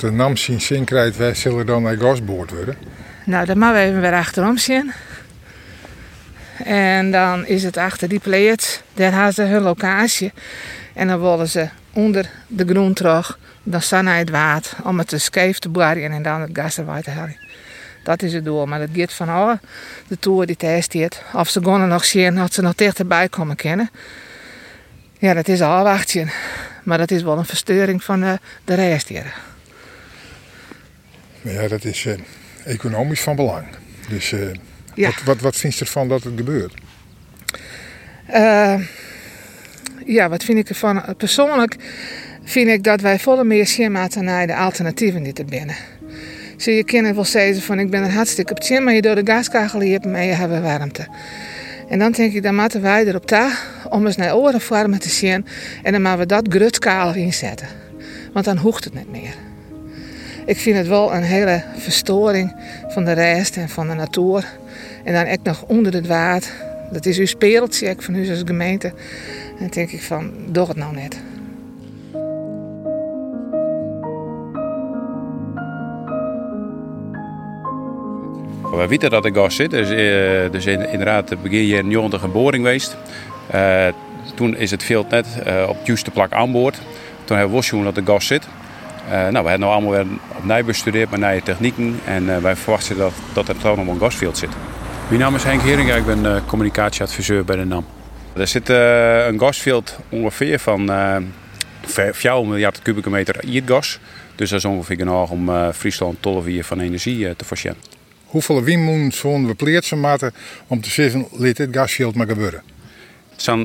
Dat 0.00 0.10
de 0.10 0.16
NAM 0.16 0.36
zien 0.36 0.60
zin 0.60 0.84
krijgt, 0.84 1.16
wij 1.16 1.34
zullen 1.34 1.66
dan 1.66 1.82
naar 1.82 1.96
gasboord 1.96 2.50
worden. 2.50 2.76
Nou, 3.24 3.46
dan 3.46 3.58
moeten 3.58 3.76
we 3.76 3.82
even 3.82 4.00
weer 4.00 4.12
achterom 4.12 4.58
zien. 4.58 4.92
En 6.64 7.10
dan 7.10 7.46
is 7.46 7.62
het 7.62 7.76
achter 7.76 8.08
die 8.08 8.20
pleet. 8.20 8.82
Daar 8.94 9.12
hebben 9.12 9.34
ze 9.34 9.42
hun 9.42 9.62
locatie. 9.62 10.32
En 10.94 11.08
dan 11.08 11.20
willen 11.20 11.48
ze 11.48 11.68
onder 11.92 12.30
de 12.46 12.64
groen 12.66 12.92
terug. 12.92 13.38
Dan 13.62 13.82
staan 13.82 14.04
naar 14.04 14.16
het 14.16 14.30
water 14.30 14.76
om 14.84 14.98
het 14.98 15.08
te 15.08 15.18
scheef 15.18 15.58
te 15.58 15.68
en 16.12 16.22
dan 16.22 16.40
het 16.40 16.50
gas 16.52 16.78
erbij 16.78 17.02
te 17.02 17.10
halen. 17.10 17.36
Dat 18.02 18.22
is 18.22 18.32
het 18.32 18.44
doel. 18.44 18.66
Maar 18.66 18.78
dat 18.78 18.88
gaat 18.92 19.12
van 19.12 19.28
alle 19.28 19.60
de 20.08 20.18
toer 20.18 20.46
die 20.46 20.56
dit. 20.88 21.22
Of 21.32 21.48
ze 21.48 21.60
nog 21.88 22.04
zien, 22.04 22.34
dat 22.34 22.54
ze 22.54 22.62
nog 22.62 22.74
dichterbij 22.74 23.28
komen 23.28 23.56
kennen. 23.56 23.90
Ja, 25.18 25.34
dat 25.34 25.48
is 25.48 25.60
al 25.60 25.82
wachtje. 25.82 26.26
Maar 26.82 26.98
dat 26.98 27.10
is 27.10 27.22
wel 27.22 27.38
een 27.38 27.44
verstoring 27.44 28.04
van 28.04 28.20
de, 28.20 28.38
de 28.64 28.74
rest 28.74 29.08
hier. 29.08 29.34
Maar 31.42 31.52
ja, 31.52 31.68
dat 31.68 31.84
is 31.84 32.06
eh, 32.06 32.14
economisch 32.64 33.20
van 33.20 33.36
belang. 33.36 33.66
Dus 34.08 34.32
eh, 34.32 34.40
Ja. 34.94 35.06
wat, 35.08 35.22
wat, 35.24 35.40
wat 35.40 35.56
vind 35.56 35.74
je 35.74 35.84
ervan 35.84 36.08
dat 36.08 36.22
het 36.22 36.32
gebeurt? 36.36 36.74
Eh, 38.26 38.74
ja, 40.04 40.28
wat 40.28 40.44
vind 40.44 40.58
ik 40.58 40.68
ervan? 40.68 41.04
Persoonlijk 41.16 41.76
vind 42.44 42.68
ik 42.68 42.82
dat 42.82 43.00
wij 43.00 43.18
volle 43.18 43.44
meer 43.44 43.90
moeten 43.90 44.24
naar 44.24 44.46
de 44.46 44.56
alternatieven 44.56 45.22
die 45.22 45.32
er 45.32 45.44
binnen. 45.44 45.76
Zie 46.56 46.74
je 46.74 46.84
kinderen 46.84 47.14
wel 47.14 47.24
zeggen 47.24 47.62
van 47.62 47.78
ik 47.78 47.90
ben 47.90 48.02
er 48.02 48.12
hartstikke 48.12 48.52
op 48.52 48.62
zin, 48.62 48.84
maar 48.84 48.94
je 48.94 49.02
door 49.02 49.14
de 49.14 49.32
gaskachel 49.32 49.80
hier 49.80 50.00
en 50.00 50.26
je 50.26 50.32
hebben 50.32 50.62
warmte. 50.62 51.06
En 51.88 51.98
dan 51.98 52.12
denk 52.12 52.32
ik, 52.32 52.42
dan 52.42 52.54
moeten 52.54 52.82
wij 52.82 53.06
erop 53.06 53.26
ta 53.26 53.50
om 53.88 54.06
eens 54.06 54.16
naar 54.16 54.36
oren 54.36 54.60
vormen 54.60 54.98
te 54.98 55.08
zien 55.08 55.46
en 55.82 55.92
dan 55.92 56.02
moeten 56.02 56.18
we 56.18 56.26
dat 56.26 56.46
grutskaal 56.48 57.14
inzetten. 57.14 57.68
Want 58.32 58.44
dan 58.44 58.56
hoeft 58.56 58.84
het 58.84 58.94
niet 58.94 59.10
meer. 59.10 59.34
Ik 60.48 60.56
vind 60.56 60.76
het 60.76 60.86
wel 60.86 61.14
een 61.14 61.22
hele 61.22 61.62
verstoring 61.76 62.54
van 62.88 63.04
de 63.04 63.12
rest 63.12 63.56
en 63.56 63.68
van 63.68 63.88
de 63.88 63.94
natuur. 63.94 64.44
En 65.04 65.12
dan 65.14 65.24
echt 65.24 65.42
nog 65.42 65.64
onder 65.66 65.92
het 65.92 66.06
water. 66.06 66.50
Dat 66.90 67.06
is 67.06 67.18
uw 67.18 67.26
speeltje 67.26 67.94
van 67.98 68.14
u 68.14 68.30
als 68.30 68.42
gemeente. 68.44 68.88
En 68.88 69.58
dan 69.58 69.68
denk 69.68 69.90
ik 69.90 70.02
van, 70.02 70.32
doe 70.46 70.66
het 70.68 70.76
nou 70.76 70.94
net. 70.94 71.20
We 78.76 78.86
weten 78.88 79.10
dat 79.10 79.24
er 79.24 79.34
gas 79.34 79.56
zit. 79.56 79.70
Dus, 79.70 79.88
dus 80.50 80.66
in, 80.66 80.90
inderdaad, 80.90 81.42
begin 81.42 81.66
jaren 81.66 81.88
90 81.88 82.22
een 82.22 82.32
boring 82.32 82.64
geweest. 82.64 82.96
Eh, 83.50 83.86
toen 84.34 84.56
is 84.56 84.70
het 84.70 84.82
veld 84.82 85.08
net 85.10 85.26
eh, 85.44 85.66
op 85.68 85.78
het 85.78 85.86
juiste 85.86 86.10
plak 86.10 86.32
aan 86.32 86.52
boord. 86.52 86.78
Toen 87.24 87.36
hebben 87.36 87.56
we 87.56 87.62
gezien 87.62 87.84
dat 87.84 87.96
er 87.96 88.06
gas 88.06 88.26
zit. 88.26 88.48
Eh, 89.10 89.28
nou, 89.28 89.44
we 89.44 89.50
hebben 89.50 89.60
nu 89.60 89.66
allemaal 89.66 89.90
weer 89.90 90.06
opnieuw 90.36 90.64
bestudeerd 90.64 91.10
met 91.10 91.20
nieuwe 91.20 91.42
technieken. 91.42 92.00
En 92.04 92.34
eh, 92.34 92.42
wij 92.42 92.56
verwachten 92.56 92.96
dat, 92.96 93.12
dat 93.32 93.48
er 93.48 93.54
gewoon 93.60 93.78
op 93.78 93.88
een 93.88 94.00
gasveld 94.00 94.38
zit. 94.38 94.50
Mijn 95.08 95.20
naam 95.20 95.34
is 95.34 95.44
Henk 95.44 95.60
Heringa, 95.60 95.94
ik 95.94 96.06
ben 96.06 96.26
eh, 96.26 96.40
communicatieadviseur 96.46 97.44
bij 97.44 97.56
de 97.56 97.64
NAM. 97.64 97.86
Er 98.36 98.46
zit 98.46 98.70
eh, 98.70 99.26
een 99.26 99.38
gasveld 99.38 99.98
ongeveer 100.08 100.58
van 100.58 100.90
eh 100.90 101.16
4 102.12 102.46
miljard 102.46 102.82
kubieke 102.82 103.10
meter 103.10 103.36
gas. 103.66 103.98
Dus 104.34 104.50
dat 104.50 104.58
is 104.58 104.64
ongeveer 104.64 104.96
genoeg 104.96 105.30
om 105.30 105.72
Friesland 105.72 106.22
12 106.22 106.46
uur 106.46 106.64
van 106.64 106.80
energie 106.80 107.36
te 107.36 107.44
voorzien. 107.44 107.74
Hoeveel 108.24 108.62
windmoen 108.62 109.12
zullen 109.12 109.46
we 109.46 109.54
pleertsen 109.54 110.00
maken 110.00 110.32
om 110.66 110.80
te 110.80 110.90
zeggen, 110.90 111.26
laat 111.30 111.56
dit 111.56 111.68
gasveld 111.72 112.14
maar 112.14 112.26
gebeuren? 112.26 112.62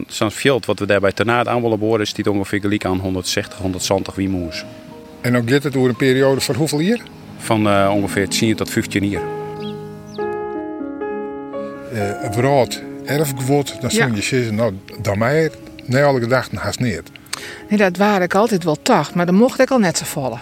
Zo'n 0.07 0.31
veld 0.31 0.65
wat 0.65 0.79
we 0.79 0.85
daar 0.85 0.99
bij 0.99 1.11
Tenaat 1.11 1.47
aan 1.47 1.61
willen 1.61 1.79
boren, 1.79 2.01
is 2.01 2.13
dit 2.13 2.27
ongeveer 2.27 2.59
gelijk 2.59 2.85
aan 2.85 2.99
160, 2.99 3.57
170 3.57 4.15
wiemoes. 4.15 4.65
En 5.23 5.33
dan 5.33 5.49
gaat 5.49 5.63
het 5.63 5.73
door 5.73 5.87
een 5.89 5.95
periode 5.95 6.41
van 6.41 6.55
hoeveel 6.55 6.79
jaar? 6.79 6.99
Van 7.37 7.67
eh, 7.67 7.91
ongeveer 7.95 8.27
10 8.29 8.55
tot 8.55 8.69
15 8.69 9.07
jaar. 9.09 9.21
Uh, 11.93 12.29
brood, 12.29 12.83
erfgewoord, 13.05 13.67
dan 13.81 13.89
Ja. 13.93 14.05
zul 14.07 14.15
je 14.15 14.21
zeggen, 14.21 14.55
nou, 14.55 14.73
dan 15.01 15.17
mij, 15.17 15.51
nee, 15.85 16.03
alle 16.03 16.19
gedachten 16.19 16.57
haast 16.57 16.79
niet. 16.79 17.01
Nee, 17.69 17.77
dat 17.77 17.97
waren 17.97 18.21
ik 18.21 18.35
altijd 18.35 18.63
wel 18.63 18.77
tacht, 18.81 19.15
maar 19.15 19.25
dat 19.25 19.35
mocht 19.35 19.59
ik 19.59 19.69
al 19.71 19.77
net 19.79 19.97
zo 19.97 20.05
vallen. 20.05 20.39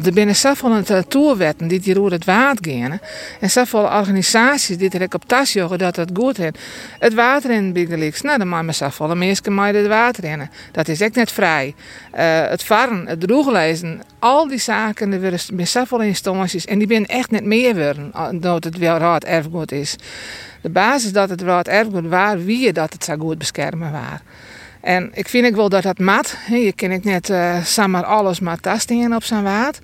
Er 0.00 0.12
binnen 0.12 0.36
zoveel 0.36 0.68
natuurwetten 0.68 1.68
die 1.68 1.80
hier 1.82 2.02
het 2.04 2.24
water 2.24 2.72
gaan. 2.72 2.98
En 3.40 3.50
zoveel 3.50 3.84
organisaties 3.84 4.76
die 4.76 4.90
er 4.90 5.14
op 5.14 5.24
tas 5.26 5.52
dat 5.52 5.96
het 5.96 6.10
goed 6.14 6.38
is. 6.38 6.50
Het 6.98 7.14
water 7.14 7.50
in 7.50 7.72
Biggelix, 7.72 8.20
nou 8.20 8.38
dan 8.38 8.48
maar 8.48 8.74
zoveel 8.74 9.16
het 9.74 9.86
water 9.86 10.24
in. 10.24 10.48
Dat 10.72 10.88
is 10.88 11.00
echt 11.00 11.14
net 11.14 11.32
vrij. 11.32 11.74
Eh, 12.10 12.48
het 12.48 12.62
varen, 12.62 13.06
het 13.06 13.20
droeglezen, 13.20 14.02
al 14.18 14.48
die 14.48 14.58
zaken, 14.58 15.12
er 15.12 15.20
bij 15.52 15.66
zoveel 15.66 16.00
instanties. 16.00 16.64
En 16.64 16.78
die 16.78 16.88
zijn 16.88 17.06
echt 17.06 17.30
net 17.30 17.44
meer 17.44 17.74
worden, 17.74 18.40
dat 18.40 18.64
het 18.64 18.78
wel 18.78 18.96
raad 18.96 19.24
erfgoed 19.24 19.72
is. 19.72 19.96
De 20.60 20.70
basis 20.70 21.12
dat 21.12 21.28
het 21.28 21.42
raad 21.42 21.68
erfgoed 21.68 22.08
waar, 22.08 22.44
wie 22.44 22.58
je 22.58 22.72
dat 22.72 22.92
het 22.92 23.04
zo 23.04 23.16
goed 23.16 23.38
beschermen 23.38 23.92
waar. 23.92 24.22
En 24.82 25.10
ik 25.14 25.28
vind 25.28 25.46
ik 25.46 25.54
wel 25.54 25.68
dat 25.68 25.82
dat 25.82 25.98
mat. 25.98 26.36
Je 26.50 26.72
kan 26.72 26.90
ik 26.90 27.04
net 27.04 27.30
eh 27.30 27.64
samen 27.64 28.04
alles 28.04 28.40
maar 28.40 28.60
tastingen 28.60 29.14
op 29.14 29.24
zijn 29.24 29.42
waard. 29.42 29.78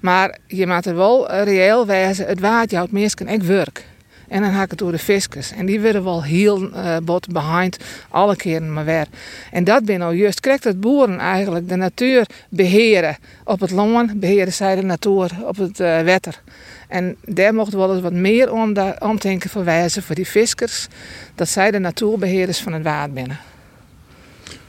Maar 0.00 0.38
je 0.46 0.66
moet 0.66 0.86
er 0.86 0.96
wel 0.96 1.28
eh, 1.28 1.44
reëel 1.44 1.86
wezen. 1.86 2.26
Het 2.26 2.40
waard 2.40 2.70
jouwt 2.70 2.90
meestal 2.90 3.26
echt 3.26 3.46
werk. 3.46 3.84
En 4.28 4.42
dan 4.42 4.50
haak 4.50 4.64
ik 4.64 4.70
het 4.70 4.78
door 4.78 4.92
de 4.92 4.98
fiscus. 4.98 5.52
En 5.52 5.66
die 5.66 5.80
willen 5.80 6.04
wel 6.04 6.22
heel 6.24 6.72
eh, 6.72 6.96
bot 7.02 7.28
behind 7.28 7.76
alle 8.08 8.36
keren 8.36 8.72
maar 8.72 8.84
weer. 8.84 9.06
En 9.50 9.64
dat 9.64 9.84
ben 9.84 9.98
nou 9.98 10.14
juist. 10.14 10.40
Krijgt 10.40 10.64
het 10.64 10.80
boeren 10.80 11.18
eigenlijk 11.18 11.68
de 11.68 11.76
natuur 11.76 12.26
beheren 12.48 13.16
op 13.44 13.60
het 13.60 13.70
loon. 13.70 14.10
Beheren 14.14 14.52
zij 14.52 14.74
de 14.74 14.82
natuur 14.82 15.30
op 15.44 15.56
het 15.56 15.78
wetter. 15.78 16.40
En 16.88 17.16
daar 17.24 17.54
mocht 17.54 17.72
wel 17.72 17.92
eens 17.92 18.02
wat 18.02 18.12
meer 18.12 18.52
om 18.52 18.76
omdenken 18.98 19.50
voor 19.50 19.64
wijzen 19.64 20.02
voor 20.02 20.14
die 20.14 20.26
fiskers. 20.26 20.86
Dat 21.34 21.48
zij 21.48 21.70
de 21.70 21.78
natuurbeheerders 21.78 22.60
van 22.60 22.72
het 22.72 22.82
waard 22.82 23.14
binnen. 23.14 23.51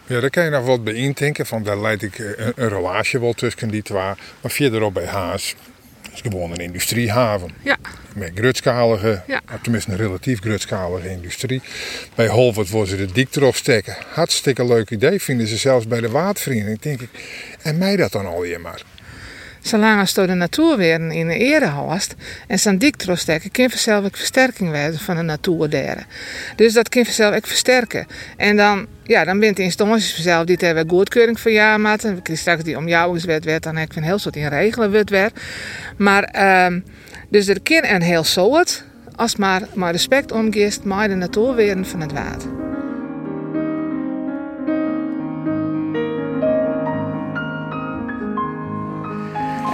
Ja, 0.08 0.20
daar 0.20 0.30
kan 0.30 0.44
je 0.44 0.50
nog 0.50 0.66
wat 0.66 0.84
bij 0.84 0.94
indenken. 0.94 1.46
Van 1.46 1.64
daar 1.64 1.78
leid 1.80 2.02
ik 2.02 2.20
eh, 2.20 2.46
een, 2.46 2.54
een 2.56 2.70
relatie 2.70 3.20
wel 3.20 3.34
tussen 3.34 3.70
die 3.70 3.82
twee. 3.82 4.02
Maar 4.42 4.52
verderop 4.52 4.94
bij 4.94 5.06
Haas 5.06 5.56
is 6.14 6.22
gewoon 6.22 6.52
een 6.52 6.58
industriehaven. 6.58 7.50
Ja. 7.64 7.78
Met 8.16 8.32
grootschalige, 8.36 9.24
Ja. 9.28 9.42
tenminste 9.62 9.92
een 9.92 9.98
relatief 9.98 10.40
grootschalige 10.40 11.10
industrie. 11.10 11.62
Bij 12.16 12.28
Holvert 12.28 12.70
worden 12.70 12.98
ze 12.98 13.06
de 13.06 13.12
dik 13.14 13.36
erop 13.36 13.56
steken. 13.56 13.96
Hartstikke 14.14 14.66
leuk 14.66 14.90
idee 14.90 15.22
vinden 15.22 15.48
ze 15.48 15.58
zelfs 15.58 15.88
bij 15.88 16.02
de 16.02 16.10
watervereniging. 16.10 16.80
Denk 16.80 17.02
ik, 17.02 17.10
en 17.62 17.78
mij 17.78 17.96
dat 17.96 18.12
dan 18.12 18.26
al 18.26 18.44
je 18.44 18.58
maar. 18.58 18.82
Zolang 19.64 20.10
door 20.10 20.28
de 20.28 20.34
natuur 20.34 20.78
weer 20.78 21.12
in 21.12 21.28
de 21.28 21.38
ere 21.38 21.68
houst 21.68 22.16
en 22.48 22.60
zo'n 22.60 22.78
dik 22.78 22.96
stekken, 23.14 23.52
kan 23.52 23.70
vanzelf 23.70 24.06
ook 24.06 24.18
versterking 24.18 24.72
werden 24.72 25.00
van 25.00 25.16
de 25.16 25.22
natuur 25.22 25.70
daar. 25.70 26.06
Dus 26.56 26.74
dat 26.74 26.90
kan 26.90 27.04
vanzelf 27.04 27.36
ook 27.36 27.48
versterken. 27.48 28.08
En 28.38 28.58
dan, 28.58 28.88
ja, 29.04 29.24
dan 29.24 29.40
bent 29.40 29.58
de 29.58 29.64
instanties 29.64 30.14
vanzelf 30.14 30.46
die 30.46 30.58
hebben 30.60 30.90
goedkeuring 30.90 31.40
van 31.40 31.52
ja 31.52 31.78
maken. 31.78 32.16
We 32.16 32.22
krijgen 32.22 32.38
straks 32.38 32.64
die 32.64 32.78
omjouwingswet 32.78 33.46
werd, 33.46 33.64
dan 33.64 33.76
heb 33.76 33.90
ik 33.90 33.96
een 33.96 34.04
heel 34.04 34.20
soort 34.20 34.36
in 34.36 34.48
regelen 34.48 34.92
wordt 34.92 35.10
weer. 35.10 35.32
Maar, 35.98 36.24
ehm, 36.24 36.80
dus 37.30 37.48
er 37.48 37.62
kan 37.62 37.84
een 37.84 38.02
heel 38.02 38.24
soort, 38.24 38.84
als 39.16 39.36
maar, 39.36 39.62
maar 39.74 39.92
respect 39.92 40.32
omgeest 40.32 40.84
met 40.84 41.10
de 41.10 41.16
natuurweren 41.16 41.86
van 41.86 42.02
het 42.02 42.12
water. 42.12 42.50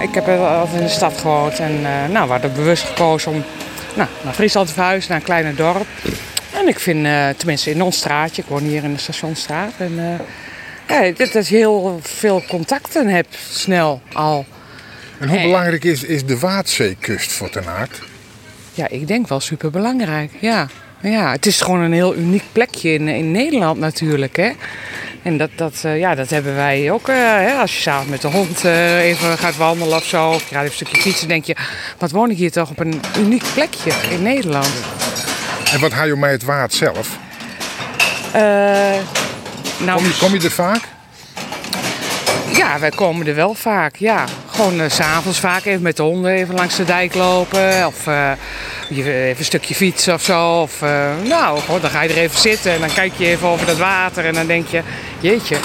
Ik 0.00 0.14
heb 0.14 0.28
altijd 0.28 0.80
in 0.80 0.86
de 0.86 0.92
stad 0.92 1.18
gewoond 1.18 1.58
en 1.58 1.72
eh, 1.84 2.08
nou, 2.12 2.26
we 2.26 2.32
hadden 2.32 2.52
bewust 2.54 2.82
gekozen 2.84 3.32
om 3.32 3.42
nou, 3.94 4.08
naar 4.24 4.32
Friesland 4.34 4.66
te 4.68 4.72
verhuizen, 4.72 5.10
naar 5.10 5.18
een 5.18 5.24
kleiner 5.24 5.56
dorp. 5.56 5.86
En 6.54 6.68
ik 6.68 6.78
vind, 6.78 7.06
eh, 7.06 7.28
tenminste 7.36 7.70
in 7.70 7.82
ons 7.82 7.96
straatje, 7.96 8.42
ik 8.42 8.48
woon 8.48 8.62
hier 8.62 8.84
in 8.84 8.92
de 8.92 9.00
Stationstraat. 9.00 9.72
En 9.76 10.20
ja, 10.88 11.10
dat, 11.16 11.32
dat 11.32 11.48
je 11.48 11.56
heel 11.56 12.00
veel 12.02 12.42
contacten 12.48 13.06
hebt, 13.08 13.36
snel 13.50 14.00
al. 14.12 14.44
En 15.18 15.28
hoe 15.28 15.36
Hey. 15.36 15.46
belangrijk 15.46 15.84
is, 15.84 16.02
is 16.02 16.24
de 16.24 16.38
Waardzeekust 16.38 17.32
voor 17.32 17.50
Ten 17.50 17.66
Aard? 17.68 18.00
Ja, 18.74 18.88
ik 18.88 19.06
denk 19.08 19.28
wel 19.28 19.40
super 19.40 19.70
belangrijk. 19.70 20.30
Ja. 20.40 20.68
ja, 21.00 21.30
het 21.32 21.46
is 21.46 21.60
gewoon 21.60 21.80
een 21.80 21.92
heel 21.92 22.14
uniek 22.14 22.42
plekje 22.52 22.92
in, 22.92 23.08
in 23.08 23.30
Nederland 23.30 23.78
natuurlijk. 23.78 24.36
Hè? 24.36 24.50
En 25.22 25.36
dat, 25.36 25.50
dat, 25.56 25.80
eh, 25.84 25.98
ja, 25.98 26.14
dat 26.14 26.30
hebben 26.30 26.54
wij 26.56 26.90
ook. 26.90 27.08
eh, 27.08 27.16
hè? 27.16 27.52
Als 27.52 27.74
je 27.76 27.80
s'avonds 27.80 28.10
met 28.10 28.20
de 28.20 28.28
hond 28.28 28.64
eh, 28.64 28.98
even 29.04 29.38
gaat 29.38 29.56
wandelen 29.56 29.96
of 29.96 30.04
zo, 30.04 30.28
of 30.30 30.48
je 30.48 30.54
gaat 30.54 30.64
even 30.64 30.64
een 30.64 30.86
stukje 30.86 31.00
fietsen, 31.00 31.28
denk 31.28 31.44
je: 31.44 31.56
wat 31.98 32.10
woon 32.10 32.30
ik 32.30 32.36
hier 32.36 32.50
toch 32.52 32.70
op 32.70 32.78
een 32.78 33.00
uniek 33.18 33.44
plekje 33.54 33.92
in 34.10 34.22
Nederland? 34.22 34.68
En 35.72 35.80
wat 35.80 35.92
haal 35.92 36.06
je 36.06 36.16
met 36.16 36.30
het 36.30 36.42
waard 36.44 36.72
zelf? 36.74 37.18
Nou, 38.32 39.96
Kom 39.98 40.04
je, 40.04 40.16
kom 40.18 40.32
je 40.34 40.40
er 40.40 40.50
vaak? 40.50 40.80
Ja, 42.60 42.78
wij 42.78 42.90
komen 42.90 43.26
er 43.26 43.34
wel 43.34 43.54
vaak. 43.54 43.96
Ja, 43.96 44.24
gewoon 44.50 44.90
s 44.90 44.94
s'avonds 44.94 45.38
vaak 45.40 45.64
even 45.64 45.82
met 45.82 45.96
de 45.96 46.02
honden 46.02 46.30
even 46.32 46.54
langs 46.54 46.76
de 46.76 46.84
dijk 46.84 47.14
lopen. 47.14 47.86
Of 47.86 48.06
eh, 48.06 48.30
je- 48.88 49.12
even 49.12 49.38
een 49.38 49.44
stukje 49.44 49.74
fietsen 49.74 50.14
of 50.14 50.22
zo. 50.22 50.60
Of 50.60 50.82
eh, 50.82 51.10
nou, 51.24 51.60
dan 51.80 51.90
ga 51.90 52.02
je 52.02 52.08
er 52.08 52.16
even 52.16 52.38
zitten 52.40 52.72
en 52.72 52.80
dan 52.80 52.92
kijk 52.92 53.12
je 53.16 53.26
even 53.26 53.48
over 53.48 53.66
dat 53.66 53.76
water. 53.78 54.24
En 54.24 54.34
dan 54.34 54.46
denk 54.46 54.66
je, 54.68 54.82
jeetje. 55.20 55.56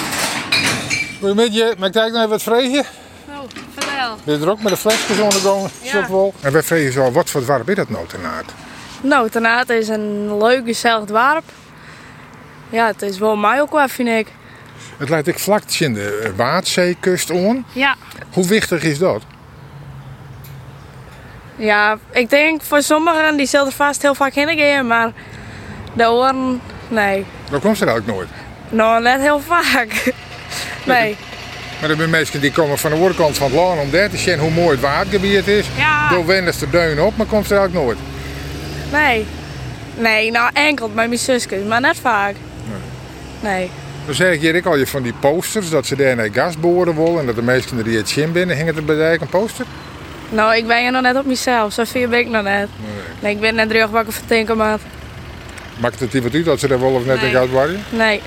Goedemiddag, 1.19 1.77
mag 1.77 1.87
ik 1.89 1.93
nog 1.95 2.05
even 2.05 2.29
wat 2.29 2.43
vragen? 2.43 2.83
Nou, 3.27 3.47
vertel. 3.73 4.15
Ben 4.23 4.37
je 4.39 4.45
er 4.45 4.49
ook 4.51 4.61
met 4.61 4.71
de 4.71 4.77
flesjes 4.77 5.19
ondergegaan? 5.19 5.69
Ja. 5.81 6.07
wel. 6.09 6.33
En 6.41 6.51
wij 6.51 6.63
vragen 6.63 6.91
zo, 6.91 7.11
wat 7.11 7.29
voor 7.29 7.45
warm 7.45 7.63
is 7.69 7.75
dat 7.75 7.89
nou 7.89 8.07
ten 8.07 8.19
Aard? 8.25 8.51
Nou, 9.01 9.29
Tanaat 9.29 9.69
is 9.69 9.87
een 9.87 10.37
leuk, 10.37 10.61
gezellig 10.65 11.05
dorp. 11.05 11.43
Ja, 12.69 12.87
het 12.87 13.01
is 13.01 13.17
wel 13.17 13.35
mij 13.35 13.61
ook 13.61 13.71
wel, 13.71 13.87
vind 13.87 14.09
ik. 14.09 14.27
Het 14.97 15.09
lijkt 15.09 15.27
ik 15.27 15.39
vlak 15.39 15.63
in 15.79 15.93
de 15.93 16.33
Waardzeekust 16.35 17.31
aan. 17.31 17.65
Ja. 17.71 17.95
Hoe 18.31 18.47
wichtig 18.47 18.83
is 18.83 18.97
dat? 18.97 19.21
Ja, 21.55 21.97
ik 22.11 22.29
denk 22.29 22.61
voor 22.61 22.81
sommigen 22.81 23.37
die 23.37 23.45
zullen 23.45 23.65
er 23.65 23.71
vast 23.71 24.01
heel 24.01 24.15
vaak 24.15 24.33
heen 24.33 24.87
maar 24.87 25.11
de 25.93 26.09
oren, 26.09 26.61
nee. 26.87 27.25
Dat 27.49 27.61
komt 27.61 27.77
ze 27.77 27.85
eigenlijk 27.85 28.17
nooit. 28.17 28.29
Nou, 28.69 29.01
net 29.01 29.21
heel 29.21 29.39
vaak. 29.39 30.13
Nee. 30.85 31.17
Maar 31.81 31.89
er 31.89 31.95
zijn 31.95 32.09
mensen 32.09 32.41
die 32.41 32.51
komen 32.51 32.77
van 32.77 32.91
de 32.91 32.97
oorkant 32.97 33.37
van 33.37 33.47
het 33.47 33.55
land 33.55 33.81
om 33.81 33.91
daar 33.91 34.09
te 34.09 34.17
zien 34.17 34.39
hoe 34.39 34.51
mooi 34.51 34.69
het 34.69 34.79
waardgebied 34.79 35.47
is. 35.47 35.65
Ja. 35.77 36.09
Door 36.09 36.25
Wenders 36.25 36.57
deun 36.71 37.01
op, 37.01 37.17
maar 37.17 37.25
komt 37.25 37.47
ze 37.47 37.55
eigenlijk 37.55 37.85
nooit. 37.85 37.97
Nee. 38.91 39.25
Nee, 39.97 40.31
nou 40.31 40.49
enkel 40.53 40.87
met 40.87 41.07
mijn 41.07 41.19
zusjes, 41.19 41.63
maar 41.67 41.81
net 41.81 41.97
vaak. 42.01 42.35
Nee. 43.39 43.69
Dan 44.05 44.15
zeg 44.15 44.33
ik 44.33 44.41
hier 44.41 44.55
ik 44.55 44.65
al 44.65 44.77
je 44.77 44.87
van 44.87 45.03
die 45.03 45.13
posters, 45.13 45.69
dat 45.69 45.85
ze 45.85 45.95
daar 45.95 46.15
naar 46.15 46.29
gas 46.31 46.59
boren 46.59 46.95
willen 46.95 47.19
en 47.19 47.25
dat 47.25 47.35
de 47.35 47.41
mensen 47.41 47.77
er 47.77 47.83
die 47.83 47.97
het 47.97 48.09
zien 48.09 48.31
binnen, 48.31 48.55
hing 48.55 48.67
het 48.67 48.77
er 48.77 48.85
bij 48.85 48.95
de 48.95 49.17
een 49.21 49.29
poster? 49.29 49.65
Nou, 50.29 50.55
ik 50.55 50.67
ben 50.67 50.83
je 50.83 50.91
nog 50.91 51.01
net 51.01 51.17
op 51.17 51.25
mezelf, 51.25 51.73
zo 51.73 51.83
veel 51.83 52.07
ben 52.07 52.19
ik 52.19 52.27
nog 52.27 52.43
net. 52.43 52.69
Nee, 53.19 53.33
ik 53.33 53.39
ben 53.39 53.55
net 53.55 53.69
terug 53.69 53.89
wat 53.89 54.05
ik 54.05 54.11
vertinken 54.11 54.57
maar 54.57 54.79
Maakt 55.79 55.99
het 55.99 56.11
die 56.11 56.21
wat 56.21 56.33
uit 56.33 56.45
dat 56.45 56.59
ze 56.59 56.67
daar 56.67 56.79
wel 56.79 56.93
of 56.93 57.05
net 57.05 57.21
in 57.21 57.31
gas 57.31 57.49
waren? 57.49 57.83
Nee. 57.89 58.21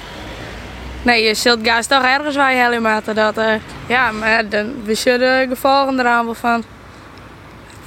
Nee, 1.02 1.24
je 1.24 1.34
zult 1.34 1.58
gas 1.62 1.86
toch 1.86 2.02
ergens 2.02 2.36
waar 2.36 2.54
je 2.54 2.62
helemaal 2.62 3.00
dat 3.14 3.38
eh, 3.38 3.54
Ja, 3.86 4.12
maar 4.12 4.48
dan, 4.48 4.74
we 4.84 4.94
zullen 4.94 5.48
gevolgen 5.48 5.98
eraan 5.98 6.24
wel 6.24 6.34
van. 6.34 6.64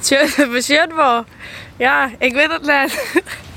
Zullen 0.00 0.96
wel. 0.96 1.24
Ja, 1.76 2.10
ik 2.18 2.34
weet 2.34 2.52
het 2.52 2.62
net. 2.62 2.98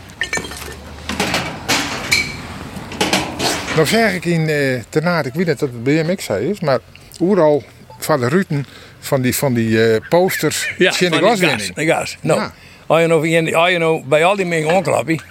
Nou 3.76 3.88
zeg 3.88 4.14
ik 4.14 4.26
in 4.26 4.50
Tenaat, 4.90 5.26
ik 5.26 5.34
weet 5.34 5.48
niet 5.48 5.60
dat 5.60 5.70
het 5.70 5.84
BMX 5.84 6.30
is, 6.30 6.60
maar 6.60 6.80
overal 7.22 7.64
van 8.00 8.20
de 8.20 8.28
ruten 8.28 8.66
van 9.00 9.22
die, 9.22 9.36
van 9.36 9.54
die 9.54 9.92
eh, 9.94 10.02
posters 10.10 10.72
Ja, 10.78 10.92
zien 10.92 11.12
de 11.12 11.18
die 11.18 11.28
gaswinning. 11.28 11.74
gas. 11.76 12.18
Nou, 12.22 12.40
Ja. 12.40 12.54
als 12.88 13.02
je 13.02 13.08
nou, 13.08 13.28
in- 13.30 13.56
als 13.56 13.70
je 13.70 13.78
nou 13.78 14.04
bij 14.06 14.26
al 14.26 14.36
die 14.36 14.46
mensen 14.46 14.74
onklappen 14.76 15.22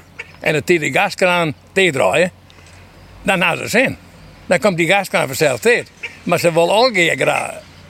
en 0.41 0.55
het 0.55 0.67
tegen 0.67 0.93
de 0.93 0.99
gaskraan 0.99 1.55
tegendraaien, 1.73 2.31
dan 3.23 3.39
naar 3.39 3.57
ze 3.57 3.69
zin. 3.69 3.97
Dan 4.47 4.59
komt 4.59 4.77
die 4.77 4.89
gaskraan 4.89 5.27
vanzelf 5.27 5.61
tegen. 5.61 5.87
Maar 6.23 6.39
ze 6.39 6.53
willen 6.53 6.69
al 6.75 6.91
keer 6.91 7.43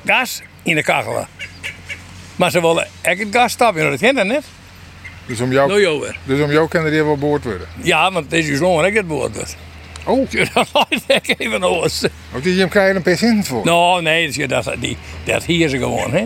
gas 0.04 0.42
in 0.62 0.74
de 0.74 0.82
kachel. 0.82 1.26
Maar 2.36 2.50
ze 2.50 2.60
willen 2.60 2.86
echt 3.00 3.18
het 3.18 3.28
gas 3.30 3.52
stoppen, 3.52 3.78
nou, 3.78 3.90
dat 3.90 4.00
kent 4.00 4.16
dat 4.16 4.26
niet. 4.26 4.42
Dus 5.26 5.40
om 5.40 5.52
jou, 5.52 5.68
Nou, 5.82 6.12
dus 6.24 6.40
om 6.40 6.50
jou 6.50 6.68
kan 6.68 6.84
er 6.84 6.90
hier 6.92 7.04
wel 7.04 7.16
boord 7.18 7.44
worden. 7.44 7.66
Ja, 7.82 8.12
want 8.12 8.24
het 8.24 8.34
is 8.34 8.46
je 8.46 8.56
zoon 8.56 8.84
ik 8.84 8.94
het 8.94 9.06
wordt. 9.06 9.56
Oh. 10.04 10.26
Laat 10.72 11.02
ik 11.06 11.34
even 11.38 11.60
los. 11.60 12.04
Ook 12.36 12.42
die 12.42 12.58
hem 12.58 12.68
krijgen 12.68 12.96
een 12.96 13.02
percent 13.02 13.46
voor. 13.46 13.64
Nou, 13.64 14.02
nee, 14.02 14.46
dat, 14.46 14.72
die, 14.78 14.96
dat 15.24 15.44
hier 15.44 15.68
ze 15.68 15.78
gewoon, 15.78 16.12
hè. 16.12 16.24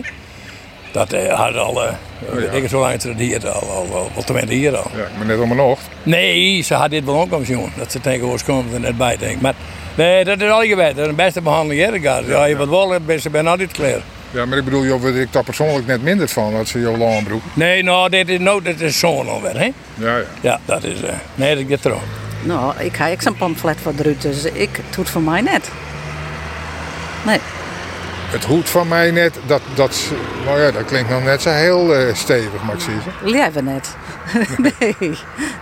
Dat 0.91 1.13
eh, 1.13 1.33
had 1.33 1.55
al, 1.55 1.83
eh 1.85 1.93
weet 2.31 2.53
ik 2.53 2.61
het 2.61 2.71
zo 2.71 2.79
lang 2.79 3.01
het 3.03 3.17
hier 3.17 3.49
al, 3.49 3.69
al, 3.69 3.87
al, 3.93 4.11
al 4.15 4.23
tenminste 4.23 4.53
hier 4.53 4.75
al. 4.77 4.91
Ja, 4.95 5.07
maar 5.17 5.25
net 5.25 5.39
om 5.39 5.51
een 5.51 5.59
ocht. 5.59 5.81
Nee, 6.03 6.61
ze 6.61 6.73
had 6.73 6.89
dit 6.89 7.05
wel 7.05 7.27
ook 7.31 7.45
zien, 7.45 7.71
dat 7.77 7.91
ze 7.91 8.01
tegenwoordig 8.01 8.43
komt 8.45 8.73
er 8.73 8.79
net 8.79 8.97
bij 8.97 9.17
denkt. 9.17 9.41
Maar 9.41 9.53
nee, 9.95 10.23
dat 10.23 10.41
is 10.41 10.49
al 10.49 10.63
je 10.63 10.75
weet, 10.75 10.95
dat 10.95 11.03
is 11.05 11.09
de 11.09 11.15
beste 11.23 11.41
behandeling, 11.41 11.85
hè, 11.85 11.91
de 11.91 11.99
gas. 11.99 12.23
Ja, 12.27 12.45
je 12.45 12.57
wat 12.57 12.69
wel, 12.69 12.99
ben- 13.05 13.19
ze 13.21 13.29
ben 13.29 13.47
altijd 13.47 13.71
klaar. 13.71 13.99
Ja, 14.31 14.45
maar 14.45 14.57
ik 14.57 14.63
bedoel, 14.63 14.85
joh, 14.85 15.01
weet 15.01 15.15
ik 15.15 15.33
daar 15.33 15.43
persoonlijk 15.43 15.87
net 15.87 16.01
minder 16.03 16.27
van, 16.27 16.53
dat 16.53 16.67
ze 16.67 16.79
jouw 16.79 16.97
lang 16.97 17.23
broek. 17.23 17.41
Nee, 17.53 17.83
nou, 17.83 18.09
dit 18.09 18.29
is, 18.29 18.39
nou, 18.39 18.61
dit 18.63 18.81
is 18.81 18.99
zo'n 18.99 19.29
alweer, 19.29 19.57
hè. 19.59 19.71
Ja, 19.95 20.17
ja. 20.17 20.23
Ja, 20.41 20.59
dat 20.65 20.83
is, 20.83 21.01
eh, 21.01 21.13
nee, 21.35 21.55
dat 21.55 21.63
gaat 21.69 21.85
erom. 21.85 22.01
Nou, 22.43 22.73
ik 22.77 22.95
ga 22.95 23.05
ik 23.05 23.21
zo'n 23.21 23.35
pamflet 23.35 23.77
voor 23.81 23.93
eruit, 23.99 24.21
dus 24.21 24.43
ik 24.43 24.69
het 24.75 24.95
doet 24.95 25.09
voor 25.09 25.21
mij 25.21 25.41
net. 25.41 25.71
Nee. 27.25 27.39
Het 28.31 28.43
hoed 28.43 28.69
van 28.69 28.87
mij 28.87 29.11
net, 29.11 29.39
dat, 29.45 29.61
dat, 29.73 30.11
nou 30.45 30.61
ja, 30.61 30.71
dat 30.71 30.85
klinkt 30.85 31.09
nog 31.09 31.23
net 31.23 31.41
zo 31.41 31.49
heel 31.49 31.95
eh, 31.95 32.15
stevig, 32.15 32.63
mag 32.63 32.75
ik 32.75 32.81
zeggen. 32.81 33.13
Leven 33.23 33.63
net. 33.63 33.95
nee. 34.79 35.17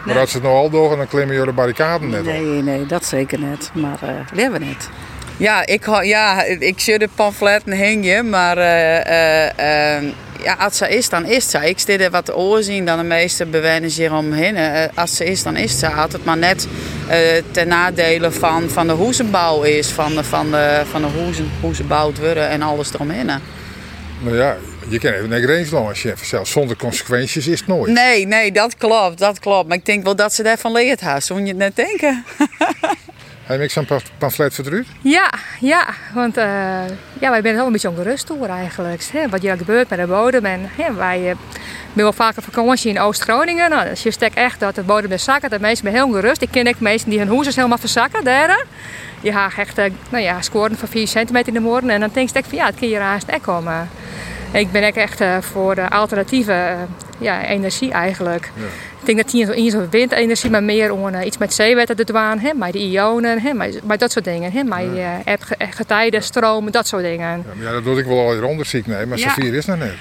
Maar 0.05 0.19
als 0.19 0.31
ze 0.31 0.37
het 0.37 0.45
nou 0.45 0.55
al 0.55 0.69
doen, 0.69 0.97
dan 0.97 1.07
klimmen 1.07 1.35
jullie 1.35 1.49
de 1.49 1.55
barricaden 1.55 2.09
net 2.09 2.19
op. 2.19 2.25
Nee, 2.25 2.43
nee, 2.43 2.85
dat 2.85 3.05
zeker 3.05 3.39
net. 3.39 3.71
Maar 3.73 3.97
eh 4.01 4.09
leven 4.33 4.59
net. 4.59 4.89
Ja, 5.37 5.65
ik, 5.65 5.85
ja, 6.01 6.43
ik 6.43 6.79
zie 6.79 6.99
de 6.99 7.09
pamfletten 7.15 7.71
hingen, 7.71 8.29
maar 8.29 8.57
eh, 8.57 9.05
eh, 9.05 9.97
eh, 9.97 10.03
ja, 10.43 10.53
als 10.53 10.77
ze 10.77 10.89
is, 10.89 11.09
dan 11.09 11.25
is 11.25 11.49
ze. 11.49 11.69
Ik 11.69 11.79
stel 11.79 12.09
wat 12.09 12.33
oorzien 12.33 12.85
dan 12.85 12.97
de 12.97 13.03
meeste 13.03 13.45
bewoners 13.45 13.97
hier 13.97 14.13
omheen. 14.13 14.55
Eh, 14.55 14.83
als 14.95 15.15
ze 15.15 15.25
is, 15.25 15.43
dan 15.43 15.55
is 15.55 15.79
ze. 15.79 15.87
Altijd 15.87 16.25
maar 16.25 16.37
net 16.37 16.67
uh, 17.09 17.15
ten 17.51 17.67
nadele 17.67 18.31
van, 18.31 18.69
van 18.69 18.87
de 18.87 18.93
hoezenbouw 18.93 19.61
is. 19.63 19.87
Van 19.87 20.15
de, 20.15 20.23
van 20.23 20.51
de, 20.51 20.81
van 20.91 21.01
de 21.01 21.07
hoezen, 21.07 21.51
hoe 21.61 21.75
ze 21.75 21.83
worden 22.19 22.49
en 22.49 22.61
alles 22.61 22.93
eromheen. 22.93 23.25
Nou 24.19 24.37
ja, 24.37 24.57
je 24.87 24.99
kan 24.99 25.11
even 25.11 25.29
naar 25.29 25.41
Greensland 25.41 25.87
als 25.87 26.01
je 26.01 26.13
zelfs 26.21 26.51
zonder 26.51 26.77
consequenties 26.77 27.47
is 27.47 27.59
het 27.59 27.67
nooit. 27.67 27.91
Nee, 27.91 28.27
nee, 28.27 28.51
dat 28.51 28.77
klopt, 28.77 29.17
dat 29.17 29.39
klopt. 29.39 29.67
Maar 29.67 29.77
ik 29.77 29.85
denk 29.85 30.03
wel 30.03 30.15
dat 30.15 30.33
ze 30.33 30.43
daarvan 30.43 30.71
leert 30.71 31.01
haar. 31.01 31.21
Zou 31.21 31.41
je 31.41 31.47
het 31.47 31.57
net 31.57 31.75
denken? 31.75 32.23
Heb 33.47 33.61
je 33.61 33.67
zo'n 33.69 33.87
pamflet 34.17 34.53
verdrukt? 34.53 34.87
Ja, 35.01 35.29
ja, 35.59 35.87
want 36.13 36.37
uh, 36.37 36.43
ja, 37.19 37.29
wij 37.29 37.41
zijn 37.41 37.55
wel 37.55 37.65
een 37.65 37.71
beetje 37.71 37.89
ongerust 37.89 38.27
door 38.27 38.47
eigenlijk. 38.47 39.03
Hè, 39.11 39.29
wat 39.29 39.41
hier 39.41 39.57
gebeurt 39.57 39.89
met 39.89 39.99
de 39.99 40.07
bodem. 40.07 40.45
En 40.45 40.69
hè, 40.75 40.93
wij 40.93 41.29
uh, 41.29 41.35
wel 41.93 42.13
vaker 42.13 42.43
vakantie 42.43 42.89
in 42.89 42.99
Oost-Groningen. 42.99 43.69
Nou, 43.69 43.89
dus 43.89 44.03
je 44.03 44.11
steekt 44.11 44.35
echt 44.35 44.59
dat 44.59 44.75
de 44.75 44.83
bodem 44.83 45.11
is 45.11 45.23
zakken. 45.23 45.49
Dat 45.49 45.59
mensen 45.59 45.83
zijn 45.83 45.95
heel 45.95 46.05
ongerust. 46.05 46.41
Ik 46.41 46.51
ken 46.51 46.67
ook 46.67 46.79
mensen 46.79 47.09
die 47.09 47.19
hun 47.19 47.27
huizen 47.27 47.53
helemaal 47.55 47.77
verzakken 47.77 48.23
daar. 48.23 48.65
Die 49.21 49.31
gaan 49.31 49.51
echt, 49.57 49.79
uh, 49.79 49.85
nou 50.09 50.23
ja, 50.23 50.41
scoren 50.41 50.77
van 50.77 50.87
4 50.87 51.07
centimeter 51.07 51.47
in 51.47 51.53
de 51.53 51.59
morgen. 51.59 51.89
En 51.89 51.99
dan 51.99 52.09
denk 52.13 52.29
ik 52.29 52.45
van 52.45 52.57
ja, 52.57 52.65
het 52.65 52.75
kan 52.79 52.87
hier 52.87 53.01
haast 53.01 53.27
echt 53.27 53.41
komen. 53.41 53.89
Ik 54.51 54.71
ben 54.71 54.87
ook 54.87 54.95
echt 54.95 55.23
voor 55.39 55.75
de 55.75 55.89
alternatieve 55.89 56.75
ja, 57.17 57.45
energie 57.45 57.91
eigenlijk. 57.91 58.51
Ja. 58.55 58.63
Ik 59.07 59.15
denk 59.15 59.31
dat 59.31 59.45
het 59.47 59.55
niet 59.55 59.71
zo 59.71 59.87
windenergie, 59.89 60.49
maar 60.49 60.63
meer 60.63 60.91
om 60.91 61.13
uh, 61.13 61.25
iets 61.25 61.37
met 61.37 61.53
zeewetten 61.53 61.95
te 61.95 62.03
doen, 62.03 62.39
hè, 62.39 62.53
met 62.53 62.73
de 62.73 62.79
ionen, 62.79 63.41
hè, 63.41 63.53
met 63.83 63.99
dat 63.99 64.11
soort 64.11 64.25
dingen. 64.25 64.51
Hè, 64.51 64.63
met 64.63 64.85
ja. 64.95 65.21
uh, 65.27 65.33
getijden, 65.69 66.23
stromen, 66.23 66.71
dat 66.71 66.87
soort 66.87 67.03
dingen. 67.03 67.45
Ja, 67.59 67.71
dat 67.71 67.83
doe 67.83 67.99
ik 67.99 68.05
wel 68.05 68.19
al 68.19 68.31
hier 68.31 68.45
onderzoek, 68.45 68.85
nee, 68.85 69.05
maar 69.05 69.17
ja. 69.17 69.27
Safir 69.27 69.53
is 69.53 69.65
dat 69.65 69.77
net. 69.77 69.93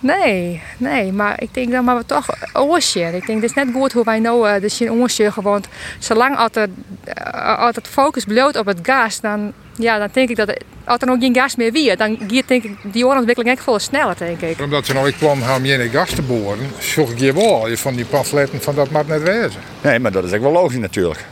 Nee, 0.00 0.62
nee, 0.76 1.12
maar 1.12 1.42
ik 1.42 1.54
denk 1.54 1.72
dat 1.72 1.82
maar 1.82 1.96
we 1.96 2.06
toch 2.06 2.26
oortje. 2.52 3.00
Ik 3.00 3.26
denk, 3.26 3.42
het 3.42 3.50
is 3.50 3.56
net 3.56 3.68
goed 3.72 3.92
hoe 3.92 4.04
wij 4.04 4.18
nou 4.18 4.48
uh, 4.48 4.60
dus 4.60 4.80
in 4.80 5.10
gewoon, 5.32 5.64
zolang 5.98 6.36
altijd, 6.36 6.70
uh, 7.08 7.58
altijd 7.58 7.88
focus 7.88 8.24
bloot 8.24 8.56
op 8.56 8.66
het 8.66 8.78
gas, 8.82 9.20
dan, 9.20 9.52
ja, 9.76 9.98
dan 9.98 10.08
denk 10.12 10.28
ik 10.28 10.36
dat 10.36 10.60
als 10.84 11.00
er 11.00 11.06
nog 11.06 11.18
geen 11.18 11.34
gas 11.34 11.56
meer 11.56 11.72
wie, 11.72 11.96
dan 11.96 12.18
gaat 12.28 12.48
denk 12.48 12.64
ik 12.64 12.76
die 12.82 13.06
ontwikkeling 13.06 13.54
echt 13.54 13.62
veel 13.62 13.78
sneller, 13.78 14.14
denk 14.18 14.40
ik. 14.40 14.60
Omdat 14.60 14.86
ze 14.86 14.92
nou 14.92 15.08
ik 15.08 15.18
plan 15.18 15.42
hebben 15.42 15.70
om 15.70 15.78
geen 15.78 15.90
gas 15.90 16.10
te 16.10 16.22
boren, 16.22 16.70
zoek 16.78 17.10
ik 17.10 17.18
je 17.18 17.32
wel 17.32 17.68
je 17.68 17.78
van 17.78 17.94
die 17.94 18.04
pamfletten 18.04 18.60
van 18.60 18.74
dat 18.74 18.90
mag 18.90 19.06
net 19.06 19.22
wezen. 19.22 19.60
Nee, 19.80 19.98
maar 19.98 20.12
dat 20.12 20.24
is 20.24 20.32
ook 20.32 20.40
wel 20.40 20.52
logisch 20.52 20.78
natuurlijk. 20.78 21.24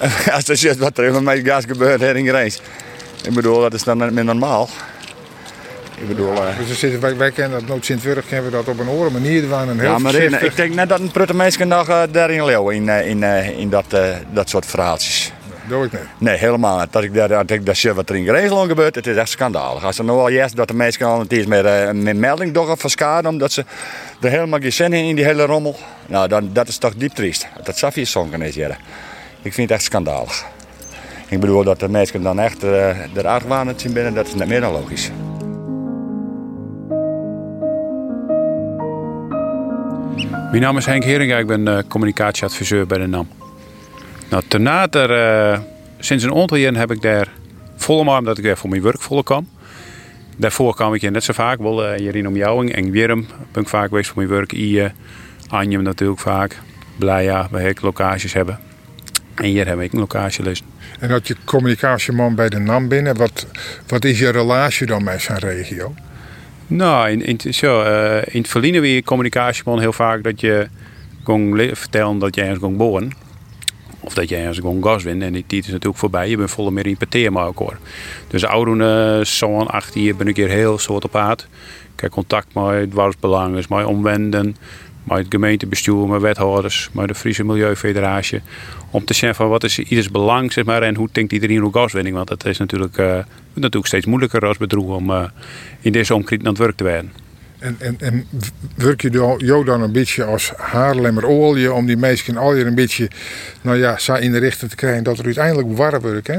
Als 0.34 0.46
je 0.46 0.54
ziet 0.54 0.78
wat 0.78 0.98
er 0.98 1.22
met 1.22 1.40
gas 1.44 1.64
gebeurt 1.64 2.00
hier 2.00 2.16
in 2.16 2.26
Grijs. 2.26 2.60
Ik 3.22 3.34
bedoel, 3.34 3.60
dat 3.60 3.74
is 3.74 3.82
dan 3.82 3.98
niet 3.98 4.12
meer 4.12 4.24
normaal. 4.24 4.68
Ik 6.00 6.08
bedoel, 6.08 6.34
ja, 6.34 6.54
dus 6.66 6.78
zitten, 6.78 7.00
wij, 7.00 7.16
wij 7.16 7.30
kennen 7.30 7.58
dat 7.58 7.68
nooit 7.68 7.84
Sint-Wurg 7.84 8.26
kennen 8.26 8.50
we 8.50 8.56
dat 8.56 8.68
op 8.68 8.78
een 8.78 8.88
andere 8.88 9.10
manier 9.10 9.40
doen. 9.42 9.52
En 9.52 9.78
heel 9.78 9.90
ja, 9.90 9.98
maar 9.98 10.14
in, 10.14 10.44
ik 10.44 10.56
denk 10.56 10.74
net 10.74 10.88
dat 10.88 11.00
een 11.00 11.10
prutte 11.10 11.34
mensen 11.34 11.68
nog 11.68 11.88
uh, 11.88 12.02
daarin 12.10 12.44
leeuwen 12.44 12.74
in, 12.74 12.86
uh, 12.86 13.08
in, 13.08 13.22
uh, 13.22 13.58
in 13.58 13.70
dat, 13.70 13.84
dat 14.32 14.48
soort 14.48 14.66
verhaaltjes. 14.66 15.32
Doe 15.68 15.84
ik 15.84 15.92
niet. 15.92 16.00
Nee, 16.18 16.36
helemaal 16.36 16.78
niet. 16.78 16.92
Dat 16.92 17.02
ik 17.02 17.14
daar, 17.14 17.28
dat 17.28 17.50
ik 17.50 17.60
zie 17.72 17.92
wat 17.92 18.08
er 18.08 18.16
in 18.16 18.26
Griekenland 18.26 18.68
gebeurt, 18.68 18.94
het 18.94 19.06
is 19.06 19.16
echt 19.16 19.28
schandalig. 19.28 19.84
Als 19.84 19.98
er 19.98 20.04
nou 20.04 20.18
al 20.18 20.28
juist 20.28 20.56
dat 20.56 20.68
de 20.68 20.74
mensen 20.74 21.06
al 21.06 21.18
het 21.18 21.32
is 21.32 21.46
met 21.46 21.64
een 21.64 22.20
melding 22.20 22.54
door 22.54 22.76
van 22.76 22.90
schade, 22.90 23.28
omdat 23.28 23.52
ze 23.52 23.64
er 24.20 24.30
helemaal 24.30 24.60
geen 24.60 24.72
zin 24.72 24.92
in 24.92 25.04
in 25.04 25.14
die 25.14 25.24
hele 25.24 25.44
rommel. 25.44 25.76
Nou, 26.06 26.28
dan, 26.28 26.50
dat 26.52 26.68
is 26.68 26.78
toch 26.78 26.94
diep 26.94 27.12
triest. 27.12 27.46
Dat 27.64 27.78
Safie 27.78 28.04
zonken 28.04 28.42
is. 28.42 28.56
Ik 28.56 29.52
vind 29.52 29.56
het 29.56 29.70
echt 29.70 29.82
schandalig. 29.82 30.44
Ik 31.28 31.40
bedoel 31.40 31.64
dat 31.64 31.80
de 31.80 31.88
mensen 31.88 32.22
dan 32.22 32.40
echt 32.40 32.64
uh, 32.64 33.16
er 33.16 33.26
argwaan 33.26 33.72
zien 33.76 33.92
binnen, 33.92 34.14
dat 34.14 34.26
is 34.26 34.34
net 34.34 34.48
meer 34.48 34.60
dan 34.60 34.72
logisch. 34.72 35.10
Mijn 40.50 40.62
naam 40.62 40.76
is 40.76 40.86
Henk 40.86 41.04
Heringa, 41.04 41.38
ik 41.38 41.46
ben 41.46 41.68
uh, 41.68 41.78
communicatieadviseur 41.88 42.86
bij 42.86 42.98
de 42.98 43.06
NAM. 43.06 43.28
Nou, 44.30 44.42
daarna, 44.48 44.90
er, 44.90 45.52
uh, 45.52 45.58
sinds 45.98 46.24
een 46.24 46.34
aantal 46.34 46.58
heb 46.58 46.90
ik 46.90 47.02
daar 47.02 47.28
volle 47.76 48.18
omdat 48.18 48.38
ik 48.38 48.44
daar 48.44 48.56
voor 48.56 48.70
mijn 48.70 48.82
werk 48.82 49.00
volle 49.00 49.22
kan. 49.22 49.48
Daarvoor 50.36 50.74
kwam 50.74 50.94
ik 50.94 51.00
hier 51.00 51.10
net 51.10 51.24
zo 51.24 51.32
vaak, 51.32 51.58
wel 51.58 51.98
uh, 51.98 52.14
in 52.14 52.28
omjouwing 52.28 52.72
en 52.72 52.90
Wierm 52.90 53.26
ben 53.52 53.62
ik 53.62 53.68
vaak 53.68 53.88
geweest 53.88 54.08
voor 54.10 54.16
mijn 54.16 54.34
werk. 54.34 54.52
Ije, 54.52 54.92
Anjem 55.48 55.82
natuurlijk 55.82 56.20
vaak, 56.20 56.58
Blijja, 56.96 57.48
waar 57.50 57.62
ik 57.62 57.80
locaties 57.80 58.32
hebben. 58.32 58.58
En 59.34 59.44
hier 59.44 59.66
heb 59.66 59.80
ik 59.80 59.92
een 59.92 59.98
locatielist. 59.98 60.62
En 60.98 61.08
dat 61.08 61.26
je 61.26 61.36
communicatieman 61.44 62.34
bij 62.34 62.48
de 62.48 62.58
NAM 62.58 62.88
binnen, 62.88 63.16
wat, 63.16 63.46
wat 63.86 64.04
is 64.04 64.18
je 64.18 64.30
relatie 64.30 64.86
dan 64.86 65.04
met 65.04 65.22
zijn 65.22 65.38
regio? 65.38 65.94
Nou, 66.70 67.10
in, 67.10 67.22
in, 67.44 67.54
zo, 67.54 67.82
uh, 67.82 68.16
in 68.16 68.40
het 68.40 68.48
verliezen 68.48 68.80
weer 68.80 69.02
communicatieman 69.02 69.80
heel 69.80 69.92
vaak 69.92 70.22
dat 70.22 70.40
je 70.40 70.68
kon 71.22 71.70
vertellen 71.72 72.18
dat 72.18 72.34
je 72.34 72.40
ergens 72.40 72.60
kon 72.60 72.76
boren. 72.76 73.12
Of 74.00 74.14
dat 74.14 74.28
je 74.28 74.36
ergens 74.36 74.58
gewoon 74.58 74.82
gas 74.82 75.02
wint. 75.02 75.22
En 75.22 75.32
die 75.32 75.44
tijd 75.46 75.64
is 75.64 75.70
natuurlijk 75.70 75.98
voorbij. 75.98 76.28
Je 76.28 76.36
bent 76.36 76.50
volle 76.50 76.70
meer 76.70 76.86
in 76.86 76.96
hoor. 77.58 77.78
Dus 78.28 78.44
oude 78.44 79.20
zo'n 79.24 79.66
acht 79.66 79.94
hier 79.94 80.16
ben 80.16 80.26
ik 80.28 80.36
hier 80.36 80.48
heel 80.48 80.78
soort 80.78 81.04
op 81.04 81.16
aard. 81.16 81.48
Ik 81.94 82.00
heb 82.00 82.10
contact 82.10 82.54
met 82.54 82.90
dwarsbelangers, 82.90 83.68
met 83.68 83.84
omwenden, 83.84 84.56
met 85.04 85.18
het 85.18 85.26
gemeentebestuur, 85.28 86.08
met 86.08 86.20
wethouders, 86.20 86.88
met 86.92 87.08
de 87.08 87.14
Friese 87.14 87.44
Milieufederatie. 87.44 88.40
Om 88.90 89.04
te 89.04 89.14
zeggen 89.14 89.34
van 89.34 89.48
wat 89.48 89.64
is 89.64 89.78
ieders 89.78 90.10
belang 90.10 90.52
zeg 90.52 90.64
maar, 90.64 90.82
en 90.82 90.94
hoe 90.94 91.08
denkt 91.12 91.32
iedereen 91.32 91.64
over 91.64 91.80
gaswinning. 91.80 92.16
Want 92.16 92.28
dat 92.28 92.44
is 92.44 92.58
natuurlijk, 92.58 92.98
uh, 92.98 93.18
natuurlijk 93.52 93.86
steeds 93.86 94.06
moeilijker 94.06 94.46
als 94.46 94.56
bedroeg 94.56 94.96
om 94.96 95.10
uh, 95.10 95.24
in 95.80 95.92
deze 95.92 96.14
omkring 96.14 96.42
aan 96.42 96.48
het 96.48 96.58
werk 96.58 96.76
te 96.76 96.84
werden. 96.84 97.12
En, 97.58 97.76
en, 97.78 97.96
en 97.98 98.26
werk 98.74 99.02
je 99.02 99.36
jou 99.38 99.64
dan 99.64 99.82
een 99.82 99.92
beetje 99.92 100.24
als 100.24 100.52
Haarlemmer 100.56 101.26
olie 101.26 101.72
om 101.72 101.86
die 101.86 101.96
mensen 101.96 102.36
al 102.36 102.54
je 102.54 102.64
een 102.64 102.74
beetje 102.74 103.10
nou 103.62 103.78
ja, 103.78 104.18
in 104.18 104.32
de 104.32 104.38
richting 104.38 104.70
te 104.70 104.76
krijgen 104.76 105.04
dat 105.04 105.18
er 105.18 105.24
uiteindelijk 105.24 105.76
warm 105.76 106.00
wordt, 106.00 106.26
hè? 106.26 106.36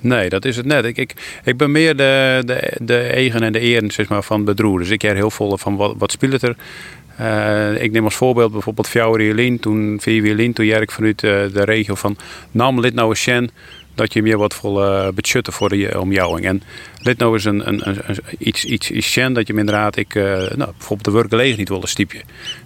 Nee, 0.00 0.28
dat 0.28 0.44
is 0.44 0.56
het 0.56 0.66
net. 0.66 0.84
Ik, 0.84 0.98
ik, 0.98 1.40
ik 1.44 1.56
ben 1.56 1.70
meer 1.70 1.96
de, 1.96 2.42
de, 2.44 2.72
de 2.80 2.98
eigen 2.98 3.42
en 3.42 3.52
de 3.52 3.58
eren 3.58 3.90
zeg 3.90 4.08
maar, 4.08 4.22
van 4.22 4.44
bedroer. 4.44 4.78
Dus 4.78 4.90
ik 4.90 5.02
heb 5.02 5.14
heel 5.14 5.30
veel 5.30 5.58
van 5.58 5.76
wat, 5.76 5.94
wat 5.98 6.12
speelt 6.12 6.42
er. 6.42 6.56
Uh, 7.20 7.82
ik 7.82 7.92
neem 7.92 8.04
als 8.04 8.14
voorbeeld 8.14 8.52
bijvoorbeeld 8.52 8.88
Fjouwer 8.88 9.20
Toen 9.60 9.98
Fjouwer 10.00 10.54
toen 10.54 10.66
ik 10.82 10.90
vanuit 10.90 11.22
uh, 11.22 11.30
de 11.30 11.64
regio 11.64 11.94
van 11.94 12.16
Nam 12.50 12.80
lid 12.80 12.94
nou 12.94 13.08
eens 13.08 13.22
dat 13.96 14.12
je 14.12 14.22
meer 14.22 14.38
wat 14.38 14.54
vol 14.54 14.82
uh, 14.82 15.08
budgetten 15.14 15.52
voor 15.52 15.68
de 15.68 16.00
omjouwing. 16.00 16.46
En 16.46 16.62
dit 17.02 17.18
nou 17.18 17.32
eens 17.32 17.44
een, 17.44 17.68
een, 17.68 17.82
een, 17.84 18.18
iets, 18.38 18.64
iets, 18.64 18.90
iets 18.90 19.12
dat 19.32 19.46
je 19.46 19.54
inderdaad, 19.54 19.96
ik, 19.96 20.14
uh, 20.14 20.24
nou, 20.24 20.70
bijvoorbeeld 20.70 21.04
de 21.04 21.10
werkgelegen 21.10 21.58
niet 21.58 21.68
wilde 21.68 21.86
stiepje. 21.86 22.20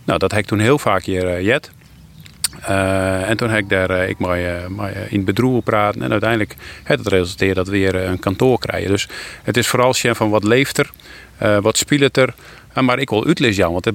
Nou, 0.05 0.19
dat 0.19 0.31
heb 0.31 0.41
ik 0.41 0.47
toen 0.47 0.59
heel 0.59 0.79
vaak 0.79 1.05
hier 1.05 1.25
uh, 1.25 1.45
jet. 1.45 1.71
en 3.29 3.37
toen 3.37 3.51
heb 3.51 3.59
ik 3.59 3.69
daar 3.69 4.09
ik 4.09 4.19
maar 4.19 4.41
in 5.09 5.25
bedroegen 5.25 5.63
praten. 5.63 6.03
En 6.03 6.11
uiteindelijk 6.11 6.57
het 6.83 7.01
dat 7.55 7.69
we 7.69 7.73
weer 7.73 7.95
een 7.95 8.19
kantoor 8.19 8.59
krijgen. 8.59 8.91
Dus 8.91 9.09
het 9.43 9.57
is 9.57 9.69
vooral 9.69 9.95
van 10.15 10.31
wat 10.31 10.45
leeft 10.45 10.79
er, 10.79 10.91
wat 11.61 11.77
speelt 11.77 12.17
er. 12.17 12.35
Maar 12.75 12.99
ik 12.99 13.11
wil 13.11 13.27
uitlezen, 13.27 13.73
want 13.73 13.87
er 13.87 13.95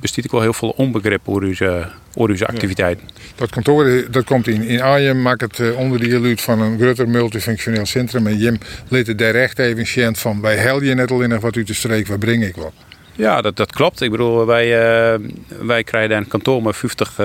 bestaat 0.00 0.24
ik 0.24 0.30
wel 0.30 0.40
heel 0.40 0.52
veel 0.52 0.74
onbegrip 0.76 1.20
over 1.24 1.42
uw, 1.42 1.84
over 2.14 2.34
uw 2.34 2.46
activiteiten. 2.46 3.08
Dat 3.34 3.50
kantoor 3.50 4.04
dat 4.10 4.24
komt 4.24 4.46
in, 4.46 4.62
in 4.62 4.80
Arnhem, 4.80 5.22
maakt 5.22 5.40
het 5.40 5.58
uh, 5.58 5.78
onder 5.78 6.00
die 6.00 6.20
luid 6.20 6.40
van 6.40 6.60
een 6.60 6.78
groter 6.78 7.08
multifunctioneel 7.08 7.86
centrum. 7.86 8.26
En 8.26 8.36
Jim 8.36 8.58
liet 8.88 9.06
het 9.06 9.18
daar 9.18 9.34
echt 9.34 9.58
even 9.58 10.16
van, 10.16 10.40
wij 10.40 10.56
hel 10.56 10.82
je 10.82 10.94
net 10.94 11.10
al 11.10 11.20
in 11.20 11.40
wat 11.40 11.56
u 11.56 11.64
te 11.64 11.74
streek, 11.74 12.06
waar 12.06 12.18
breng 12.18 12.44
ik 12.44 12.56
wat? 12.56 12.72
Ja, 13.14 13.40
dat, 13.40 13.56
dat 13.56 13.72
klopt. 13.72 14.00
Ik 14.00 14.10
bedoel, 14.10 14.46
wij, 14.46 14.66
uh, 14.66 15.28
wij 15.60 15.84
krijgen 15.84 16.16
een 16.16 16.28
kantoor 16.28 16.62
met 16.62 16.76
50 16.76 17.10
uh, 17.10 17.16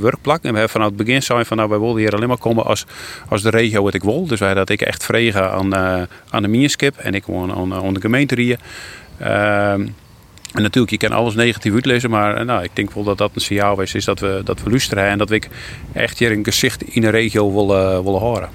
werkplekken. 0.00 0.48
En 0.48 0.52
we 0.52 0.58
hebben 0.58 0.68
vanaf 0.68 0.86
het 0.86 0.96
begin 0.96 1.22
zijn 1.22 1.46
van, 1.46 1.56
nou, 1.56 1.68
wij 1.68 1.78
wilden 1.78 2.00
hier 2.00 2.14
alleen 2.14 2.28
maar 2.28 2.38
komen 2.38 2.64
als, 2.64 2.86
als 3.28 3.42
de 3.42 3.50
regio 3.50 3.82
wat 3.82 3.94
ik 3.94 4.02
wil. 4.02 4.26
Dus 4.26 4.40
wij 4.40 4.54
dat 4.54 4.70
ik 4.70 4.80
echt 4.80 5.04
vregen 5.04 5.50
aan, 5.50 5.74
uh, 5.74 6.02
aan 6.30 6.42
de 6.42 6.48
Mierskip 6.48 6.96
en 6.96 7.14
ik 7.14 7.24
woon 7.24 7.54
aan, 7.54 7.74
aan 7.74 7.94
de 7.94 8.00
gemeente 8.00 8.40
hier. 8.40 8.58
En 10.54 10.62
natuurlijk, 10.62 11.02
je 11.02 11.08
kan 11.08 11.16
alles 11.16 11.34
negatief 11.34 11.72
uitlezen, 11.72 12.10
maar 12.10 12.36
eh, 12.36 12.44
nou, 12.44 12.62
ik 12.62 12.70
denk 12.72 12.92
wel 12.92 13.04
dat 13.04 13.18
dat 13.18 13.30
een 13.34 13.40
signaal 13.40 13.80
is, 13.80 13.94
is 13.94 14.04
dat 14.04 14.20
we, 14.20 14.40
dat 14.44 14.62
we 14.62 14.70
luisteren 14.70 15.04
en 15.04 15.18
dat 15.18 15.28
we 15.28 15.42
echt 15.92 16.18
hier 16.18 16.32
een 16.32 16.44
gezicht 16.44 16.82
in 16.82 17.00
de 17.00 17.08
regio 17.08 17.52
willen, 17.54 17.92
uh, 17.92 18.04
willen 18.04 18.20
horen. 18.20 18.48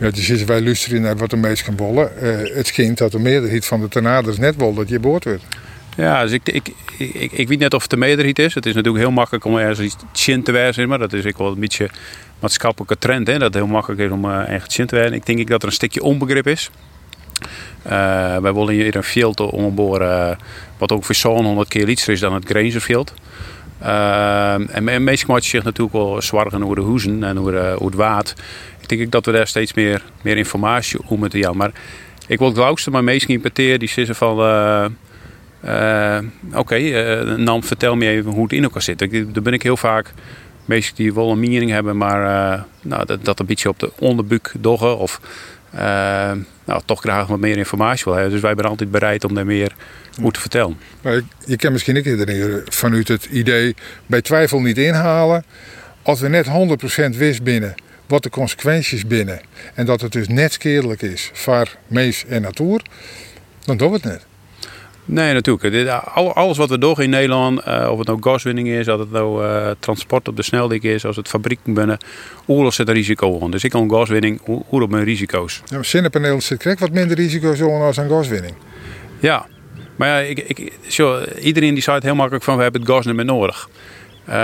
Ja, 0.00 0.10
dus 0.10 0.30
is 0.30 0.44
wij 0.44 0.62
luisteren 0.62 1.02
naar 1.02 1.16
wat 1.16 1.30
de 1.30 1.36
mensen 1.36 1.76
kan 1.76 1.86
willen. 1.86 2.10
Uh, 2.22 2.56
het 2.56 2.66
schijnt 2.66 2.98
dat 2.98 3.12
de 3.12 3.18
meerderheid 3.18 3.66
van 3.66 3.80
de 3.80 3.88
tornado's 3.88 4.38
net 4.38 4.56
wil 4.56 4.74
dat 4.74 4.88
je 4.88 5.00
boord 5.00 5.24
wordt. 5.24 5.44
Ja, 5.96 6.22
dus 6.22 6.32
ik, 6.32 6.48
ik, 6.48 6.68
ik, 6.98 7.32
ik, 7.32 7.48
weet 7.48 7.58
net 7.58 7.74
of 7.74 7.82
het 7.82 7.90
de 7.90 7.96
meerderheid 7.96 8.38
is. 8.38 8.54
Het 8.54 8.66
is 8.66 8.74
natuurlijk 8.74 9.04
heel 9.04 9.12
makkelijk 9.12 9.44
om 9.44 9.56
ergens 9.56 9.80
iets 9.80 9.96
chin 10.12 10.42
te 10.42 10.52
wijzen, 10.52 10.88
maar 10.88 10.98
dat 10.98 11.12
is 11.12 11.26
ook 11.26 11.38
wel 11.38 11.52
een 11.52 11.60
beetje 11.60 11.90
maatschappelijke 12.40 12.98
trend, 12.98 13.26
hè, 13.26 13.32
dat 13.32 13.42
het 13.42 13.54
heel 13.54 13.66
makkelijk 13.66 14.00
is 14.00 14.10
om 14.10 14.24
uh, 14.24 14.48
echt 14.48 14.72
chin 14.72 14.86
te 14.86 14.94
wijzen. 14.94 15.14
Ik 15.14 15.26
denk 15.26 15.48
dat 15.48 15.62
er 15.62 15.68
een 15.68 15.74
stukje 15.74 16.02
onbegrip 16.02 16.46
is. 16.46 16.70
Uh, 17.86 17.92
wij 18.36 18.54
willen 18.54 18.74
hier 18.74 18.96
een 18.96 19.02
veld 19.02 19.40
omboren 19.40 20.38
wat 20.78 20.92
ook 20.92 21.04
voor 21.04 21.14
zo'n 21.14 21.44
100 21.44 21.68
keer 21.68 21.88
iets 21.88 22.08
is 22.08 22.20
dan 22.20 22.34
het 22.34 22.44
Grangerfield. 22.44 23.14
Uh, 23.82 24.76
en, 24.76 25.04
meestal 25.04 25.34
maakt 25.34 25.44
zich 25.44 25.64
natuurlijk 25.64 25.96
wel 25.96 26.22
zorgen 26.22 26.64
over 26.64 26.76
de 26.76 26.82
hoezen 26.82 27.24
en 27.24 27.38
over, 27.38 27.54
uh, 27.54 27.78
het 27.78 27.94
water. 27.94 28.36
Ik 28.80 28.88
denk 28.88 29.12
dat 29.12 29.26
we 29.26 29.32
daar 29.32 29.46
steeds 29.46 29.74
meer, 29.74 30.02
meer 30.22 30.36
informatie 30.36 31.00
om 31.06 31.18
moeten 31.18 31.38
ja. 31.38 31.52
Maar 31.52 31.70
ik 32.26 32.38
wil 32.38 32.48
het 32.48 32.58
oudste 32.58 32.90
maar 32.90 33.04
meestal 33.04 33.34
importeren 33.34 33.78
die 33.78 33.88
zeggen 33.88 34.14
van... 34.14 34.38
Eh, 34.40 36.18
Oké, 36.54 36.74
eh, 36.74 37.36
Nam, 37.36 37.64
vertel 37.64 37.96
me 37.96 38.08
even 38.08 38.32
hoe 38.32 38.42
het 38.42 38.52
in 38.52 38.62
elkaar 38.62 38.82
zit. 38.82 38.98
Daar 38.98 39.42
ben 39.42 39.52
ik 39.52 39.62
heel 39.62 39.76
vaak 39.76 40.12
mensen 40.64 40.94
die 40.94 41.14
wel 41.14 41.30
een 41.30 41.40
mening 41.40 41.70
hebben, 41.70 41.96
maar 41.96 42.52
eh, 42.52 42.62
nou, 42.82 43.06
dat, 43.06 43.24
dat 43.24 43.40
een 43.40 43.46
beetje 43.46 43.68
op 43.68 43.78
de 43.78 43.92
onderbuik 43.98 44.52
doggen 44.58 44.98
of 44.98 45.20
eh, 45.20 45.59
nou, 46.64 46.80
toch 46.84 47.00
graag 47.00 47.26
wat 47.26 47.38
meer 47.38 47.56
informatie 47.56 48.04
wil 48.04 48.12
hebben. 48.14 48.32
Dus 48.32 48.40
wij 48.40 48.52
zijn 48.54 48.66
altijd 48.66 48.90
bereid 48.90 49.24
om 49.24 49.34
daar 49.34 49.46
meer 49.46 49.72
over 50.20 50.32
te 50.32 50.40
vertellen. 50.40 50.78
Maar 51.02 51.20
je- 51.46 51.56
kan 51.56 51.72
misschien 51.72 51.96
een 51.96 52.02
keer 52.02 52.28
erin 52.28 52.62
vanuit 52.68 53.08
het 53.08 53.24
idee 53.24 53.74
bij 54.06 54.22
twijfel 54.22 54.60
niet 54.60 54.78
inhalen. 54.78 55.44
Als 56.02 56.20
we 56.20 56.28
net 56.28 56.46
100% 56.46 57.16
wist 57.16 57.42
binnen 57.42 57.74
wat 58.06 58.22
de 58.22 58.30
consequenties 58.30 59.06
binnen 59.06 59.40
en 59.74 59.86
dat 59.86 60.00
het 60.00 60.12
dus 60.12 60.28
net 60.28 60.52
skeerlijk 60.52 61.02
is 61.02 61.30
voor 61.32 61.76
mens 61.86 62.24
en 62.28 62.42
natuur, 62.42 62.80
dan 63.64 63.76
doen 63.76 63.88
we 63.88 63.94
het 63.94 64.04
net. 64.04 64.26
Nee, 65.04 65.32
natuurlijk. 65.32 65.74
Dit, 65.74 65.88
alles 66.14 66.56
wat 66.56 66.68
we 66.68 66.78
doen 66.78 66.94
in 66.96 67.10
Nederland, 67.10 67.60
eh, 67.60 67.88
of 67.90 67.98
het 67.98 68.06
nou 68.06 68.18
gaswinning 68.22 68.68
is, 68.68 68.88
of 68.88 68.98
het 68.98 69.10
nou 69.10 69.44
eh, 69.44 69.70
transport 69.78 70.28
op 70.28 70.36
de 70.36 70.42
snelweg 70.42 70.80
is, 70.80 71.04
als 71.04 71.16
het 71.16 71.28
fabrieken 71.28 71.74
binnen, 71.74 71.98
oorlog 72.46 72.74
zit 72.74 72.88
er 72.88 72.94
risico 72.94 73.40
aan. 73.42 73.50
Dus 73.50 73.64
ik 73.64 73.70
kan 73.70 73.90
gaswinning, 73.90 74.40
hoe 74.44 74.82
op 74.82 74.90
mijn 74.90 75.04
risico's. 75.04 75.62
Ja, 75.64 75.82
zonnepanelen 75.82 76.42
zit 76.42 76.58
krijgt 76.58 76.80
wat 76.80 76.90
minder 76.90 77.16
risico's 77.16 77.60
aan 77.60 77.80
als 77.80 78.00
aan 78.00 78.08
gaswinning. 78.08 78.54
Ja, 79.18 79.46
maar 79.96 80.08
ja, 80.08 80.18
ik, 80.18 80.38
ik, 80.38 80.72
zo, 80.88 81.22
iedereen 81.40 81.74
die 81.74 81.82
zei 81.82 81.96
het 81.96 82.04
heel 82.04 82.14
makkelijk 82.14 82.44
van 82.44 82.56
we 82.56 82.62
hebben 82.62 82.80
het 82.80 82.90
gas 82.90 83.06
niet 83.06 83.14
meer 83.14 83.24
nodig. 83.24 83.68
Eh, 84.24 84.34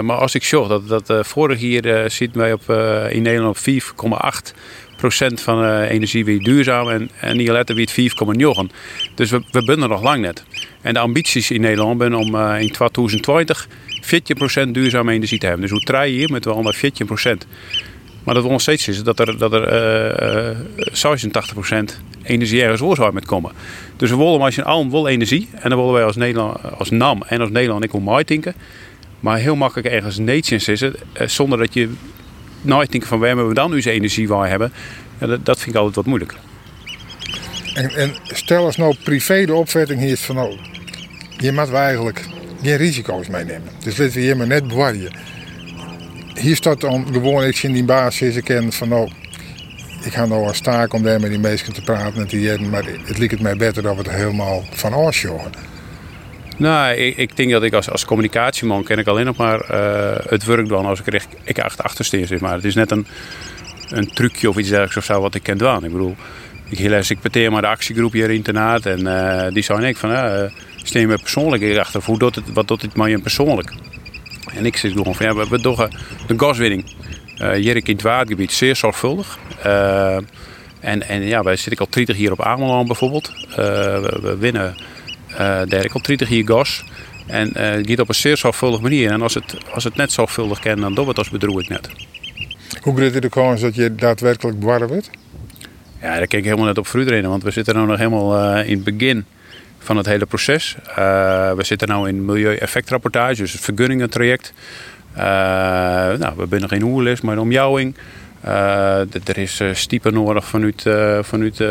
maar 0.00 0.16
als 0.16 0.34
ik 0.34 0.44
zorg 0.44 0.68
dat, 0.68 1.06
dat 1.06 1.26
vorig 1.26 1.60
jaar 1.60 2.10
zitten 2.10 2.40
wij 2.40 2.52
op, 2.52 2.70
in 3.10 3.22
Nederland 3.22 3.56
op 3.56 4.12
4,8 4.48 4.54
procent 4.96 5.40
van 5.40 5.62
de 5.62 5.86
energie 5.88 6.24
weer 6.24 6.42
duurzaam 6.42 6.88
en, 6.88 7.10
en 7.20 7.36
niet 7.36 7.48
later 7.48 7.74
weer 7.74 7.88
het 7.94 8.68
4,9. 8.70 8.74
Dus 9.14 9.30
we, 9.30 9.42
we 9.50 9.64
er 9.82 9.88
nog 9.88 10.02
lang 10.02 10.20
net. 10.20 10.44
En 10.80 10.94
de 10.94 11.00
ambities 11.00 11.50
in 11.50 11.60
Nederland 11.60 11.98
zijn 11.98 12.14
om 12.14 12.34
eh, 12.34 12.60
in 12.60 12.72
2020 12.72 13.68
14% 14.66 14.70
duurzame 14.70 15.12
energie 15.12 15.38
te 15.38 15.46
hebben. 15.46 15.62
Dus 15.62 15.70
hoe 15.70 15.84
trein 15.84 16.10
je 16.10 16.16
hier 16.16 16.30
met 16.30 16.44
wel 16.44 16.62
naar 16.62 16.76
14%. 16.76 17.46
Maar 18.24 18.34
dat 18.34 18.42
wil 18.42 18.52
nog 18.52 18.60
steeds 18.60 18.88
is 18.88 19.02
dat 19.02 19.18
er, 19.18 19.38
dat 19.38 19.52
er 19.52 19.64
eh, 19.64 20.50
eh, 20.50 20.56
86% 21.72 21.84
energie 22.22 22.62
ergens 22.62 22.80
oorzaak 22.80 23.12
met 23.12 23.26
komen. 23.26 23.52
Dus 23.96 24.10
we 24.10 24.16
willen 24.16 24.40
als 24.40 24.54
je 24.54 24.64
allen 24.64 24.90
wil 24.90 25.06
energie. 25.06 25.48
En 25.52 25.68
dan 25.68 25.78
willen 25.78 25.94
wij 25.94 26.04
als, 26.04 26.16
Nederland, 26.16 26.78
als 26.78 26.90
NAM 26.90 27.22
en 27.22 27.40
als 27.40 27.50
Nederland 27.50 27.84
ik 27.84 27.90
wil 27.90 28.00
mooi 28.00 28.24
denken. 28.24 28.54
Maar 29.20 29.38
heel 29.38 29.56
makkelijk 29.56 29.88
ergens 29.88 30.18
nations 30.18 30.68
is 30.68 30.80
het. 30.80 31.02
eh, 31.12 31.26
zonder 31.26 31.58
dat 31.58 31.74
je 31.74 31.90
nooit 32.66 32.92
denkt 32.92 33.06
van 33.06 33.18
waar 33.18 33.28
hebben 33.28 33.48
we 33.48 33.54
dan 33.54 33.72
onze 33.72 33.90
energie 33.90 34.28
waar 34.28 34.48
hebben. 34.48 34.72
Dat, 35.18 35.58
vind 35.58 35.66
ik 35.66 35.74
altijd 35.74 35.94
wat 35.94 36.06
moeilijk. 36.06 36.34
En, 37.74 37.90
en 37.90 38.14
stel 38.24 38.64
als 38.64 38.76
nou 38.76 38.96
privé 39.04 39.44
de 39.44 39.54
opvatting 39.54 40.00
hier 40.00 40.10
is 40.10 40.20
van 40.20 40.34
nou, 40.34 40.58
je 41.38 41.52
mag 41.52 41.72
eigenlijk 41.72 42.24
geen 42.62 42.76
risico's 42.76 43.28
meenemen. 43.28 43.68
Dus 43.84 43.96
laten 43.96 44.14
we 44.14 44.20
hier 44.20 44.36
maar 44.36 44.46
net 44.46 44.68
bewarren. 44.68 45.10
Hier 46.34 46.56
staat 46.56 46.80
dan 46.80 47.06
gewoon 47.12 47.48
iets 47.48 47.64
in 47.64 47.72
die 47.72 47.84
basis 47.84 48.42
ken 48.42 48.72
van 48.72 48.88
nou, 48.88 49.10
ik 50.02 50.12
ga 50.12 50.26
nou 50.26 50.46
aan 50.46 50.54
staak 50.54 50.92
om 50.92 51.02
daar 51.02 51.20
met 51.20 51.30
die 51.30 51.38
mensen 51.38 51.72
te 51.72 51.82
praten 51.82 52.28
en 52.28 52.70
maar 52.70 52.84
het 53.04 53.18
lijkt 53.18 53.32
het 53.32 53.42
mij 53.42 53.56
beter 53.56 53.82
dat 53.82 53.96
we 53.96 54.02
er 54.02 54.16
helemaal 54.16 54.64
van 54.70 54.92
afsjorgen. 54.92 55.75
Nou, 56.56 56.94
ik, 56.94 57.16
ik 57.16 57.36
denk 57.36 57.50
dat 57.50 57.62
ik 57.62 57.72
als, 57.72 57.90
als 57.90 58.04
communicatieman 58.04 58.84
ken 58.84 58.98
ik 58.98 59.06
alleen 59.06 59.24
nog 59.24 59.36
maar 59.36 59.60
eh, 59.60 60.26
het 60.28 60.44
werk 60.44 60.68
doen 60.68 60.86
als 60.86 61.00
ik 61.00 61.06
er 61.06 61.14
echt 61.14 61.28
ik 61.42 61.58
echt 61.58 61.82
achtersteer 61.82 62.26
zit. 62.26 62.40
Maar 62.40 62.54
het 62.54 62.64
is 62.64 62.74
net 62.74 62.90
een, 62.90 63.06
een 63.88 64.06
trucje 64.06 64.48
of 64.48 64.56
iets 64.56 64.68
dergelijks 64.68 64.96
of 64.96 65.04
zo 65.04 65.20
wat 65.20 65.34
ik 65.34 65.42
kan 65.42 65.56
doen. 65.56 65.84
Ik 65.84 65.92
bedoel, 65.92 66.16
ik, 66.68 66.78
helaas, 66.78 67.10
ik 67.10 67.20
peteer 67.20 67.52
maar 67.52 67.60
de 67.60 67.66
actiegroep 67.66 68.12
hier 68.12 68.30
in 68.30 68.36
internaat 68.36 68.86
en 68.86 69.06
eh, 69.06 69.52
die 69.52 69.62
ik 69.88 69.96
van, 69.96 70.10
uh, 70.10 70.42
me 70.92 71.18
persoonlijk 71.18 71.78
achter. 71.78 72.02
Hoe 72.04 72.18
doet 72.18 72.34
het, 72.34 72.52
wat 72.52 72.68
doet 72.68 72.96
maar 72.96 73.08
je 73.08 73.18
persoonlijk? 73.18 73.72
En 74.54 74.66
ik 74.66 74.76
zit 74.76 74.92
gewoon 74.92 75.14
van, 75.14 75.48
we, 75.48 75.60
doen 75.60 75.76
de 76.26 76.34
gaswinning. 76.36 76.84
Uh, 77.42 77.50
hier 77.50 77.76
in 77.88 77.94
het 77.94 78.02
waardgebied 78.02 78.52
zeer 78.52 78.76
zorgvuldig. 78.76 79.38
Uh, 79.66 80.16
en, 80.80 81.08
en 81.08 81.22
ja, 81.22 81.42
wij 81.42 81.56
zitten 81.56 81.86
al 81.86 81.90
30 81.90 82.16
hier 82.16 82.32
op 82.32 82.42
Ameland 82.42 82.86
bijvoorbeeld. 82.86 83.32
Uh, 83.50 83.56
we 83.56 84.36
winnen 84.38 84.76
daar 85.36 85.90
al 85.92 86.02
30 86.02 86.28
hier 86.28 86.46
gas. 86.46 86.84
En 87.26 87.52
uh, 87.56 87.70
het 87.70 87.88
gaat 87.88 88.00
op 88.00 88.08
een 88.08 88.14
zeer 88.14 88.36
zorgvuldige 88.36 88.82
manier. 88.82 89.10
En 89.10 89.22
als 89.22 89.34
het, 89.34 89.56
als 89.70 89.84
het 89.84 89.96
net 89.96 90.12
zorgvuldig 90.12 90.58
kan, 90.58 90.80
dan 90.80 90.94
doen 90.94 91.04
we 91.04 91.10
het 91.10 91.18
als 91.18 91.30
bedroeg 91.30 91.68
net. 91.68 91.88
Hoe 92.80 92.96
groot 92.96 93.14
is 93.14 93.20
de 93.20 93.28
kans 93.28 93.60
dat 93.60 93.74
je 93.74 93.94
daadwerkelijk 93.94 94.60
bewarren 94.60 94.88
wordt? 94.88 95.10
Ja, 96.00 96.08
daar 96.08 96.26
kijk 96.26 96.32
ik 96.32 96.44
helemaal 96.44 96.66
net 96.66 96.78
op 96.78 96.86
voor 96.86 97.00
iedereen. 97.00 97.28
Want 97.28 97.42
we 97.42 97.50
zitten 97.50 97.76
nu 97.76 97.86
nog 97.86 97.98
helemaal 97.98 98.58
uh, 98.58 98.68
in 98.68 98.82
het 98.84 98.96
begin 98.96 99.24
van 99.78 99.96
het 99.96 100.06
hele 100.06 100.26
proces. 100.26 100.76
Uh, 100.88 100.94
we 101.52 101.64
zitten 101.64 101.88
nu 101.88 102.08
in 102.08 102.24
milieueffectrapportage, 102.24 103.34
dus 103.34 103.52
het 103.52 103.60
vergunningentraject. 103.60 104.52
Uh, 105.16 105.22
nou, 105.22 106.32
we 106.36 106.46
zijn 106.48 106.60
nog 106.60 106.72
in 106.72 106.82
oerlis, 106.82 107.20
maar 107.20 107.38
omjouwing. 107.38 107.96
er 109.24 109.38
is 109.38 109.62
stiepen 109.72 110.14
nodig 110.14 110.44
vanuit, 110.44 110.82
vanuit 111.20 111.64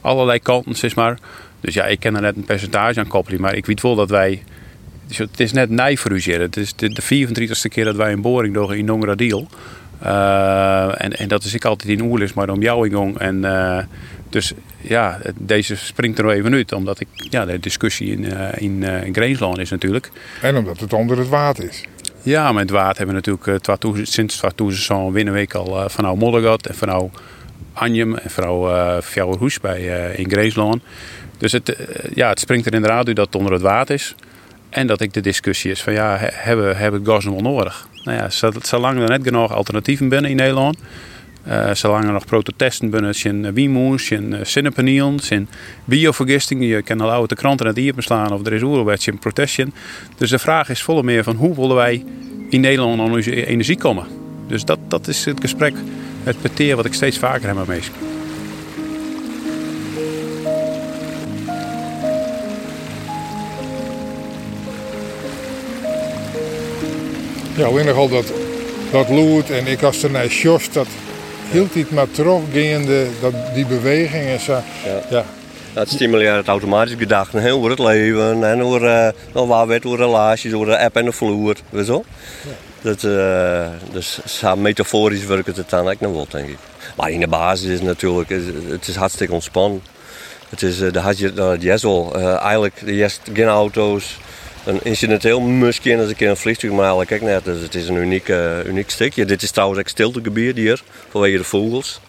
allerlei 0.00 0.38
kanten, 0.38 0.74
zeg 0.74 0.94
maar. 0.94 1.18
Dus 1.60 1.74
ja, 1.74 1.84
ik 1.84 2.00
ken 2.00 2.14
er 2.14 2.20
net 2.20 2.36
een 2.36 2.44
percentage 2.44 3.00
aan 3.00 3.06
koppelen, 3.06 3.40
maar 3.40 3.54
ik 3.54 3.66
weet 3.66 3.82
wel 3.82 3.94
dat 3.94 4.10
wij. 4.10 4.42
Het 5.12 5.40
is 5.40 5.52
net 5.52 5.70
nijveruseren. 5.70 6.40
Het 6.40 6.56
is 6.56 6.74
de, 6.74 6.88
de 6.88 7.02
34e 7.02 7.68
keer 7.68 7.84
dat 7.84 7.96
wij 7.96 8.12
een 8.12 8.20
boring 8.20 8.54
doen 8.54 8.74
in 8.74 8.86
Dongradiel. 8.86 9.48
Uh, 10.02 11.02
en, 11.02 11.16
en 11.16 11.28
dat 11.28 11.44
is 11.44 11.54
ik 11.54 11.64
altijd 11.64 11.88
in 11.90 12.02
Oerlis, 12.02 12.32
maar 12.32 12.50
om 12.50 12.62
jou 12.62 12.88
ingang. 12.88 13.18
En 13.18 13.36
uh, 13.36 13.78
dus 14.28 14.52
ja, 14.80 15.18
deze 15.36 15.76
springt 15.76 16.18
er 16.18 16.24
nog 16.24 16.32
even 16.32 16.54
uit, 16.54 16.72
omdat 16.72 17.00
ik 17.00 17.08
ja, 17.14 17.44
de 17.44 17.60
discussie 17.60 18.10
in, 18.10 18.24
uh, 18.24 18.48
in, 18.56 18.82
in 18.82 19.14
Greensland 19.14 19.58
is 19.58 19.70
natuurlijk. 19.70 20.10
En 20.42 20.56
omdat 20.56 20.80
het 20.80 20.92
onder 20.92 21.18
het 21.18 21.28
water 21.28 21.64
is. 21.64 21.84
Ja, 22.22 22.52
met 22.52 22.62
het 22.62 22.70
water 22.70 22.96
hebben 22.96 23.22
we 23.22 23.30
natuurlijk 23.30 23.62
2000, 23.62 24.08
sinds 24.08 24.36
2000 24.36 25.12
winnen 25.12 25.34
week 25.34 25.54
al 25.54 25.88
van 25.88 26.04
nou 26.04 26.16
Moddergat 26.16 26.66
en 26.66 26.74
van 26.74 26.88
nou 26.88 27.10
Anjem 27.72 28.16
en 28.16 28.30
uh, 28.44 29.00
Fjouwerhoes 29.00 29.60
bij 29.60 30.12
in 30.16 30.30
Greensland. 30.30 30.82
Dus 31.40 31.52
het, 31.52 31.76
ja, 32.14 32.28
het 32.28 32.40
springt 32.40 32.66
er 32.66 32.74
inderdaad 32.74 33.06
uit 33.06 33.16
dat 33.16 33.26
het 33.26 33.34
onder 33.34 33.52
het 33.52 33.62
water 33.62 33.94
is. 33.94 34.14
En 34.68 34.86
dat 34.86 35.00
ik 35.00 35.12
de 35.12 35.20
discussie 35.20 35.70
is 35.70 35.82
van 35.82 35.92
ja, 35.92 36.16
hebben, 36.20 36.76
hebben 36.76 37.02
we 37.02 37.10
gas 37.10 37.24
nog 37.24 37.40
nodig? 37.40 37.88
Nou 38.04 38.18
ja, 38.18 38.50
zolang 38.62 39.00
er 39.00 39.08
net 39.08 39.22
genoeg 39.22 39.52
alternatieven 39.52 40.08
binnen 40.08 40.30
in 40.30 40.36
Nederland. 40.36 40.78
Uh, 41.48 41.74
zolang 41.74 42.04
er 42.04 42.12
nog 42.12 42.26
prototesten 42.26 42.90
binnen 42.90 43.14
zijn 43.14 43.52
wiemoes, 43.52 44.06
zijn 44.06 44.46
zijn 45.20 45.48
biovergisting. 45.84 46.64
Je 46.64 46.82
kan 46.82 47.00
al 47.00 47.10
oude 47.10 47.28
de 47.28 47.34
kranten 47.34 47.66
net 47.66 47.76
hier 47.76 47.94
beslaan 47.94 48.32
of 48.32 48.46
er 48.46 48.52
is 48.52 48.62
oerwet, 48.62 49.02
zijn 49.02 49.18
protestion. 49.18 49.72
Dus 50.16 50.30
de 50.30 50.38
vraag 50.38 50.68
is 50.68 50.82
volle 50.82 51.02
meer 51.02 51.24
van 51.24 51.36
hoe 51.36 51.54
willen 51.54 51.76
wij 51.76 52.04
in 52.48 52.60
Nederland 52.60 53.00
aan 53.00 53.12
onze 53.12 53.46
energie 53.46 53.78
komen? 53.78 54.06
Dus 54.46 54.64
dat, 54.64 54.78
dat 54.88 55.08
is 55.08 55.24
het 55.24 55.40
gesprek, 55.40 55.74
het 56.22 56.40
peteer 56.40 56.76
wat 56.76 56.84
ik 56.84 56.94
steeds 56.94 57.18
vaker 57.18 57.48
heb 57.48 57.66
met. 57.66 57.90
Ja, 67.60 67.66
alleen 67.66 67.86
nogal 67.86 68.08
dat, 68.08 68.32
dat 68.90 69.08
loert 69.08 69.50
en 69.50 69.66
ik 69.66 69.82
als 69.82 70.02
er 70.02 70.10
naar 70.10 70.26
Jos, 70.26 70.72
dat 70.72 70.86
hield 71.50 71.74
iets 71.74 71.90
maar 71.90 72.10
teruggaande, 72.10 73.06
dat, 73.20 73.32
die 73.54 73.66
beweging 73.66 74.24
en 74.24 74.40
zo. 74.40 74.52
Ja. 74.52 74.62
ja. 75.10 75.24
Dat 75.72 75.88
stimuleert 75.88 76.36
het 76.36 76.48
automatisch 76.48 76.94
gedachten 76.98 77.42
heel 77.42 77.56
over 77.56 77.70
het 77.70 77.78
leven 77.78 78.44
en 78.44 78.62
over, 78.62 78.82
uh, 78.82 79.08
nou, 79.34 79.46
waar 79.46 79.66
werd 79.66 79.84
over 79.86 79.98
relaties, 79.98 80.52
over 80.52 80.66
de 80.66 80.78
app 80.78 80.96
en 80.96 81.04
de 81.04 81.12
vloer, 81.12 81.56
weet 81.70 81.86
je 81.86 81.92
ja. 81.92 82.00
Dat, 82.80 83.02
uh, 83.02 83.66
dus 83.92 84.20
metaforisch 84.56 85.24
werkt 85.24 85.56
het 85.56 85.70
dan 85.70 85.88
ook 85.88 86.00
nog 86.00 86.12
wel, 86.12 86.26
denk 86.30 86.48
ik. 86.48 86.58
Maar 86.96 87.10
in 87.10 87.20
de 87.20 87.28
basis 87.28 87.66
is 87.66 87.78
het 87.78 87.82
natuurlijk, 87.82 88.28
het 88.68 88.88
is 88.88 88.96
hartstikke 88.96 89.32
ontspannen. 89.32 89.82
Het 90.48 90.62
is, 90.62 90.80
uh, 90.80 90.92
de 90.92 90.98
had 90.98 91.18
je, 91.18 91.32
uh, 91.36 91.52
yes 91.58 91.82
wel, 91.82 92.14
eigenlijk, 92.38 92.82
je 92.84 93.00
hebt 93.00 93.20
geen 93.32 93.46
auto's, 93.46 94.18
een 94.64 94.80
incidenteel 94.82 95.40
misschien 95.40 95.98
als 96.00 96.08
een 96.08 96.16
keer 96.16 96.28
een 96.28 96.36
vliegtuig, 96.36 96.72
maar 96.72 96.84
eigenlijk 96.84 97.12
ook 97.12 97.28
net. 97.28 97.44
Dus 97.44 97.62
het 97.62 97.74
is 97.74 97.88
een 97.88 97.96
uniek, 97.96 98.28
uh, 98.28 98.64
uniek 98.64 98.90
stukje. 98.90 99.24
Dit 99.24 99.42
is 99.42 99.50
trouwens 99.50 99.80
ook 99.80 99.88
stiltegebied 99.88 100.56
hier, 100.56 100.82
vanwege 101.10 101.36
de 101.36 101.44
vogels. 101.44 102.00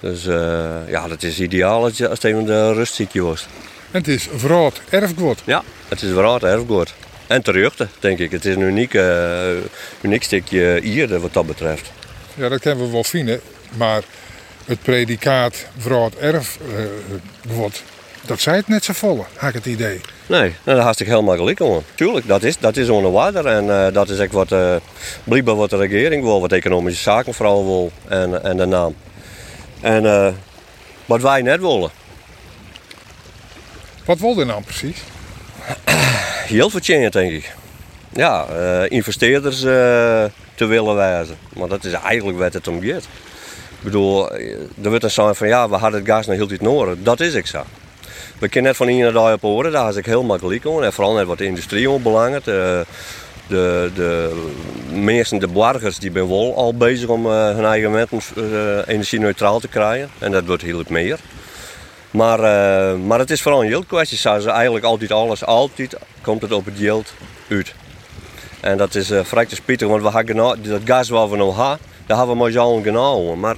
Dus 0.00 0.26
uh, 0.26 0.74
ja, 0.88 1.08
dat 1.08 1.22
is 1.22 1.40
ideaal 1.40 1.82
als, 1.82 1.96
je, 1.96 2.08
als 2.08 2.22
het 2.22 2.32
even 2.32 2.44
de 2.44 2.72
rustziekje 2.72 3.22
was. 3.22 3.46
En 3.90 3.98
het 3.98 4.08
is 4.08 4.28
verraad 4.34 4.80
erfgoed. 4.90 5.42
Ja, 5.44 5.62
het 5.88 6.02
is 6.02 6.10
verraad 6.12 6.42
erfgoed. 6.42 6.94
En 7.26 7.42
terugte, 7.42 7.88
denk 7.98 8.18
ik. 8.18 8.30
Het 8.30 8.44
is 8.44 8.54
een 8.54 8.60
uniek, 8.60 8.94
uh, 8.94 9.48
uniek 10.00 10.22
stukje 10.22 10.80
hier 10.82 11.20
wat 11.20 11.32
dat 11.32 11.46
betreft. 11.46 11.90
Ja, 12.34 12.48
dat 12.48 12.60
kunnen 12.60 12.84
we 12.84 12.92
wel 12.92 13.04
vinden. 13.04 13.40
Maar 13.76 14.02
het 14.64 14.82
predicaat 14.82 15.66
verraad 15.78 16.14
erfgoed, 16.14 17.82
dat 18.26 18.40
zei 18.40 18.56
het 18.56 18.68
net 18.68 18.84
zo 18.84 18.92
volle, 18.92 19.24
had 19.36 19.48
ik 19.48 19.54
het 19.54 19.66
idee. 19.66 20.00
Nee, 20.26 20.40
nou, 20.40 20.52
dat 20.64 20.78
hartstikke 20.78 21.12
helemaal 21.12 21.36
gelijk 21.36 21.60
om. 21.60 21.82
Tuurlijk, 21.94 22.26
dat 22.26 22.42
is, 22.42 22.58
dat 22.58 22.76
is 22.76 22.88
onder 22.88 23.12
water 23.12 23.46
en 23.46 23.64
uh, 23.64 23.86
dat 23.92 24.08
is 24.08 24.18
echt 24.18 24.32
wat, 24.32 24.52
uh, 24.52 24.76
blijkbaar 25.24 25.56
wat 25.56 25.70
de 25.70 25.76
regering 25.76 26.22
wil, 26.22 26.40
wat 26.40 26.52
economische 26.52 27.02
zaken 27.02 27.34
vooral 27.34 27.64
wil 27.64 27.92
en, 28.08 28.44
en 28.44 28.56
de 28.56 28.66
naam. 28.66 28.94
En 29.80 30.04
uh, 30.04 30.28
wat 31.06 31.20
wij 31.20 31.42
net 31.42 31.60
willen. 31.60 31.90
Wat 34.04 34.18
wil 34.18 34.38
je 34.38 34.44
nou 34.44 34.62
precies? 34.62 35.02
Heel 36.46 36.70
vertjend, 36.70 37.12
denk 37.12 37.32
ik. 37.32 37.52
Ja, 38.12 38.46
eh, 38.46 38.90
investeerders 38.90 39.62
eh, 39.62 40.24
te 40.54 40.66
willen 40.66 40.94
wijzen. 40.94 41.36
Maar 41.56 41.68
dat 41.68 41.84
is 41.84 41.92
eigenlijk 41.92 42.38
wat 42.38 42.52
het 42.52 42.68
om 42.68 42.82
gaat. 42.82 43.02
Ik 43.70 43.82
bedoel, 43.82 44.30
eh, 44.30 44.52
er 44.82 44.88
wordt 44.88 45.00
dan 45.00 45.10
zijn 45.10 45.34
van 45.34 45.48
ja, 45.48 45.68
we 45.68 45.76
hadden 45.76 46.00
het 46.00 46.08
gas 46.08 46.26
nog 46.26 46.36
heel 46.36 46.46
tijd 46.46 46.60
nodig. 46.60 46.96
Dat 47.02 47.20
is 47.20 47.34
ik 47.34 47.46
zo. 47.46 47.64
We 48.38 48.48
kunnen 48.48 48.70
net 48.70 48.76
van 48.76 48.86
hier 48.86 49.12
daar 49.12 49.32
op 49.32 49.40
horen, 49.40 49.72
daar 49.72 49.88
is 49.88 49.96
ik 49.96 50.06
heel 50.06 50.22
makkelijk. 50.22 50.64
En 50.64 50.92
vooral 50.92 51.14
net 51.14 51.26
wat 51.26 51.38
de 51.38 51.44
industrie 51.44 51.90
onbelangrijk. 51.90 52.44
De, 52.44 52.86
de, 53.46 53.90
de 53.94 54.42
mensen, 54.92 55.38
de 55.38 55.48
burgers, 55.48 55.98
die 55.98 56.12
zijn 56.12 56.28
wel 56.28 56.56
al 56.56 56.74
bezig 56.74 57.08
om 57.08 57.26
eh, 57.26 57.54
hun 57.54 57.64
eigen 57.64 57.92
wetten 57.92 58.20
uh, 58.36 58.78
energie-neutraal 58.86 59.60
te 59.60 59.68
krijgen. 59.68 60.10
En 60.18 60.32
dat 60.32 60.46
wordt 60.46 60.62
heel 60.62 60.78
het 60.78 60.88
meer. 60.88 61.18
Maar, 62.10 62.38
eh, 62.38 62.98
maar 62.98 63.18
het 63.18 63.30
is 63.30 63.42
vooral 63.42 63.62
een 63.62 63.68
yieldkwestie. 63.68 64.18
Ze 64.18 64.50
eigenlijk 64.50 64.84
altijd 64.84 65.12
alles, 65.12 65.44
altijd 65.44 65.96
komt 66.20 66.42
het 66.42 66.52
op 66.52 66.64
het 66.64 66.78
yield 66.78 67.12
uit. 67.48 67.74
En 68.60 68.76
dat 68.76 68.94
is 68.94 69.10
uh, 69.10 69.24
vrij 69.24 69.46
te 69.46 69.86
want 69.86 70.02
we 70.02 70.10
genau, 70.26 70.54
dat 70.62 70.80
gas 70.84 71.08
wat 71.08 71.30
we 71.30 71.36
nu 71.36 71.42
hebben, 71.42 71.78
daar 72.06 72.16
hebben 72.16 72.36
we 72.36 72.42
maar 72.42 72.50
zo 72.50 72.80
genomen. 72.80 73.40
Maar 73.40 73.56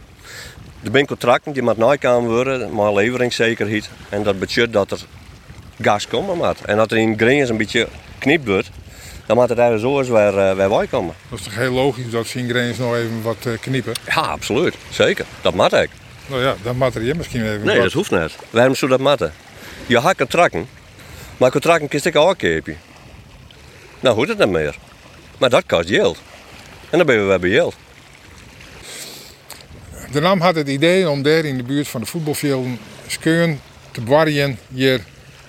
er 0.86 0.92
zijn 0.92 1.06
contracten 1.06 1.52
die 1.52 1.62
met 1.62 1.76
nagekeken 1.76 2.26
worden, 2.26 2.74
maar 2.74 2.92
leveringszekerheid. 2.92 3.88
En 4.08 4.22
dat 4.22 4.38
betekent 4.38 4.72
dat 4.72 4.90
er 4.90 4.98
gas 5.80 6.08
komt. 6.08 6.38
Maar. 6.38 6.56
En 6.64 6.76
dat 6.76 6.90
er 6.90 6.98
in 6.98 7.18
grens 7.18 7.48
een 7.48 7.56
beetje 7.56 7.88
knipt 8.18 8.46
wordt, 8.46 8.70
dan 9.26 9.36
moet 9.36 9.48
het 9.48 9.58
ergens 9.58 9.82
zo 9.82 9.98
eens 9.98 10.08
weer, 10.08 10.34
uh, 10.34 10.52
weer 10.52 10.68
bij 10.68 10.86
komen. 10.86 11.14
Dat 11.30 11.38
is 11.38 11.44
toch 11.44 11.54
heel 11.54 11.72
logisch 11.72 12.10
dat 12.10 12.26
Singreens 12.26 12.78
nog 12.78 12.94
even 12.94 13.22
wat 13.22 13.36
uh, 13.46 13.52
kniepen? 13.60 13.92
Ja, 14.06 14.20
absoluut. 14.20 14.74
Zeker. 14.90 15.24
Dat 15.42 15.54
moet 15.54 15.72
ik. 15.72 15.90
Nou 16.26 16.42
ja, 16.42 16.54
dan 16.62 16.76
moet 16.76 16.94
er 16.94 17.02
je 17.02 17.14
misschien 17.14 17.42
even 17.42 17.64
Nee, 17.64 17.74
wat. 17.74 17.84
dat 17.84 17.92
hoeft 17.92 18.10
niet. 18.10 18.36
Waarom 18.50 18.74
zou 18.74 18.90
dat 18.90 19.00
matten? 19.00 19.32
Je 19.86 20.00
hebt 20.00 20.16
contracten, 20.16 20.68
maar 21.36 21.50
contracten 21.50 21.88
kun 21.88 22.00
je 22.02 22.18
ook 22.18 22.38
kopen. 22.38 22.76
Nou 24.00 24.16
hoeft 24.16 24.28
het 24.28 24.38
niet 24.38 24.48
meer. 24.48 24.76
Maar 25.38 25.50
dat 25.50 25.66
kost 25.66 25.88
geld. 25.88 26.18
En 26.90 26.98
dan 26.98 27.06
ben 27.06 27.18
we 27.18 27.24
weer 27.24 27.40
bij 27.40 27.50
geld. 27.50 27.74
De 30.12 30.20
NAM 30.20 30.40
had 30.40 30.54
het 30.54 30.68
idee 30.68 31.10
om 31.10 31.22
daar 31.22 31.44
in 31.44 31.56
de 31.56 31.62
buurt 31.62 31.88
van 31.88 32.00
de 32.00 32.06
voetbalvelden 32.06 32.78
skeun 33.06 33.60
te 33.90 34.04
warien 34.04 34.58
hier 34.72 35.00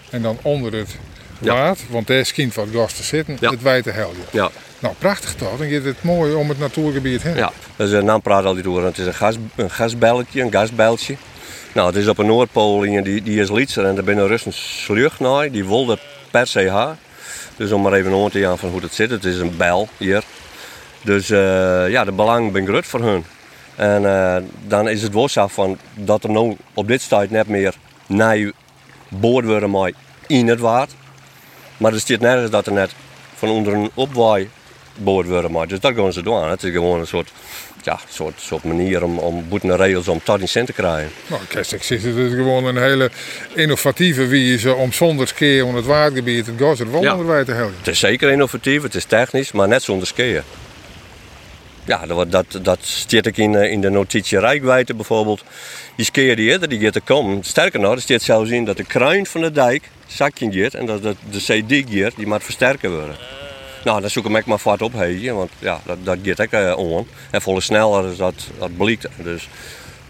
en 0.10 0.22
dan 0.22 0.38
onder 0.42 0.74
het 0.74 0.98
waard, 1.40 1.80
want 1.90 2.08
daar 2.08 2.26
schijnt 2.26 2.56
wat 2.56 2.68
gas 2.74 2.94
te 2.94 3.04
zitten, 3.04 3.38
het 3.40 3.62
wijte 3.62 3.92
helje. 3.92 4.22
Ja. 4.32 4.50
Nou, 4.80 4.94
prachtig 4.98 5.36
toch? 5.36 5.58
Dan 5.58 5.68
is 5.68 5.84
het 5.84 6.04
mooi 6.04 6.34
om 6.34 6.50
het 6.50 6.60
natuurgebied 6.60 7.22
heen. 7.22 7.36
Ja, 7.36 7.52
dus 7.76 7.92
een 7.92 8.06
naam 8.06 8.22
praat 8.22 8.46
altijd 8.46 8.68
over. 8.68 8.84
Het 8.84 8.98
is 8.98 9.06
een, 9.06 9.14
gas, 9.14 9.36
een 9.56 9.72
gasbelletje, 9.72 10.42
een 10.42 10.52
gasbeltje. 10.52 11.16
Nou, 11.74 11.88
het 11.88 11.96
is 11.96 12.08
op 12.08 12.18
een 12.18 12.26
Noordpool 12.26 12.84
en 12.84 13.04
die, 13.04 13.24
die 13.24 13.40
is 13.40 13.50
lietser 13.50 13.86
en 13.86 13.96
daar 13.96 14.04
binnen 14.04 14.32
een 14.32 14.54
slucht 14.54 15.20
naar. 15.20 15.52
Die 15.52 15.66
wil 15.66 15.86
dat 15.86 16.00
per 16.32 16.48
se 16.48 16.60
hebben. 16.60 16.98
Dus 17.56 17.72
om 17.72 17.82
maar 17.82 17.94
even 17.94 18.14
aan 18.14 18.30
te 18.30 18.40
gaan 18.40 18.58
van 18.58 18.70
hoe 18.70 18.82
het 18.82 18.94
zit. 18.94 19.10
Het 19.10 19.26
is 19.26 19.40
een 19.40 19.58
bel 19.58 19.90
hier. 19.98 20.24
Dus 21.02 21.30
uh, 21.30 21.38
ja, 21.90 22.04
de 22.04 22.12
belang 22.12 22.52
ben 22.52 22.66
groot 22.66 22.86
voor 22.86 23.02
hun. 23.02 23.26
En 23.78 24.02
uh, 24.04 24.36
dan 24.68 24.90
is 24.90 25.02
het 25.02 25.32
zo 25.32 25.48
van 25.48 25.78
dat 25.94 26.24
er 26.24 26.32
nou 26.32 26.56
op 26.74 26.88
dit 26.88 27.10
tijd 27.10 27.32
net 27.32 27.48
meer 27.48 27.76
naar 28.08 28.52
boord 29.10 29.46
worden 29.46 29.70
maar 29.70 29.92
in 30.28 30.48
het 30.48 30.60
waard. 30.60 30.92
Maar 31.78 31.94
er 31.94 32.00
staat 32.00 32.20
nergens 32.20 32.52
dat 32.52 32.66
er 32.66 32.72
net 32.74 32.92
van 33.36 33.50
onder 33.50 33.74
een 33.74 33.92
opwaai 33.94 34.50
boord 34.96 35.28
worden 35.28 35.52
maar. 35.52 35.68
Dus 35.68 35.80
dat 35.80 35.96
gaan 35.96 36.14
ze 36.14 36.22
doen. 36.22 36.50
Het 36.50 36.64
is 36.64 36.72
gewoon 36.72 37.00
een 37.00 37.08
soort, 37.08 37.32
ja, 37.84 38.00
soort, 38.10 38.34
soort 38.42 38.64
manier 38.64 39.04
om, 39.04 39.18
om 39.18 39.46
boeten 39.50 39.76
regels 39.78 40.08
om 40.08 40.20
tot 40.24 40.40
in 40.40 40.48
cent 40.48 40.66
te 40.68 40.74
krijgen. 40.74 41.12
Nou, 41.28 41.42
ik 41.42 41.64
zeg, 41.64 41.88
het 41.88 42.04
is 42.04 42.34
gewoon 42.34 42.66
een 42.66 42.78
hele 42.78 43.12
innovatieve 43.56 44.26
wijze 44.28 44.74
om 44.76 44.92
zonder 44.94 45.28
skiën 45.28 45.64
om 45.64 45.76
het 45.76 45.86
waardgebied 45.86 46.46
het 46.46 46.56
gas 46.60 46.80
wel 46.80 47.02
Ja. 47.02 47.44
te 47.44 47.52
helpen. 47.52 47.76
Het 47.78 47.88
is 47.88 48.00
zeker 48.00 48.32
innovatief, 48.32 48.82
het 48.82 48.96
is 48.96 49.06
technisch, 49.06 49.52
maar 49.52 49.68
net 49.68 49.84
zonder 49.84 50.08
skiën. 50.08 50.42
Ja, 51.88 52.06
dat, 52.06 52.32
dat, 52.32 52.60
dat 52.62 52.80
staat 52.82 53.26
ik 53.26 53.38
in, 53.38 53.56
eh, 53.56 53.72
in 53.72 53.82
de 53.82 53.90
notitie 53.90 54.40
Rijkwijde 54.40 54.94
bijvoorbeeld. 54.94 55.44
Die 55.96 56.06
skiën 56.06 56.36
die 56.36 56.50
eerder 56.50 56.70
die 56.70 56.92
er 56.92 57.02
komen. 57.02 57.44
Sterker 57.44 57.80
nog, 57.80 57.94
er 57.94 58.02
staat 58.02 58.22
zelfs 58.22 58.50
in 58.50 58.66
dat 58.66 58.78
de 58.78 58.84
kruin 58.84 59.26
van 59.26 59.42
de 59.42 59.52
dijk 59.52 59.90
zakje 60.08 60.52
gaat 60.52 60.74
en 60.74 60.86
dat, 60.86 61.04
dat 61.04 61.16
de 61.30 61.40
CD 61.40 61.90
gear 61.90 62.12
die 62.16 62.28
moet 62.28 62.44
versterken 62.44 62.92
worden. 62.92 63.16
Nou, 63.84 64.02
dan 64.02 64.10
zoek 64.10 64.30
ik 64.30 64.46
maar 64.46 64.60
vat 64.60 64.82
op, 64.82 64.94
heen, 64.94 65.36
want 65.36 65.52
ja, 65.60 65.82
dat, 65.86 65.98
dat 66.04 66.18
gaat 66.24 66.42
ook 66.42 66.54
uh, 66.54 66.78
on. 66.78 67.08
En 67.32 67.42
volle 67.42 67.62
sneller 67.62 68.12
is 68.12 68.18
dat, 68.18 68.48
dat 68.60 68.78
blijkt. 68.78 69.08
Dus. 69.24 69.50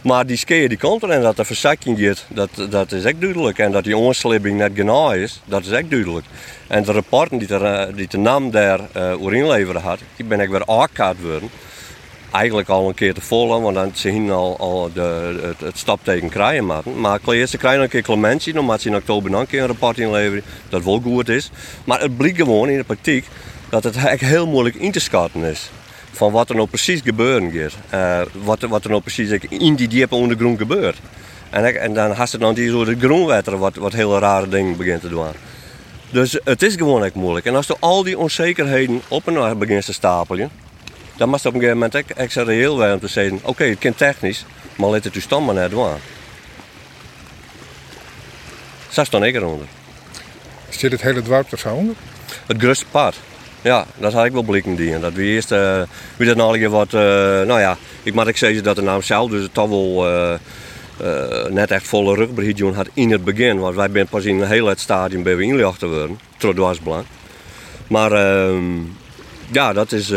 Maar 0.07 0.25
die 0.25 0.37
skiën 0.37 0.69
die 0.69 0.77
komt 0.77 1.03
er 1.03 1.09
en 1.09 1.21
dat 1.21 1.39
er 1.39 1.45
verzakking 1.45 1.99
gaat, 1.99 2.25
dat, 2.27 2.49
dat 2.69 2.91
is 2.91 3.03
echt 3.03 3.21
duidelijk. 3.21 3.59
En 3.59 3.71
dat 3.71 3.83
die 3.83 3.97
onslipping 3.97 4.57
net 4.57 4.71
genau 4.75 5.11
is, 5.11 5.41
dat 5.45 5.65
is 5.65 5.71
echt 5.71 5.89
duidelijk. 5.89 6.25
En 6.67 6.83
de 6.83 6.91
rapporten 6.91 7.37
die, 7.37 7.47
eh, 7.57 7.95
die 7.95 8.07
de 8.07 8.17
NAM 8.17 8.51
daar 8.51 8.79
uh, 8.97 9.33
inleveren 9.33 9.81
had, 9.81 9.99
die 10.15 10.25
ben 10.25 10.39
ik 10.39 10.49
weer 10.49 10.65
aangekaart 10.65 11.21
worden. 11.21 11.49
Eigenlijk 12.31 12.69
al 12.69 12.87
een 12.87 12.93
keer 12.93 13.13
te 13.13 13.21
vol, 13.21 13.61
want 13.61 13.75
dan 13.75 13.91
zien 13.93 14.31
al, 14.31 14.57
al 14.57 14.89
de, 14.93 15.39
het, 15.41 15.59
het 15.59 15.77
stapteken 15.77 16.29
krijgen. 16.29 16.65
Maar 16.99 17.19
eerst 17.25 17.51
ze 17.51 17.57
krijgen 17.57 17.83
een 17.83 17.89
keer 17.89 18.01
clementie, 18.01 18.59
moet 18.59 18.81
ze 18.81 18.89
in 18.89 18.95
oktober 18.95 19.31
dan 19.31 19.39
een 19.39 19.47
keer 19.47 19.61
een 19.61 19.67
rapport 19.67 19.97
inleveren 19.97 20.43
dat 20.69 20.83
wel 20.83 20.99
goed 20.99 21.29
is. 21.29 21.51
Maar 21.83 22.01
het 22.01 22.17
blijkt 22.17 22.37
gewoon 22.37 22.69
in 22.69 22.77
de 22.77 22.83
praktijk 22.83 23.25
dat 23.69 23.83
het 23.83 23.95
eigenlijk 23.95 24.33
heel 24.33 24.47
moeilijk 24.47 24.75
in 24.75 24.91
te 24.91 24.99
schatten 24.99 25.43
is. 25.43 25.69
Van 26.17 26.31
wat 26.31 26.49
er 26.49 26.55
nou 26.55 26.67
precies 26.67 27.01
gebeuren. 27.03 27.71
Uh, 27.93 28.21
wat, 28.43 28.61
wat 28.61 28.83
er 28.83 28.89
nou 28.89 29.01
precies 29.01 29.29
in 29.49 29.75
die 29.75 29.87
diepe 29.87 30.15
ondergrond 30.15 30.57
gebeurt. 30.57 30.97
En, 31.49 31.81
en 31.81 31.93
dan 31.93 32.11
has 32.11 32.31
het 32.31 32.41
dan 32.41 32.53
die 32.53 32.69
soort 32.69 32.99
groenwetter 32.99 33.57
wat, 33.57 33.75
wat 33.75 33.93
hele 33.93 34.19
rare 34.19 34.49
dingen 34.49 34.77
begint 34.77 35.01
te 35.01 35.09
doen. 35.09 35.25
Dus 36.09 36.39
het 36.43 36.61
is 36.61 36.75
gewoon 36.75 37.03
echt 37.03 37.13
moeilijk. 37.13 37.45
En 37.45 37.55
als 37.55 37.69
er 37.69 37.75
al 37.79 38.03
die 38.03 38.17
onzekerheden 38.17 39.01
op 39.07 39.27
en 39.27 39.57
begint 39.57 39.85
te 39.85 39.93
stapelen, 39.93 40.49
dan 41.15 41.29
moet 41.29 41.41
je 41.41 41.47
op 41.47 41.53
een 41.53 41.59
gegeven 41.59 41.79
moment 41.79 42.11
extra 42.11 42.43
reëel 42.43 42.77
zijn 42.77 42.93
om 42.93 42.99
te 42.99 43.07
zeggen: 43.07 43.37
oké, 43.37 43.49
okay, 43.49 43.69
het 43.69 43.79
kan 43.79 43.95
technisch, 43.95 44.45
maar 44.75 44.89
let 44.89 45.03
het 45.03 45.13
uw 45.13 45.21
stand 45.21 45.45
maar 45.45 45.55
net 45.55 45.69
doen. 45.69 45.89
Zo 48.89 49.03
staan 49.03 49.23
ik 49.23 49.35
eronder. 49.35 49.67
Zit 50.69 50.91
het 50.91 51.01
hele 51.01 51.21
dorp 51.21 51.51
er 51.51 51.57
zo 51.57 51.73
onder? 51.73 51.95
Het 52.45 52.57
grootste 52.61 52.85
pad. 52.91 53.15
Ja, 53.67 53.85
dat 53.97 54.13
had 54.13 54.25
ik 54.25 54.31
wel 54.31 54.41
blikken 54.41 54.75
die. 54.75 54.99
Dat 54.99 55.13
we 55.13 55.23
eerst, 55.23 55.51
uh, 55.51 55.81
we 56.17 56.25
dat 56.25 56.35
nou 56.35 56.69
wat, 56.69 56.93
uh, 56.93 57.01
nou 57.41 57.59
ja, 57.59 57.77
ik 58.03 58.13
moet 58.13 58.27
ik 58.27 58.37
zeggen 58.37 58.63
dat 58.63 58.75
de 58.75 58.81
naam 58.81 59.01
zelf 59.01 59.29
dus 59.29 59.47
toch 59.51 59.69
wel 59.69 60.07
uh, 60.07 61.45
net 61.49 61.71
echt 61.71 61.87
volle 61.87 62.15
rugbeheer 62.15 62.75
had 62.75 62.87
in 62.93 63.11
het 63.11 63.23
begin. 63.23 63.59
Want 63.59 63.75
wij 63.75 63.89
zijn 63.93 64.07
pas 64.07 64.25
in 64.25 64.41
een 64.41 64.47
heel 64.47 64.65
het 64.65 64.79
stadium 64.79 65.23
bij 65.23 65.35
we 65.35 65.43
inlicht 65.43 65.79
te 65.79 65.87
worden, 65.87 66.19
trots 66.37 66.81
belang. 66.81 67.05
Maar 67.87 68.11
ehm, 68.11 68.63
ja, 69.51 69.73
dat 69.73 69.91
is, 69.91 70.09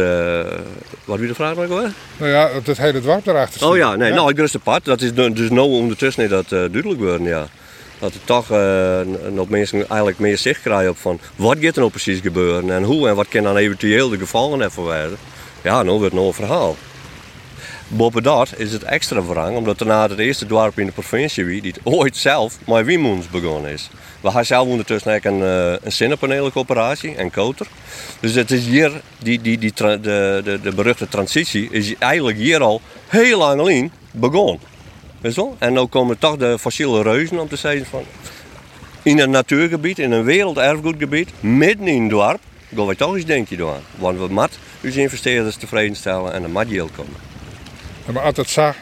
wat 1.05 1.19
wie 1.19 1.29
de 1.29 1.35
vraag 1.35 1.55
nog 1.55 1.67
wel? 1.67 1.87
Nou 2.17 2.31
ja, 2.31 2.49
het 2.65 2.79
hele 2.79 3.01
dorp 3.01 3.27
erachter. 3.27 3.69
Oh 3.69 3.77
ja, 3.77 3.97
nee, 3.97 4.09
ja. 4.09 4.15
nou 4.15 4.29
het 4.29 4.37
grootste 4.37 4.59
pad, 4.59 4.85
dat 4.85 5.01
is 5.01 5.15
dus 5.15 5.51
nu 5.51 5.59
ondertussen 5.59 6.29
dat 6.29 6.49
duidelijk 6.49 7.01
worden, 7.01 7.27
ja 7.27 7.47
dat 8.01 8.15
er 8.15 8.25
toch 8.25 8.51
uh, 8.51 9.01
nog 9.31 9.49
mensen 9.49 9.79
eigenlijk 9.79 10.19
meer 10.19 10.39
zicht 10.39 10.61
krijgen 10.61 10.91
op 10.91 10.99
van 10.99 11.21
wat 11.37 11.57
gaat 11.61 11.75
er 11.75 11.81
nou 11.81 11.91
precies 11.91 12.21
gebeuren 12.21 12.71
en 12.71 12.83
hoe 12.83 13.09
en 13.09 13.15
wat 13.15 13.29
kan 13.29 13.43
dan 13.43 13.57
eventueel 13.57 14.09
de 14.09 14.19
gevallen 14.19 14.63
even 14.63 14.83
worden. 14.83 15.19
Ja, 15.63 15.83
nou 15.83 15.99
wordt 15.99 16.15
nog 16.15 16.27
een 16.27 16.33
verhaal. 16.33 16.77
Boven 17.93 18.47
is 18.57 18.73
het 18.73 18.83
extra 18.83 19.23
verrang, 19.23 19.57
omdat 19.57 19.79
daarna 19.79 20.09
het 20.09 20.19
eerste 20.19 20.47
dorp 20.47 20.79
in 20.79 20.87
de 20.87 20.93
provincie 20.93 21.45
wie 21.45 21.63
die 21.63 21.75
ooit 21.83 22.17
zelf 22.17 22.59
met 22.67 22.85
Wiemoens 22.85 23.29
begonnen 23.29 23.71
is. 23.71 23.91
We 23.93 24.27
hebben 24.27 24.47
zelf 24.47 24.69
ondertussen 24.69 25.15
ook 25.15 25.25
een, 25.25 25.39
uh, 25.39 25.73
een 25.83 25.93
zinnenpanelencoöperatie 25.93 27.15
en 27.15 27.31
koter. 27.31 27.67
Dus 28.21 28.35
het 28.35 28.51
is 28.51 28.67
hier, 28.67 28.93
die, 29.19 29.41
die, 29.41 29.59
die, 29.59 29.73
de, 29.75 30.41
de, 30.45 30.59
de 30.63 30.75
beruchte 30.75 31.09
transitie 31.09 31.69
is 31.71 31.95
eigenlijk 31.99 32.39
hier 32.39 32.61
al 32.61 32.81
heel 33.07 33.39
lang 33.39 33.61
alleen 33.61 33.93
begonnen. 34.11 34.70
Weet? 35.21 35.39
En 35.59 35.73
nu 35.73 35.87
komen 35.87 36.19
toch 36.19 36.37
de 36.37 36.59
fossiele 36.59 37.03
reuzen 37.03 37.39
om 37.39 37.49
te 37.49 37.57
zeggen 37.57 37.87
van... 37.87 38.05
In 39.03 39.19
een 39.19 39.31
natuurgebied, 39.31 39.99
in 39.99 40.13
een 40.13 40.25
werelderfgoedgebied, 40.25 41.31
midden 41.41 41.87
in 41.87 42.03
het 42.03 42.11
dorp... 42.11 42.41
gaan 42.75 42.87
we 42.87 42.97
toch 42.97 43.15
eens 43.15 43.25
denken 43.25 43.57
doen. 43.57 43.75
Want 43.97 44.19
we 44.19 44.29
moeten 44.29 44.59
onze 44.85 45.01
investeerders 45.01 45.57
tevreden 45.57 45.97
stellen 45.97 46.33
en 46.33 46.51
moet 46.51 46.69
geld 46.69 46.91
komen. 46.97 47.17
Ja, 48.07 48.13
maar 48.13 48.23
als 48.23 48.37
het 48.37 48.49
zo 48.49 48.73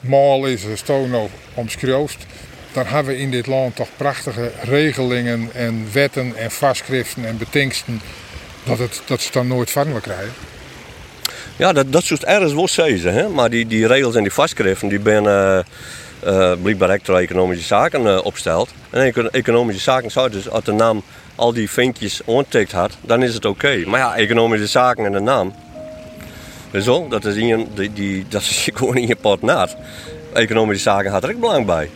mal 0.00 0.46
is, 0.46 0.66
als 0.66 0.80
het 0.86 1.10
nou 1.10 1.28
omschrijft... 1.54 2.26
dan 2.72 2.86
hebben 2.86 3.14
we 3.14 3.20
in 3.20 3.30
dit 3.30 3.46
land 3.46 3.76
toch 3.76 3.88
prachtige 3.96 4.52
regelingen 4.62 5.50
en 5.54 5.86
wetten 5.92 6.36
en 6.36 6.50
vastschriften 6.50 7.26
en 7.26 7.38
betingsten... 7.38 8.00
dat, 8.64 8.78
het, 8.78 9.02
dat 9.06 9.20
ze 9.20 9.32
dan 9.32 9.46
nooit 9.46 9.70
van 9.70 10.00
krijgen. 10.00 10.32
Ja, 11.56 11.72
dat, 11.72 11.92
dat 11.92 12.04
soort 12.04 12.24
ergens 12.24 12.54
wel 12.54 12.68
zeggen. 12.68 13.14
Hè? 13.14 13.28
Maar 13.28 13.50
die, 13.50 13.66
die 13.66 13.86
regels 13.86 14.14
en 14.14 14.22
die 14.22 14.32
vastschriften 14.32 14.88
die 14.88 14.98
ben 14.98 15.24
uh, 15.24 15.58
uh, 16.26 16.52
blijkbaar 16.62 16.90
economische 16.90 17.64
zaken 17.64 18.02
uh, 18.02 18.24
opsteld. 18.24 18.70
En 18.90 19.30
economische 19.30 19.82
zaken 19.82 20.10
zou 20.10 20.30
dus 20.30 20.48
als 20.48 20.64
de 20.64 20.72
naam 20.72 21.02
al 21.34 21.52
die 21.52 21.70
vinkjes 21.70 22.20
ontikt 22.24 22.72
had, 22.72 22.96
dan 23.00 23.22
is 23.22 23.34
het 23.34 23.44
oké. 23.44 23.82
Maar 23.86 24.00
ja, 24.00 24.16
economische 24.16 24.66
zaken 24.66 25.04
en 25.04 25.12
de 25.12 25.20
naam. 25.20 25.54
Zo, 26.80 27.08
dat 27.08 27.24
is, 27.24 27.36
in, 27.36 27.68
die, 27.74 27.92
die, 27.92 28.24
dat 28.28 28.40
is 28.40 28.68
gewoon 28.74 28.96
in 28.96 29.06
je 29.06 29.36
naad. 29.40 29.76
Economische 30.32 30.82
zaken 30.82 31.10
had 31.10 31.24
er 31.24 31.30
ook 31.30 31.40
belang 31.40 31.66
bij. 31.66 31.90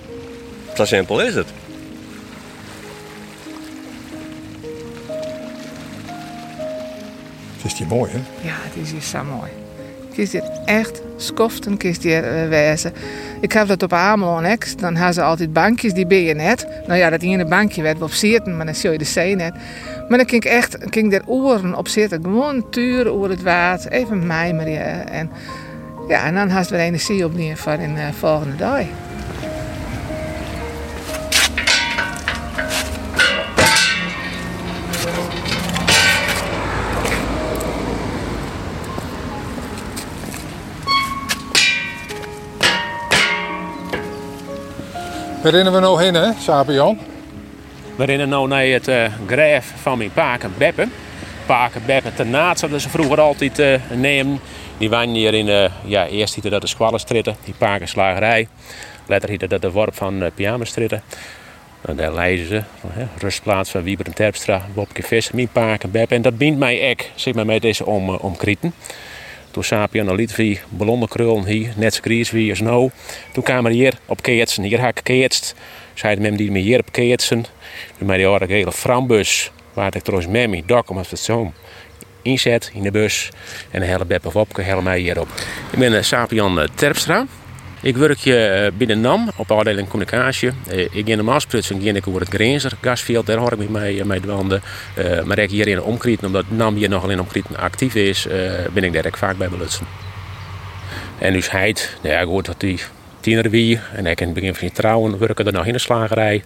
Zo 0.76 0.84
simpel 0.84 1.20
is 1.20 1.34
het. 1.34 1.46
Is 7.80 7.86
mooi, 7.86 8.10
hè? 8.12 8.18
Ja, 8.48 8.54
het 8.54 8.76
is 8.82 8.90
hier 8.90 9.00
zo 9.00 9.24
mooi. 9.24 9.50
Kies 10.12 10.30
dit 10.30 10.50
echt 10.64 11.02
skoften, 11.16 11.76
kies 11.76 11.98
die 11.98 12.12
uh, 12.12 12.48
wezen. 12.48 12.92
Ik 13.40 13.52
heb 13.52 13.66
dat 13.66 13.82
op 13.82 13.92
Amelon 13.92 14.46
ook. 14.46 14.78
Dan 14.78 14.94
hebben 14.94 15.14
ze 15.14 15.22
altijd 15.22 15.52
bankjes, 15.52 15.92
die 15.92 16.06
ben 16.06 16.22
je 16.22 16.34
net. 16.34 16.66
Nou 16.86 16.98
ja, 16.98 17.10
dat 17.10 17.22
ene 17.22 17.44
bankje 17.44 17.82
werd 17.82 18.02
op 18.02 18.10
zitten, 18.10 18.56
maar 18.56 18.66
dan 18.66 18.74
zie 18.74 18.90
je 18.90 18.98
de 18.98 19.04
zee 19.04 19.34
net. 19.34 19.54
Maar 20.08 20.18
dan 20.18 20.28
ging 20.28 20.44
ik 20.44 20.50
echt 20.50 20.76
ging 20.80 21.12
er 21.12 21.22
oren 21.26 21.74
op 21.74 21.88
zitten. 21.88 22.22
Gewoon 22.22 22.70
turen 22.70 23.12
over 23.12 23.30
het 23.30 23.42
water, 23.42 23.90
even 23.90 24.26
mijmeren. 24.26 25.08
En, 25.08 25.30
ja, 26.08 26.24
en 26.24 26.34
dan 26.34 26.48
had 26.48 26.68
we 26.68 26.76
energie 26.76 27.24
opnieuw 27.24 27.54
voor 27.54 27.76
de 27.76 27.82
uh, 27.82 28.08
volgende 28.18 28.56
dag. 28.56 28.84
Waar 45.48 45.56
rennen 45.56 45.74
we 45.74 45.80
nou 45.80 46.02
heen, 46.02 46.14
hè, 46.14 46.32
Sapian? 46.38 46.98
We 47.96 48.04
rennen 48.04 48.28
nu 48.28 48.46
naar 48.46 48.64
het 48.64 48.88
uh, 48.88 49.04
graf 49.26 49.72
van 49.76 49.98
mijn 49.98 50.12
paken 50.12 50.52
Beppe. 50.58 50.88
Paken 51.46 51.82
Beppe 51.86 52.14
ten 52.14 52.30
naad, 52.30 52.58
zouden 52.58 52.80
ze 52.80 52.88
vroeger 52.88 53.20
altijd 53.20 53.58
uh, 53.58 53.74
nemen. 53.94 54.40
Die 54.78 54.90
waren 54.90 55.08
hier 55.08 55.34
in, 55.34 55.46
uh, 55.46 55.64
ja, 55.84 56.06
eerst 56.06 56.34
hiette 56.34 56.50
dat 56.50 56.60
de 56.60 56.66
Squallenstritten, 56.66 57.36
die 57.44 57.54
pakenslagerij. 57.58 58.48
Later 59.06 59.28
hiette 59.28 59.46
dat 59.46 59.62
de 59.62 59.70
worp 59.70 59.94
van 59.94 60.22
uh, 60.22 60.28
Pyjamastritten. 60.34 61.02
En 61.80 61.96
daar 61.96 62.12
leiden 62.12 62.46
ze, 62.46 62.62
rustplaats 63.18 63.70
van 63.70 63.82
Wieber 63.82 64.06
en 64.06 64.14
Terpstra, 64.14 64.62
Bobke 64.74 65.02
Visser, 65.02 65.34
mijn 65.34 65.48
paken 65.48 65.90
Beppe. 65.90 66.14
En 66.14 66.22
dat 66.22 66.38
bindt 66.38 66.58
mij 66.58 66.80
ek, 66.80 67.10
zeg 67.14 67.34
maar 67.34 67.46
met 67.46 67.62
deze 67.62 67.86
om, 67.86 68.10
om 68.10 68.36
Toen 69.50 69.64
Sapian 69.64 70.14
liet 70.14 70.36
wie 70.36 70.60
ballonnenkrullen 70.68 71.46
hier, 71.46 71.72
net 71.76 71.94
zo 71.94 72.00
gries 72.02 72.30
wie 72.30 72.50
als 72.50 72.60
nou. 72.60 72.90
Toen 73.32 73.42
kwamen 73.42 73.72
hier 73.72 73.98
op 74.06 74.22
keetsen. 74.22 74.62
Hier 74.62 74.80
had 74.80 74.98
ik 74.98 75.04
keetst. 75.04 75.54
Zeiden 75.94 76.22
men 76.22 76.36
die 76.36 76.58
hier 76.58 76.78
op 76.78 76.92
keetsen. 76.92 77.46
Toen 77.98 78.06
mij 78.06 78.16
die 78.16 78.26
oude 78.26 78.46
hele 78.46 78.72
frambus. 78.72 79.50
Waar 79.72 79.96
ik 79.96 80.02
trouwens 80.02 80.30
met 80.30 80.48
me 80.48 80.62
dok 80.66 80.90
om 80.90 80.96
het 80.96 81.18
zo 81.18 81.52
inzet 82.22 82.70
in 82.74 82.82
de 82.82 82.90
bus. 82.90 83.30
En 83.70 83.80
de 83.80 83.86
hele 83.86 84.04
Beppe 84.04 84.26
of 84.26 84.32
Wopke 84.32 84.62
helemaal 84.62 84.94
hierop. 84.94 85.28
Ik 85.70 85.78
ben 85.78 86.04
Sapian 86.04 86.68
Terpstra. 86.74 87.26
Ik 87.82 87.96
werk 87.96 88.18
je 88.18 88.70
binnen 88.76 89.00
NAM 89.00 89.30
op 89.36 89.50
afdeling 89.50 89.88
communicatie. 89.88 90.50
Ik 90.90 91.08
in 91.08 91.16
de 91.16 91.22
Maasprutsen 91.22 91.80
ging 91.80 91.96
ik 91.96 92.08
over 92.08 92.20
het 92.20 92.30
Grenzer 92.30 92.72
gasveld. 92.80 93.26
Daar 93.26 93.36
hoor 93.36 93.52
ik 93.52 93.58
me 93.58 93.66
mee, 93.68 94.04
mee 94.04 94.20
dwanden. 94.20 94.62
Maar 95.24 95.38
ik 95.38 95.50
hier 95.50 95.68
in 95.68 95.82
omkrieten, 95.82 96.26
omdat 96.26 96.44
NAM 96.48 96.74
hier 96.74 96.88
nogal 96.88 97.10
in 97.10 97.20
omkrieten 97.20 97.56
actief 97.56 97.94
is, 97.94 98.26
ben 98.72 98.84
ik 98.84 98.92
daar 98.92 99.06
ook 99.06 99.16
vaak 99.16 99.36
bij 99.36 99.48
belutsen. 99.48 99.86
En 101.18 101.32
dus 101.32 101.50
heid, 101.50 101.96
nou 102.02 102.14
ja, 102.14 102.24
hoor 102.24 102.42
dat 102.42 102.60
die 102.60 102.80
tiener 103.20 103.50
wie. 103.50 103.80
En 103.94 104.06
ik 104.06 104.20
in 104.20 104.26
het 104.26 104.34
begin 104.34 104.54
van 104.54 104.68
je 104.68 104.74
trouwen 104.74 105.18
werken 105.18 105.46
er 105.46 105.52
nog 105.52 105.66
in 105.66 105.72
de 105.72 105.78
slagerij. 105.78 106.44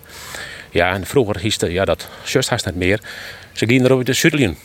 Ja, 0.70 0.95
en 0.95 1.07
vroeger 1.07 1.39
hieste, 1.39 1.72
ja, 1.72 1.85
dat 1.85 2.09
zus 2.22 2.49
haast 2.49 2.66
niet 2.66 2.74
meer. 2.74 3.01
Ze 3.53 3.66
gingen 3.66 3.85
er 3.85 3.93
over 3.93 4.05
de 4.05 4.12
Zuidlijn 4.12 4.57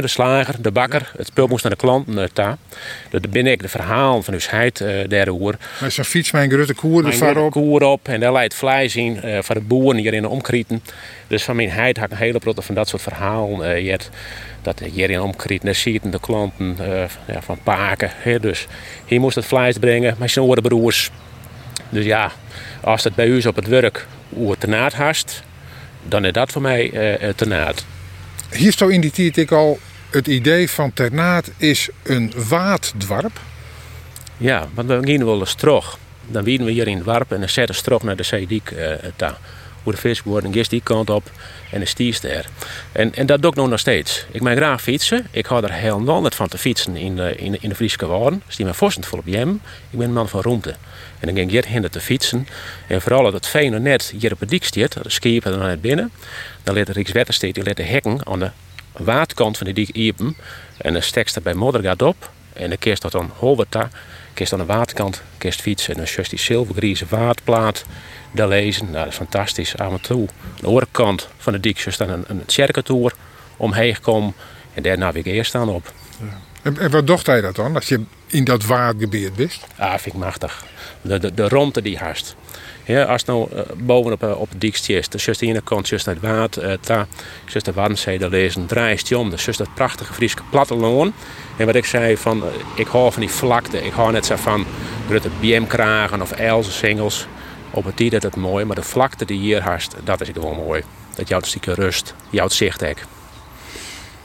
de 0.00 0.08
slager, 0.08 0.62
de 0.62 0.70
bakker, 0.70 1.12
het 1.16 1.26
spul 1.26 1.46
moest 1.46 1.62
naar 1.62 1.72
de 1.72 1.78
klant. 1.78 2.08
Uh, 2.08 2.24
ta. 2.32 2.58
Dat 3.10 3.30
ben 3.30 3.46
ik 3.46 3.62
de 3.62 3.68
verhaal 3.68 4.22
van 4.22 4.34
uw 4.34 4.40
heid 4.42 4.80
uh, 4.80 5.08
daarover. 5.08 5.58
Met 5.80 5.92
zijn 5.92 6.06
fiets, 6.06 6.30
mijn 6.30 6.50
grote 6.50 6.74
koer 6.74 7.22
er 7.22 7.38
op. 7.38 7.50
koer 7.50 7.82
op 7.82 8.08
en 8.08 8.20
daar 8.20 8.32
leidt 8.32 8.54
vlees 8.54 8.96
in 8.96 9.20
uh, 9.24 9.38
voor 9.42 9.54
de 9.54 9.60
boeren 9.60 10.00
hier 10.00 10.14
in 10.14 10.22
de 10.22 10.28
omkrieten. 10.28 10.82
Dus 11.26 11.42
van 11.42 11.56
mijn 11.56 11.70
heid 11.70 11.96
had 11.96 12.06
ik 12.06 12.12
een 12.12 12.18
hele 12.18 12.38
protte 12.38 12.62
van 12.62 12.74
dat 12.74 12.88
soort 12.88 13.02
verhalen. 13.02 13.84
Uh, 13.84 13.94
dat 14.62 14.78
hier 14.78 15.10
in 15.10 15.20
omkrieten, 15.20 15.66
daar 15.66 15.74
ziet 15.74 16.12
de 16.12 16.20
klanten 16.20 16.76
ja, 17.26 17.42
van 17.42 17.58
paken. 17.62 18.10
He, 18.14 18.40
dus 18.40 18.66
hier 19.06 19.20
moest 19.20 19.34
het 19.34 19.44
vlees 19.44 19.78
brengen 19.78 20.14
met 20.18 20.30
zijn 20.30 20.60
broers. 20.62 21.10
Dus 21.88 22.04
ja, 22.04 22.32
als 22.80 23.04
het 23.04 23.14
bij 23.14 23.26
u 23.26 23.42
op 23.42 23.56
het 23.56 23.68
werk 23.68 24.06
hoe 24.28 24.50
het 24.50 24.60
te 24.60 24.66
naad 24.66 24.94
hast, 24.94 25.42
dan 26.02 26.24
is 26.24 26.32
dat 26.32 26.52
voor 26.52 26.62
mij 26.62 26.90
te 27.36 27.46
naad. 27.46 27.84
Hier 28.52 28.72
stond 28.72 28.90
in 28.90 29.00
die 29.00 29.10
tijd 29.10 29.36
ik 29.36 29.50
al 29.50 29.78
het 30.10 30.26
idee 30.26 30.70
van 30.70 30.92
Ternaat 30.92 31.50
is 31.56 31.88
een 32.02 32.32
waaddwarp. 32.48 33.40
Ja, 34.36 34.68
want 34.74 34.88
we 34.88 35.00
gingen 35.02 35.26
wel 35.26 35.40
eens 35.40 35.54
terug. 35.54 35.98
Dan 36.26 36.44
wieden 36.44 36.66
we 36.66 36.72
hier 36.72 36.88
in 36.88 36.96
het 36.96 37.04
warp 37.04 37.32
en 37.32 37.38
dan 37.38 37.48
zetten 37.48 37.98
we 37.98 37.98
naar 38.02 38.16
de 38.16 38.22
Zeediek 38.22 38.70
uh. 38.70 39.30
Hoe 39.82 39.92
de 39.92 39.98
vis 39.98 40.22
worden, 40.22 40.52
gist 40.52 40.70
die 40.70 40.80
kant 40.82 41.10
op 41.10 41.30
en 41.70 41.80
de 41.80 41.86
stiers 41.86 42.20
daar. 42.20 42.46
En, 42.92 43.14
en 43.14 43.26
dat 43.26 43.42
doe 43.42 43.50
ik 43.50 43.56
nog 43.56 43.78
steeds. 43.78 44.26
Ik 44.30 44.40
mag 44.40 44.54
graag 44.54 44.82
fietsen. 44.82 45.26
Ik 45.30 45.46
hou 45.46 45.64
er 45.64 45.72
heel 45.72 46.20
net 46.20 46.34
van 46.34 46.48
te 46.48 46.58
fietsen 46.58 46.96
in 46.96 47.16
de, 47.16 47.34
in 47.36 47.52
de, 47.52 47.58
in 47.60 47.68
de 47.68 47.74
Friese 47.74 48.06
Waarden. 48.06 48.42
Dus 48.46 48.56
die 48.56 48.66
me 48.66 48.74
vorstend 48.74 49.06
vol 49.06 49.18
op. 49.18 49.26
Ik 49.26 49.32
ben 49.34 49.60
een 49.90 50.12
man 50.12 50.28
van 50.28 50.40
roemte. 50.40 50.70
En 51.18 51.26
dan 51.26 51.34
ging 51.34 51.52
ik 51.52 51.64
hier 51.66 51.90
te 51.90 52.00
fietsen. 52.00 52.48
En 52.86 53.02
vooral 53.02 53.22
dat 53.22 53.32
het 53.32 53.46
fijne 53.46 53.78
net 53.78 54.12
hier 54.18 54.32
op 54.32 54.40
het 54.40 54.48
dik 54.48 54.64
staat, 54.64 55.02
de 55.02 55.10
schepen 55.10 55.52
er 55.52 55.58
naar 55.58 55.78
binnen. 55.78 56.10
Dan 56.62 56.74
let 56.74 56.86
de 56.86 56.92
Rijkswettersteed 56.92 57.54
die 57.54 57.64
let 57.64 57.76
de 57.76 57.82
hekken 57.82 58.26
aan 58.26 58.38
de 58.38 58.50
waardkant 58.92 59.56
van 59.56 59.66
de 59.66 59.72
dik 59.72 59.88
iepen. 59.88 60.36
En 60.76 60.92
dan 60.92 61.02
stekst 61.02 61.36
er 61.36 61.42
bij 61.42 61.54
moddergaat 61.54 62.02
op. 62.02 62.30
En 62.52 62.68
dan 62.68 62.78
kerst 62.78 63.02
dat 63.02 63.12
dan 63.12 63.30
holwerta. 63.36 63.90
Kerst 64.34 64.52
aan 64.52 64.58
de 64.58 64.64
waterkant, 64.64 65.22
kerst 65.38 65.60
fietsen. 65.60 65.94
En 65.94 65.96
dan 66.00 66.08
just 66.14 66.30
die 66.30 66.38
zilvergrieze 66.38 67.06
waardplaat. 67.08 67.84
Daar 68.32 68.48
lezen. 68.48 68.84
Nou, 68.84 68.96
dat 68.96 69.06
is 69.06 69.14
fantastisch. 69.14 69.76
Aan 69.76 70.00
toe. 70.00 70.28
Aan 70.28 70.56
de 70.60 70.66
andere 70.66 70.88
kant 70.90 71.28
van 71.38 71.52
de 71.52 71.60
dik 71.60 71.78
is 71.86 71.96
dan 71.96 72.08
een, 72.08 72.24
een 72.26 73.12
omheen 73.56 74.00
komen. 74.00 74.34
En 74.74 74.82
daar 74.82 74.98
navigeer 74.98 75.44
staan 75.44 75.68
op. 75.68 75.92
En, 76.62 76.78
en, 76.78 76.90
wat 76.90 77.06
dacht 77.06 77.26
hij 77.26 77.40
dat 77.40 77.56
dan, 77.56 77.74
als 77.74 77.88
je 77.88 78.00
in 78.32 78.44
dat 78.44 78.64
waardgebied 78.64 79.34
bent? 79.34 79.58
Ah, 79.78 79.90
vind 79.90 80.14
ik 80.14 80.20
machtig. 80.20 80.64
De, 81.00 81.18
de, 81.18 81.34
de 81.34 81.80
die 81.82 81.98
haast. 81.98 82.36
Ja, 82.84 83.04
als 83.04 83.24
nou 83.24 83.48
uh, 83.54 83.60
bovenop 83.76 84.22
uh, 84.22 84.40
op 84.40 84.48
het 84.48 84.60
dikstje 84.60 84.94
is, 84.94 85.08
dus 85.08 85.24
de 85.38 85.46
ene 85.46 85.60
kant 85.60 85.90
het 85.90 86.20
water, 86.20 86.78
uh, 86.90 87.02
just 87.46 87.64
de 87.64 87.72
daar 88.18 88.28
lezen, 88.28 88.66
draait 88.66 89.08
je 89.08 89.18
om. 89.18 89.30
Dus 89.30 89.44
just 89.44 89.58
dat 89.58 89.74
prachtige 89.74 90.12
Friese 90.12 90.36
platteland. 90.50 91.14
En 91.56 91.66
wat 91.66 91.74
ik 91.74 91.84
zei, 91.84 92.16
van, 92.16 92.42
ik 92.74 92.86
hou 92.86 93.12
van 93.12 93.20
die 93.20 93.30
vlakte. 93.30 93.84
Ik 93.84 93.92
hou 93.92 94.12
net 94.12 94.26
zo 94.26 94.36
van 94.36 94.66
grote 95.08 95.30
BM-kragen 95.40 96.22
of 96.22 96.32
Else 96.32 96.70
singles. 96.70 97.26
Op 97.70 97.84
het 97.84 98.10
dat 98.10 98.22
het 98.22 98.36
mooi, 98.36 98.64
maar 98.64 98.76
de 98.76 98.82
vlakte 98.82 99.24
die 99.24 99.38
hier 99.38 99.60
haast, 99.60 99.94
dat 100.04 100.20
is 100.20 100.28
gewoon 100.32 100.56
mooi. 100.56 100.82
Dat 101.14 101.28
jouw 101.28 101.40
stukje 101.42 101.74
rust, 101.74 102.14
jouw 102.30 102.48
zicht. 102.48 102.82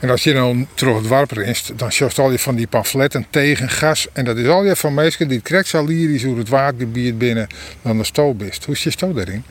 En 0.00 0.10
als 0.10 0.24
je 0.24 0.32
dan 0.32 0.66
terug 0.74 0.96
het 0.96 1.06
warp 1.06 1.30
rinst, 1.30 1.78
dan 1.78 1.92
sjoft 1.92 2.18
al 2.18 2.30
je 2.30 2.38
van 2.38 2.54
die 2.54 2.66
pamfletten 2.66 3.26
tegen 3.30 3.68
gas. 3.68 4.06
En 4.12 4.24
dat 4.24 4.36
is 4.36 4.46
al 4.46 4.64
je 4.64 4.76
van 4.76 4.94
mensen 4.94 5.28
die 5.28 5.40
krijgt 5.40 5.74
al 5.74 5.84
lyrisch 5.84 6.24
hoe 6.24 6.38
het 6.38 6.48
waardgebied 6.48 7.18
binnen 7.18 7.46
dan 7.82 7.98
de 7.98 8.04
stoot 8.04 8.40
is. 8.40 8.58
Hoe 8.64 8.74
is 8.74 8.82
je 8.82 9.12
daarin? 9.14 9.44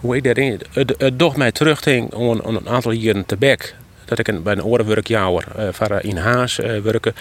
Hoe 0.00 0.16
ik 0.16 0.24
daarin? 0.24 0.60
Het, 0.72 0.94
het 0.98 1.18
docht 1.18 1.36
mij 1.36 1.52
terugting 1.52 2.12
om 2.12 2.40
een, 2.44 2.68
aantal 2.68 2.90
jaren 2.90 3.26
te 3.26 3.36
bek. 3.36 3.74
Dat 4.04 4.18
ik 4.18 4.42
bij 4.42 4.52
een 4.52 4.64
orenwerkjouwer 4.64 5.46
uh, 5.58 5.98
in 6.00 6.16
Haas 6.16 6.58
uh, 6.58 6.80
werken. 6.80 7.14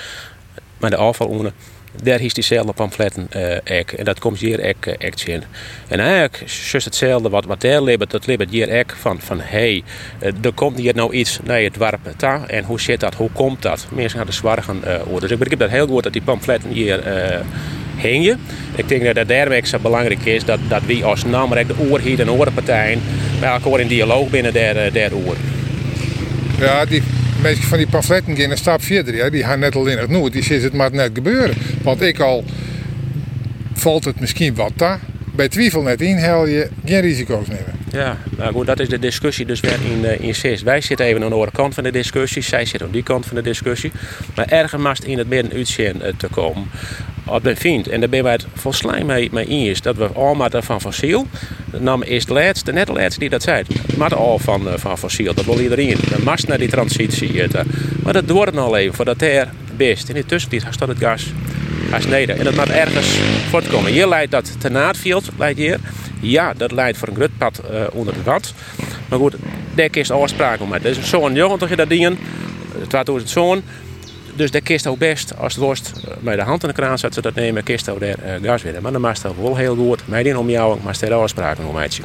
Maar 0.77 0.89
de 0.89 0.95
afval 0.95 1.51
daar 2.03 2.21
is 2.21 2.33
diezelfde 2.33 2.73
pamfletten 2.73 3.27
uh, 3.35 3.55
ek. 3.63 3.91
En 3.91 4.05
dat 4.05 4.19
komt 4.19 4.39
hier 4.39 4.59
ek, 4.59 4.85
ek 4.85 5.21
in. 5.21 5.43
En 5.87 5.99
eigenlijk 5.99 6.41
is 6.45 6.85
hetzelfde 6.85 7.29
wat, 7.29 7.45
wat 7.45 7.61
daar 7.61 7.81
lebt, 7.81 8.11
dat 8.11 8.27
lebt 8.27 8.49
hier 8.49 8.69
ek 8.69 8.95
van, 8.99 9.19
van 9.19 9.39
hey, 9.41 9.83
uh, 10.23 10.27
er 10.41 10.53
komt 10.53 10.77
hier 10.77 10.95
nou 10.95 11.13
iets 11.13 11.39
naar 11.43 11.61
het 11.61 11.77
warp 11.77 11.99
ta, 12.17 12.43
en 12.47 12.63
hoe 12.63 12.81
zit 12.81 12.99
dat, 12.99 13.13
hoe 13.13 13.29
komt 13.31 13.61
dat? 13.61 13.87
Mensen 13.89 14.17
gaan 14.17 14.27
de 14.27 14.33
zwargen 14.33 14.81
uh, 14.85 15.19
Dus 15.19 15.31
ik 15.31 15.37
begrijp 15.37 15.59
dat 15.59 15.69
heel 15.69 15.87
goed 15.87 16.03
dat 16.03 16.13
die 16.13 16.21
pamfletten 16.21 16.69
hier 16.69 17.03
hingen. 17.97 18.39
Ik 18.75 18.87
denk 18.87 19.03
dat 19.03 19.15
het 19.15 19.27
daarmee 19.27 19.65
zo 19.65 19.79
belangrijk 19.79 20.25
is 20.25 20.45
dat, 20.45 20.59
dat 20.67 20.81
we 20.85 21.03
als 21.03 21.23
namelijk 21.23 21.67
de 21.67 21.75
oorhiet 21.89 22.19
en 22.19 22.31
oorpartijen 22.31 23.01
bij 23.39 23.49
elkaar 23.49 23.79
in 23.79 23.87
dialoog 23.87 24.29
binnen 24.29 24.53
der, 24.53 24.93
der 24.93 25.15
oor. 25.15 25.35
Ja, 26.59 26.85
die 26.85 27.03
mensen 27.41 27.63
van 27.63 27.77
die 27.77 27.87
pamfletten 27.87 28.37
gaan 28.37 28.51
een 28.51 28.57
stap 28.57 28.81
verder. 28.81 29.15
Ja. 29.15 29.29
Die 29.29 29.43
gaan 29.43 29.59
net 29.59 29.75
al 29.75 29.85
in 29.85 29.97
het 29.97 30.09
noord. 30.09 30.33
Die 30.33 30.43
zien 30.43 30.61
het 30.61 30.73
maar 30.73 30.91
net 30.91 31.09
gebeuren. 31.13 31.55
Want 31.81 32.01
ik 32.01 32.19
al 32.19 32.43
valt 33.73 34.05
het 34.05 34.19
misschien 34.19 34.55
wat 34.55 34.71
daar. 34.75 34.99
Bij 35.35 35.49
twijfel 35.49 35.81
net 35.81 36.01
in, 36.01 36.15
hel 36.15 36.47
je 36.47 36.69
geen 36.85 37.01
risico's 37.01 37.47
nemen. 37.47 37.79
Ja, 37.91 38.17
nou 38.37 38.53
goed, 38.53 38.65
dat 38.65 38.79
is 38.79 38.89
de 38.89 38.99
discussie 38.99 39.45
dus 39.45 39.59
weer 39.59 39.77
in, 39.91 40.03
uh, 40.03 40.19
in 40.19 40.35
CIS. 40.35 40.61
Wij 40.61 40.81
zitten 40.81 41.05
even 41.05 41.21
aan 41.21 41.27
de 41.27 41.33
andere 41.33 41.51
kant 41.51 41.73
van 41.73 41.83
de 41.83 41.91
discussie. 41.91 42.41
Zij 42.41 42.65
zitten 42.65 42.87
aan 42.87 42.93
die 42.93 43.03
kant 43.03 43.25
van 43.25 43.35
de 43.35 43.41
discussie. 43.41 43.91
Maar 44.35 44.45
ergens 44.45 44.99
in 44.99 45.17
het 45.17 45.29
midden 45.29 45.53
uitzien 45.53 45.95
uh, 45.97 46.07
te 46.17 46.27
komen. 46.27 46.69
Wat 47.23 47.43
men 47.43 47.57
vindt, 47.57 47.87
en 47.87 47.99
daar 47.99 48.09
ben 48.09 48.23
wij 48.23 48.31
het 48.31 48.45
volslijn 48.53 49.05
mee, 49.05 49.29
mee 49.31 49.45
eens, 49.45 49.81
dat 49.81 49.95
we 49.95 50.07
allemaal 50.07 50.49
van 50.51 50.81
fossiel. 50.81 51.27
nam 51.79 52.03
is 52.03 52.25
de 52.25 52.33
laatste, 52.33 52.71
net 52.71 52.87
de 52.87 52.93
laatste 52.93 53.19
die 53.19 53.29
dat 53.29 53.43
zei. 53.43 53.63
Maar 53.97 54.15
al 54.15 54.39
van, 54.39 54.67
uh, 54.67 54.73
van 54.75 54.97
fossiel, 54.97 55.33
dat 55.33 55.45
wil 55.45 55.59
iedereen. 55.59 55.97
De 56.09 56.23
mast 56.23 56.47
naar 56.47 56.57
die 56.57 56.69
transitie. 56.69 57.33
Uh, 57.33 57.47
maar 58.03 58.13
dat 58.13 58.29
wordt 58.29 58.53
nog 58.53 58.75
even 58.75 58.93
voordat 58.93 59.21
er 59.21 59.49
best. 59.75 60.09
In 60.09 60.15
de 60.15 60.25
tussentijd 60.25 60.73
staat 60.73 60.87
het 60.87 60.97
gas 60.97 61.25
als 61.93 62.05
neder. 62.05 62.37
En 62.37 62.43
dat 62.43 62.55
moet 62.55 62.69
ergens 62.69 63.19
voortkomen. 63.49 63.91
Hier 63.91 64.07
leidt 64.07 64.31
dat 64.31 64.61
te 64.61 64.69
Naadveld, 64.69 65.29
leidt 65.37 65.59
hier. 65.59 65.79
Ja, 66.19 66.53
dat 66.57 66.71
leidt 66.71 66.97
voor 66.97 67.07
een 67.07 67.15
grutpad 67.15 67.61
uh, 67.71 67.81
onder 67.91 68.13
de 68.13 68.23
wat. 68.23 68.53
Maar 69.09 69.19
goed, 69.19 69.35
daar 69.75 69.89
is 69.91 70.11
afspraak 70.11 70.61
om. 70.61 70.71
Dat 70.71 70.85
is 70.85 71.09
zo'n 71.09 71.33
jongen 71.33 71.77
dat 71.77 71.89
dingen. 71.89 72.17
2000 72.87 73.29
zo'n. 73.29 73.63
Dus 74.35 74.51
daar 74.51 74.61
kist 74.61 74.87
ook 74.87 74.97
best, 74.97 75.37
als 75.37 75.53
het 75.53 75.63
worst 75.63 75.91
bij 76.19 76.35
de 76.35 76.41
hand 76.41 76.61
in 76.61 76.67
de 76.67 76.75
kraan 76.75 76.97
zet 76.97 77.13
ze 77.13 77.21
dat 77.21 77.35
nemen, 77.35 77.63
kist 77.63 77.89
ook 77.89 77.99
daar 77.99 78.41
uh, 78.41 78.47
gas 78.49 78.61
winnen. 78.61 78.81
Maar 78.81 78.91
dan 78.91 79.01
maakt 79.01 79.23
het 79.23 79.31
wel 79.37 79.55
heel 79.55 79.75
goed. 79.75 80.07
Mij 80.07 80.23
die 80.23 80.37
om 80.37 80.49
jou, 80.49 80.79
maar 80.83 80.97
er 81.01 81.13
afspraken 81.13 81.65
om 81.65 81.73
mij 81.73 81.89
te 81.89 82.01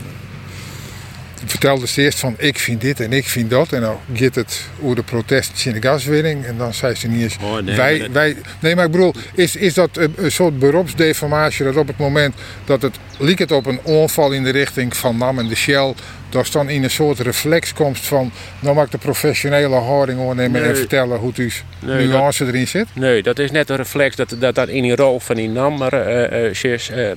vertelde 1.45 1.87
ze 1.87 2.03
eerst 2.03 2.19
van 2.19 2.35
ik 2.39 2.59
vind 2.59 2.81
dit 2.81 3.01
en 3.01 3.13
ik 3.13 3.25
vind 3.29 3.51
dat. 3.51 3.73
En 3.73 3.81
dan 3.81 3.97
gaat 4.15 4.35
het 4.35 4.63
over 4.83 4.97
de 4.97 5.03
protesten 5.03 5.75
in 5.75 5.81
de 5.81 5.89
gaswinning. 5.89 6.45
En 6.45 6.57
dan 6.57 6.75
zei 6.75 6.95
ze 6.95 7.09
niet 7.09 7.23
eens 7.23 7.37
Oh, 7.43 7.59
nee, 7.59 7.77
wij, 7.77 7.91
maar 7.93 8.03
dat- 8.07 8.13
wij. 8.13 8.37
Nee, 8.61 8.75
maar 8.75 8.85
ik 8.85 8.91
bedoel, 8.91 9.15
is, 9.35 9.57
is 9.57 9.75
dat 9.75 9.89
een, 9.97 10.15
een 10.17 10.33
soort 10.33 10.59
beroepsdeformatie 10.59 11.65
dat 11.65 11.77
op 11.77 11.87
het 11.87 11.99
moment 11.99 12.35
dat 12.65 12.83
het 12.83 12.97
liek 13.19 13.39
het 13.39 13.53
op 13.53 13.67
een 13.67 13.81
onval 13.83 14.33
in 14.33 14.45
de 14.45 14.51
richting 14.51 14.97
van 14.97 15.17
NAM 15.17 15.39
en 15.39 15.49
de 15.49 15.55
Shell. 15.55 15.95
Dat 16.29 16.53
dan 16.53 16.69
in 16.69 16.83
een 16.83 16.91
soort 16.91 17.19
reflexkomst 17.19 18.07
van, 18.07 18.33
nou 18.61 18.75
mag 18.75 18.85
ik 18.85 18.91
de 18.91 18.99
professionele 18.99 19.75
houding 19.75 20.19
ondernemen 20.19 20.65
en 20.65 20.77
vertellen 20.77 21.19
hoe 21.19 21.33
Nee, 21.79 22.07
nuance 22.07 22.47
erin 22.47 22.69
zit. 22.69 22.87
Nee, 22.93 23.23
dat 23.23 23.39
is 23.39 23.51
net 23.51 23.71
een 23.71 23.77
reflex 23.77 24.17
dat 24.17 24.35
dat, 24.39 24.55
dat 24.55 24.69
in 24.69 24.83
die 24.83 24.97
rol 24.97 25.21
van 25.21 25.37
die 25.37 25.49
nummer 25.49 25.93
eh, 25.95 26.47
eh, 26.47 26.55
Sjus, 26.55 26.91
eh, 26.91 27.11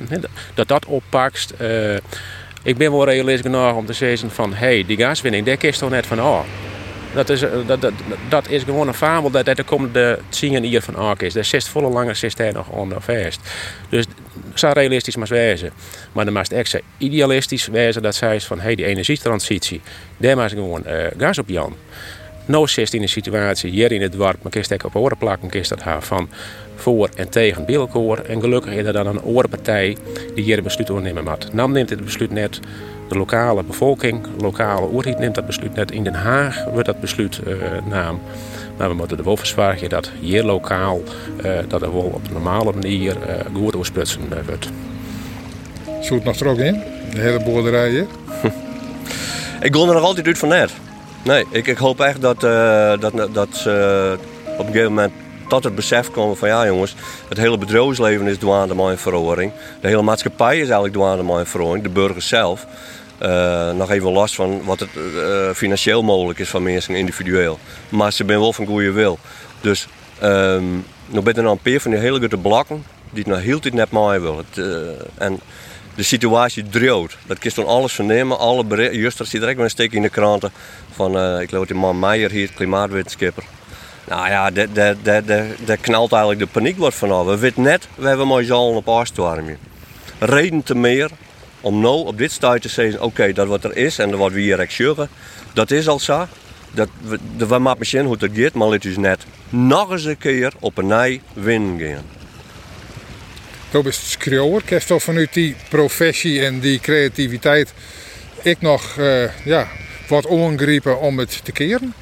dat 0.54 0.68
dat 0.68 0.86
oppakst. 0.86 1.52
Eh, 1.58 1.96
ik 2.64 2.78
ben 2.78 2.92
wel 2.92 3.06
realistisch 3.06 3.52
genoeg 3.52 3.76
om 3.76 3.86
te 3.86 3.94
zeggen 3.94 4.32
van, 4.32 4.54
hé, 4.54 4.58
hey, 4.66 4.84
die 4.88 4.98
gaswinning, 4.98 5.46
daar 5.46 5.58
kist 5.58 5.80
toch 5.80 5.90
net 5.90 6.06
van 6.06 6.20
af. 6.20 6.69
Dat 7.14 7.30
is, 7.30 7.42
eh, 7.42 7.50
dat, 7.66 7.82
dat, 7.82 7.94
dat 8.30 8.50
is 8.50 8.64
gewoon 8.64 8.88
een 8.88 8.94
fabel 8.94 9.30
dat 9.30 9.46
dat 9.46 9.58
de 9.58 9.64
komende 9.64 10.20
tien 10.30 10.64
hier 10.64 10.82
van 10.82 10.96
af 10.96 11.20
is. 11.20 11.34
Daar 11.34 11.46
zit 11.46 11.68
volle 11.68 11.90
lange 11.90 12.14
zit 12.14 12.54
nog 12.54 12.70
onder 12.70 13.02
vast. 13.02 13.40
Dus 13.90 14.06
zo 14.54 14.70
realistisch 14.74 15.16
maar 15.16 15.28
wezen. 15.28 15.72
Maar 16.12 16.26
dan 16.26 16.34
moest 16.34 16.52
echt 16.52 16.70
zo 16.70 16.78
idealistisch 16.98 17.68
wezen 17.68 18.02
dat 18.02 18.16
zij 18.16 18.42
van, 18.42 18.60
hey, 18.60 18.76
die 18.76 18.86
energietransitie, 18.86 19.82
daar 20.18 20.38
moet 20.38 20.52
gewoon 20.52 20.86
eh, 20.86 21.08
gas 21.18 21.38
op 21.38 21.50
Jan. 21.50 21.76
Nou 22.46 22.68
zit 22.68 22.94
in 22.94 23.02
een 23.02 23.10
situatie 23.10 23.72
hier 23.72 23.92
in 23.92 24.02
het 24.02 24.12
dorp, 24.12 24.38
maar 24.42 24.52
kist 24.52 24.72
ik 24.72 24.84
op 24.84 24.96
oren 24.96 25.18
plakken, 25.18 25.50
kist 25.50 25.70
dat 25.70 25.82
haar 25.82 26.04
van 26.04 26.30
voor 26.76 27.10
en 27.16 27.30
tegen 27.30 27.66
Bielkoor. 27.66 28.18
En 28.18 28.42
gelukkig 28.42 28.74
is 28.74 28.86
er 28.86 28.94
dan 28.94 29.08
een 29.08 29.22
oorpartij 29.22 29.98
die 30.36 30.44
hier 30.44 30.58
een 30.58 30.64
besluit 30.64 31.04
nemen 31.04 31.24
moet. 31.24 31.54
NAM 31.54 31.72
neemt 31.72 31.90
dit 31.90 32.04
besluit 32.04 32.32
net, 32.32 32.60
de 33.10 33.18
lokale 33.18 33.64
bevolking, 33.64 34.28
lokale 34.42 34.88
oerhiet 34.92 35.20
neemt 35.20 35.36
dat 35.36 35.46
besluit 35.46 35.76
net. 35.76 35.92
In 35.92 36.04
Den 36.04 36.14
Haag 36.14 36.66
wordt 36.66 36.86
dat 36.86 37.00
besluit 37.00 37.40
uh, 37.48 37.56
naam. 37.90 38.22
Maar 38.78 38.90
we 38.90 38.96
moeten 38.96 39.18
er 39.18 39.24
wel 39.24 39.38
verzorgen 39.38 39.90
dat 39.90 40.12
hier 40.20 40.44
lokaal 40.44 41.02
uh, 41.46 41.52
dat 41.68 41.82
er 41.82 41.94
wel 41.94 42.02
op 42.02 42.28
een 42.28 42.34
normale 42.34 42.72
manier 42.72 43.16
uh, 43.16 43.56
goed 43.56 43.76
oorsprutsen 43.76 44.22
uh, 44.32 44.38
wordt. 44.46 44.70
Zoet 46.02 46.24
nog 46.24 46.40
er 46.40 46.48
ook 46.48 46.58
in? 46.58 46.82
De 47.14 47.20
hele 47.20 47.44
boerderij 47.44 47.90
hier? 47.90 48.06
Ik 49.62 49.76
ga 49.76 49.82
er 49.82 49.94
nog 49.94 50.04
altijd 50.04 50.28
uit 50.28 50.38
van 50.38 50.50
net. 50.50 50.72
Nee, 51.24 51.46
ik, 51.50 51.68
ik 51.68 51.78
hoop 51.78 52.00
echt 52.00 52.22
dat, 52.22 52.44
uh, 52.44 52.94
dat, 53.00 53.34
dat 53.34 53.48
ze 53.52 54.18
op 54.58 54.60
een 54.60 54.72
gegeven 54.72 54.94
moment 54.94 55.14
tot 55.48 55.64
het 55.64 55.76
besef 55.76 56.12
komen 56.12 56.38
van 56.38 56.48
ja 56.48 56.66
jongens, 56.66 56.96
het 57.30 57.38
hele 57.38 57.58
bedrijfsleven 57.58 58.28
is 58.28 58.40
douane 58.40 58.76
mijn 58.76 58.98
verhoring. 58.98 59.52
De 59.82 59.88
hele 59.88 60.02
maatschappij 60.02 60.56
is 60.56 60.64
eigenlijk 60.64 60.94
douane 60.94 61.24
mijn 61.24 61.46
verhoring, 61.46 61.84
de 61.84 61.90
burgers 61.90 62.28
zelf. 62.28 62.66
Uh, 63.22 63.72
nog 63.72 63.92
even 63.92 64.12
los 64.12 64.36
van 64.36 64.64
wat 64.64 64.80
het 64.80 64.90
uh, 65.16 65.50
financieel 65.54 66.04
mogelijk 66.04 66.40
is 66.40 66.50
van 66.50 66.64
mensen 66.64 66.96
individueel. 66.96 67.60
Maar 67.90 68.12
ze 68.12 68.16
zijn 68.16 68.40
wel 68.40 68.54
van 68.54 68.66
goede 68.66 68.92
wil. 68.92 69.20
Dus 69.62 69.88
um, 70.24 70.86
nog 71.06 71.24
ben 71.24 71.36
er 71.36 71.46
een 71.46 71.82
van 71.82 71.92
die 71.92 72.00
hele 72.00 72.18
grote 72.18 72.38
blokken 72.38 72.84
die 73.10 73.24
het 73.24 73.34
nog 73.34 73.42
heel 73.42 73.60
net 73.74 73.92
wil. 74.22 74.38
Het, 74.38 74.58
uh, 74.58 74.68
en 75.18 75.40
de 76.00 76.06
situatie 76.06 76.70
dreeuwt. 76.70 77.18
Dat 77.26 77.44
je 77.44 77.52
dan 77.54 77.66
alles 77.66 77.94
vernemen. 77.94 78.40
Alle 78.40 78.64
berichten. 78.64 79.00
Juist, 79.00 79.20
er 79.20 79.26
zit 79.26 79.42
direct 79.42 79.60
een 79.60 79.70
steek 79.70 79.94
in 79.94 80.02
de 80.02 80.10
kranten 80.10 80.52
van, 80.92 81.18
uh, 81.18 81.42
ik 81.42 81.50
geloof 81.50 81.66
die 81.66 81.76
man 81.76 82.00
Meijer 82.00 82.32
hier, 82.32 82.52
klimaatwetenschapper. 82.54 83.44
Nou 84.08 84.30
ja, 84.30 84.50
daar 85.66 85.78
knalt 85.82 86.12
eigenlijk 86.12 86.42
de 86.42 86.60
paniek 86.60 86.78
wordt 86.78 86.96
vanaf. 86.96 87.26
We 87.26 87.38
weten 87.38 87.62
net, 87.62 87.88
we 87.96 88.08
hebben 88.08 88.28
mooi 88.28 88.46
zalm 88.46 88.76
op 88.76 88.88
afstormen. 88.88 89.58
Reden 90.20 90.64
te 90.64 90.76
meer 90.76 91.10
om 91.62 91.80
nou 91.80 92.06
op 92.06 92.18
dit 92.18 92.32
stuit 92.32 92.62
te 92.62 92.70
zeggen, 92.70 93.02
oké, 93.02 93.34
dat 93.34 93.48
wat 93.48 93.64
er 93.64 93.78
is 93.78 94.00
en 94.00 94.18
wat 94.18 94.32
we 94.32 94.40
hier 94.40 94.66
zeggen, 94.70 95.10
dat 95.54 95.72
is 95.72 95.88
al 95.88 96.00
zo. 96.00 96.26
Dat 96.72 96.90
we, 97.02 97.20
we 97.38 97.58
maken 97.60 97.80
misschien 97.80 98.06
hoe 98.06 98.18
het 98.20 98.30
gaat, 98.34 98.54
maar 98.54 98.68
het 98.68 98.86
is 98.86 98.98
net 98.98 99.26
nog 99.50 99.92
eens 99.92 100.06
een 100.06 100.18
keer 100.18 100.54
op 100.60 100.78
een 100.78 100.88
nij 100.88 101.22
winnen 101.34 101.80
gaan. 101.80 102.19
Dat 103.72 103.86
is 103.86 104.12
schreeuwer. 104.12 104.62
Kerst 104.66 104.88
toch 104.88 105.04
vanuit 105.04 105.34
die 105.34 105.56
professie 105.70 106.46
en 106.46 106.60
die 106.60 106.80
creativiteit 106.80 107.74
ik 108.42 108.62
nog 108.62 108.96
uh, 109.00 109.46
ja, 109.46 109.68
wat 110.08 110.26
ongrijpen 110.26 111.00
om 111.00 111.20
het 111.20 111.40
te 111.44 111.52
keren? 111.52 111.94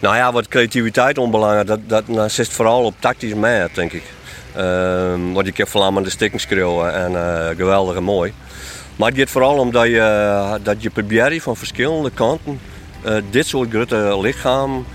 Nou 0.00 0.16
ja, 0.16 0.32
wat 0.32 0.48
creativiteit 0.48 1.18
onbelangrijk, 1.18 1.66
dat, 1.66 1.80
dat 1.86 2.08
nou, 2.08 2.28
zit 2.28 2.48
vooral 2.48 2.84
op 2.84 2.94
tactisch 2.98 3.34
mee, 3.34 3.66
denk 3.72 3.92
ik. 3.92 4.02
Um, 4.56 5.32
want 5.32 5.46
ik 5.46 5.56
heb 5.56 5.68
vooral 5.68 5.96
aan 5.96 6.02
de 6.02 6.10
stikken 6.10 6.40
schreeuwen 6.40 6.94
en 6.94 7.12
uh, 7.12 7.48
geweldig 7.56 7.96
en 7.96 8.02
mooi. 8.02 8.32
Maar 8.96 9.08
het 9.08 9.18
gaat 9.18 9.30
vooral 9.30 9.58
om 9.58 9.70
dat 9.70 9.86
je, 9.86 10.58
dat 10.62 10.82
je 10.82 10.90
probeert 10.90 11.42
van 11.42 11.56
verschillende 11.56 12.10
kanten 12.10 12.60
dit 13.30 13.46
soort 13.46 13.70
grote 13.70 14.18
lichaam 14.20 14.86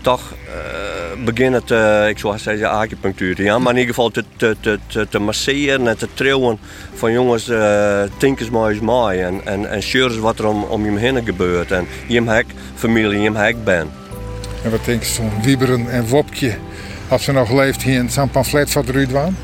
toch 0.00 0.34
uh, 0.46 1.24
beginnen 1.24 1.64
te, 1.64 2.06
ik 2.08 2.18
zou 2.18 2.38
zeggen 2.38 2.70
acupunctuur, 2.70 3.42
ja, 3.42 3.58
maar 3.58 3.72
in 3.72 3.78
ieder 3.78 3.94
geval 3.94 4.10
te, 4.10 4.24
te, 4.36 4.56
te, 4.60 5.08
te, 5.08 5.18
masseren 5.18 5.88
en 5.88 5.96
te 5.96 6.08
trillen 6.14 6.58
van 6.94 7.12
jongens, 7.12 7.48
uh, 7.48 8.02
think 8.16 8.40
eens 8.40 8.50
maar 8.50 8.70
eens 8.70 8.80
mooi 8.80 9.20
en, 9.20 9.40
en, 9.44 9.70
en 9.70 9.82
eens 9.92 10.18
wat 10.18 10.38
er 10.38 10.46
om, 10.46 10.62
om 10.62 10.84
je 10.84 10.98
heen 10.98 11.24
gebeurt 11.24 11.70
en 11.70 11.86
je 12.06 12.22
hek 12.22 12.46
familie, 12.74 13.20
je 13.20 13.36
hek 13.36 13.64
ben. 13.64 13.90
En 14.64 14.70
wat 14.70 14.84
denk 14.84 15.02
je 15.02 15.08
zo'n 15.08 15.42
Wieberen 15.42 15.90
en 15.90 16.08
Wopke, 16.08 16.56
als 17.08 17.24
ze 17.24 17.32
nog 17.32 17.52
leeft 17.52 17.82
hier 17.82 17.98
in 17.98 18.10
zo'n 18.10 18.30
pamflet 18.30 18.70
van 18.70 18.84
de 18.84 18.92
Ruudwaan? 18.92 19.36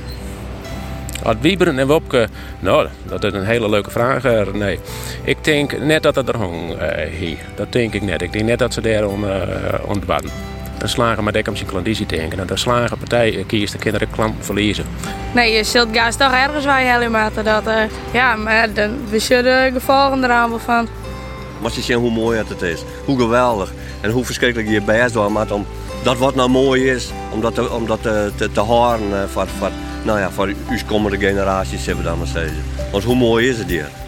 Wat 1.22 1.36
Wieberen 1.40 1.78
en 1.78 1.86
Wopke, 1.86 2.28
nou, 2.60 2.88
dat 3.02 3.24
is 3.24 3.32
een 3.32 3.44
hele 3.44 3.68
leuke 3.68 3.90
vraag. 3.90 4.52
Nee, 4.52 4.78
ik 5.24 5.44
denk 5.44 5.78
net 5.78 6.02
dat 6.02 6.14
het 6.14 6.28
er 6.28 6.36
hong 6.36 6.70
uh, 6.70 6.88
hier. 7.18 7.38
Dat 7.54 7.72
denk 7.72 7.94
ik 7.94 8.02
net. 8.02 8.22
Ik 8.22 8.32
denk 8.32 8.44
net 8.44 8.58
dat 8.58 8.74
ze 8.74 8.80
daar 8.80 9.06
on, 9.06 9.24
uh, 9.24 9.36
ontbaden. 9.86 10.30
Dan 10.78 10.88
slagen 10.88 11.24
maar 11.24 11.32
dekkers 11.32 11.60
in 11.60 11.66
klandizie 11.66 12.06
denken. 12.06 12.48
En 12.48 12.58
slagen 12.58 12.98
partij 12.98 13.44
kiest 13.46 13.72
de 13.72 13.78
kinderen 13.78 14.10
klant 14.10 14.34
verliezen. 14.40 14.84
Nee, 15.34 15.52
je 15.52 15.64
zult 15.64 15.92
toch 15.92 16.32
ergens 16.32 16.64
waar 16.64 16.82
je 16.82 16.90
helemaal 16.90 17.30
dat. 17.42 17.66
Uh, 17.66 17.74
ja, 18.12 18.36
maar 18.36 18.72
dan 18.72 18.90
we 19.10 19.18
zullen 19.18 19.72
gevolgen 19.72 20.24
eraan 20.24 20.50
wel 20.50 20.58
van. 20.58 20.88
Maar 21.60 21.70
je 21.74 21.80
ziet 21.80 21.96
hoe 21.96 22.10
mooi 22.10 22.42
het 22.48 22.62
is. 22.62 22.82
Hoe 23.04 23.18
geweldig. 23.18 23.72
En 24.00 24.10
hoe 24.10 24.24
verschrikkelijk 24.24 24.70
je 24.70 24.82
best 24.82 25.12
doet. 25.12 25.28
Maar 25.28 25.52
om 25.52 25.66
dat 26.02 26.18
wat 26.18 26.34
nou 26.34 26.50
mooi 26.50 26.90
is, 26.90 27.10
om 27.30 27.40
dat 27.40 27.54
te, 27.54 27.72
om 27.72 27.86
dat 27.86 28.02
te, 28.02 28.32
te, 28.36 28.52
te 28.52 28.60
horen 28.60 29.28
voor, 29.28 29.46
voor, 29.58 29.70
nou 30.04 30.18
ja, 30.18 30.30
voor 30.30 30.46
uw 30.46 30.78
komende 30.86 31.18
generaties, 31.18 31.86
hebben 31.86 32.04
we 32.04 32.10
dan 32.10 32.18
maar 32.18 32.26
zeggen. 32.26 32.62
Want 32.92 33.04
hoe 33.04 33.14
mooi 33.14 33.48
is 33.48 33.58
het 33.58 33.68
hier? 33.68 33.99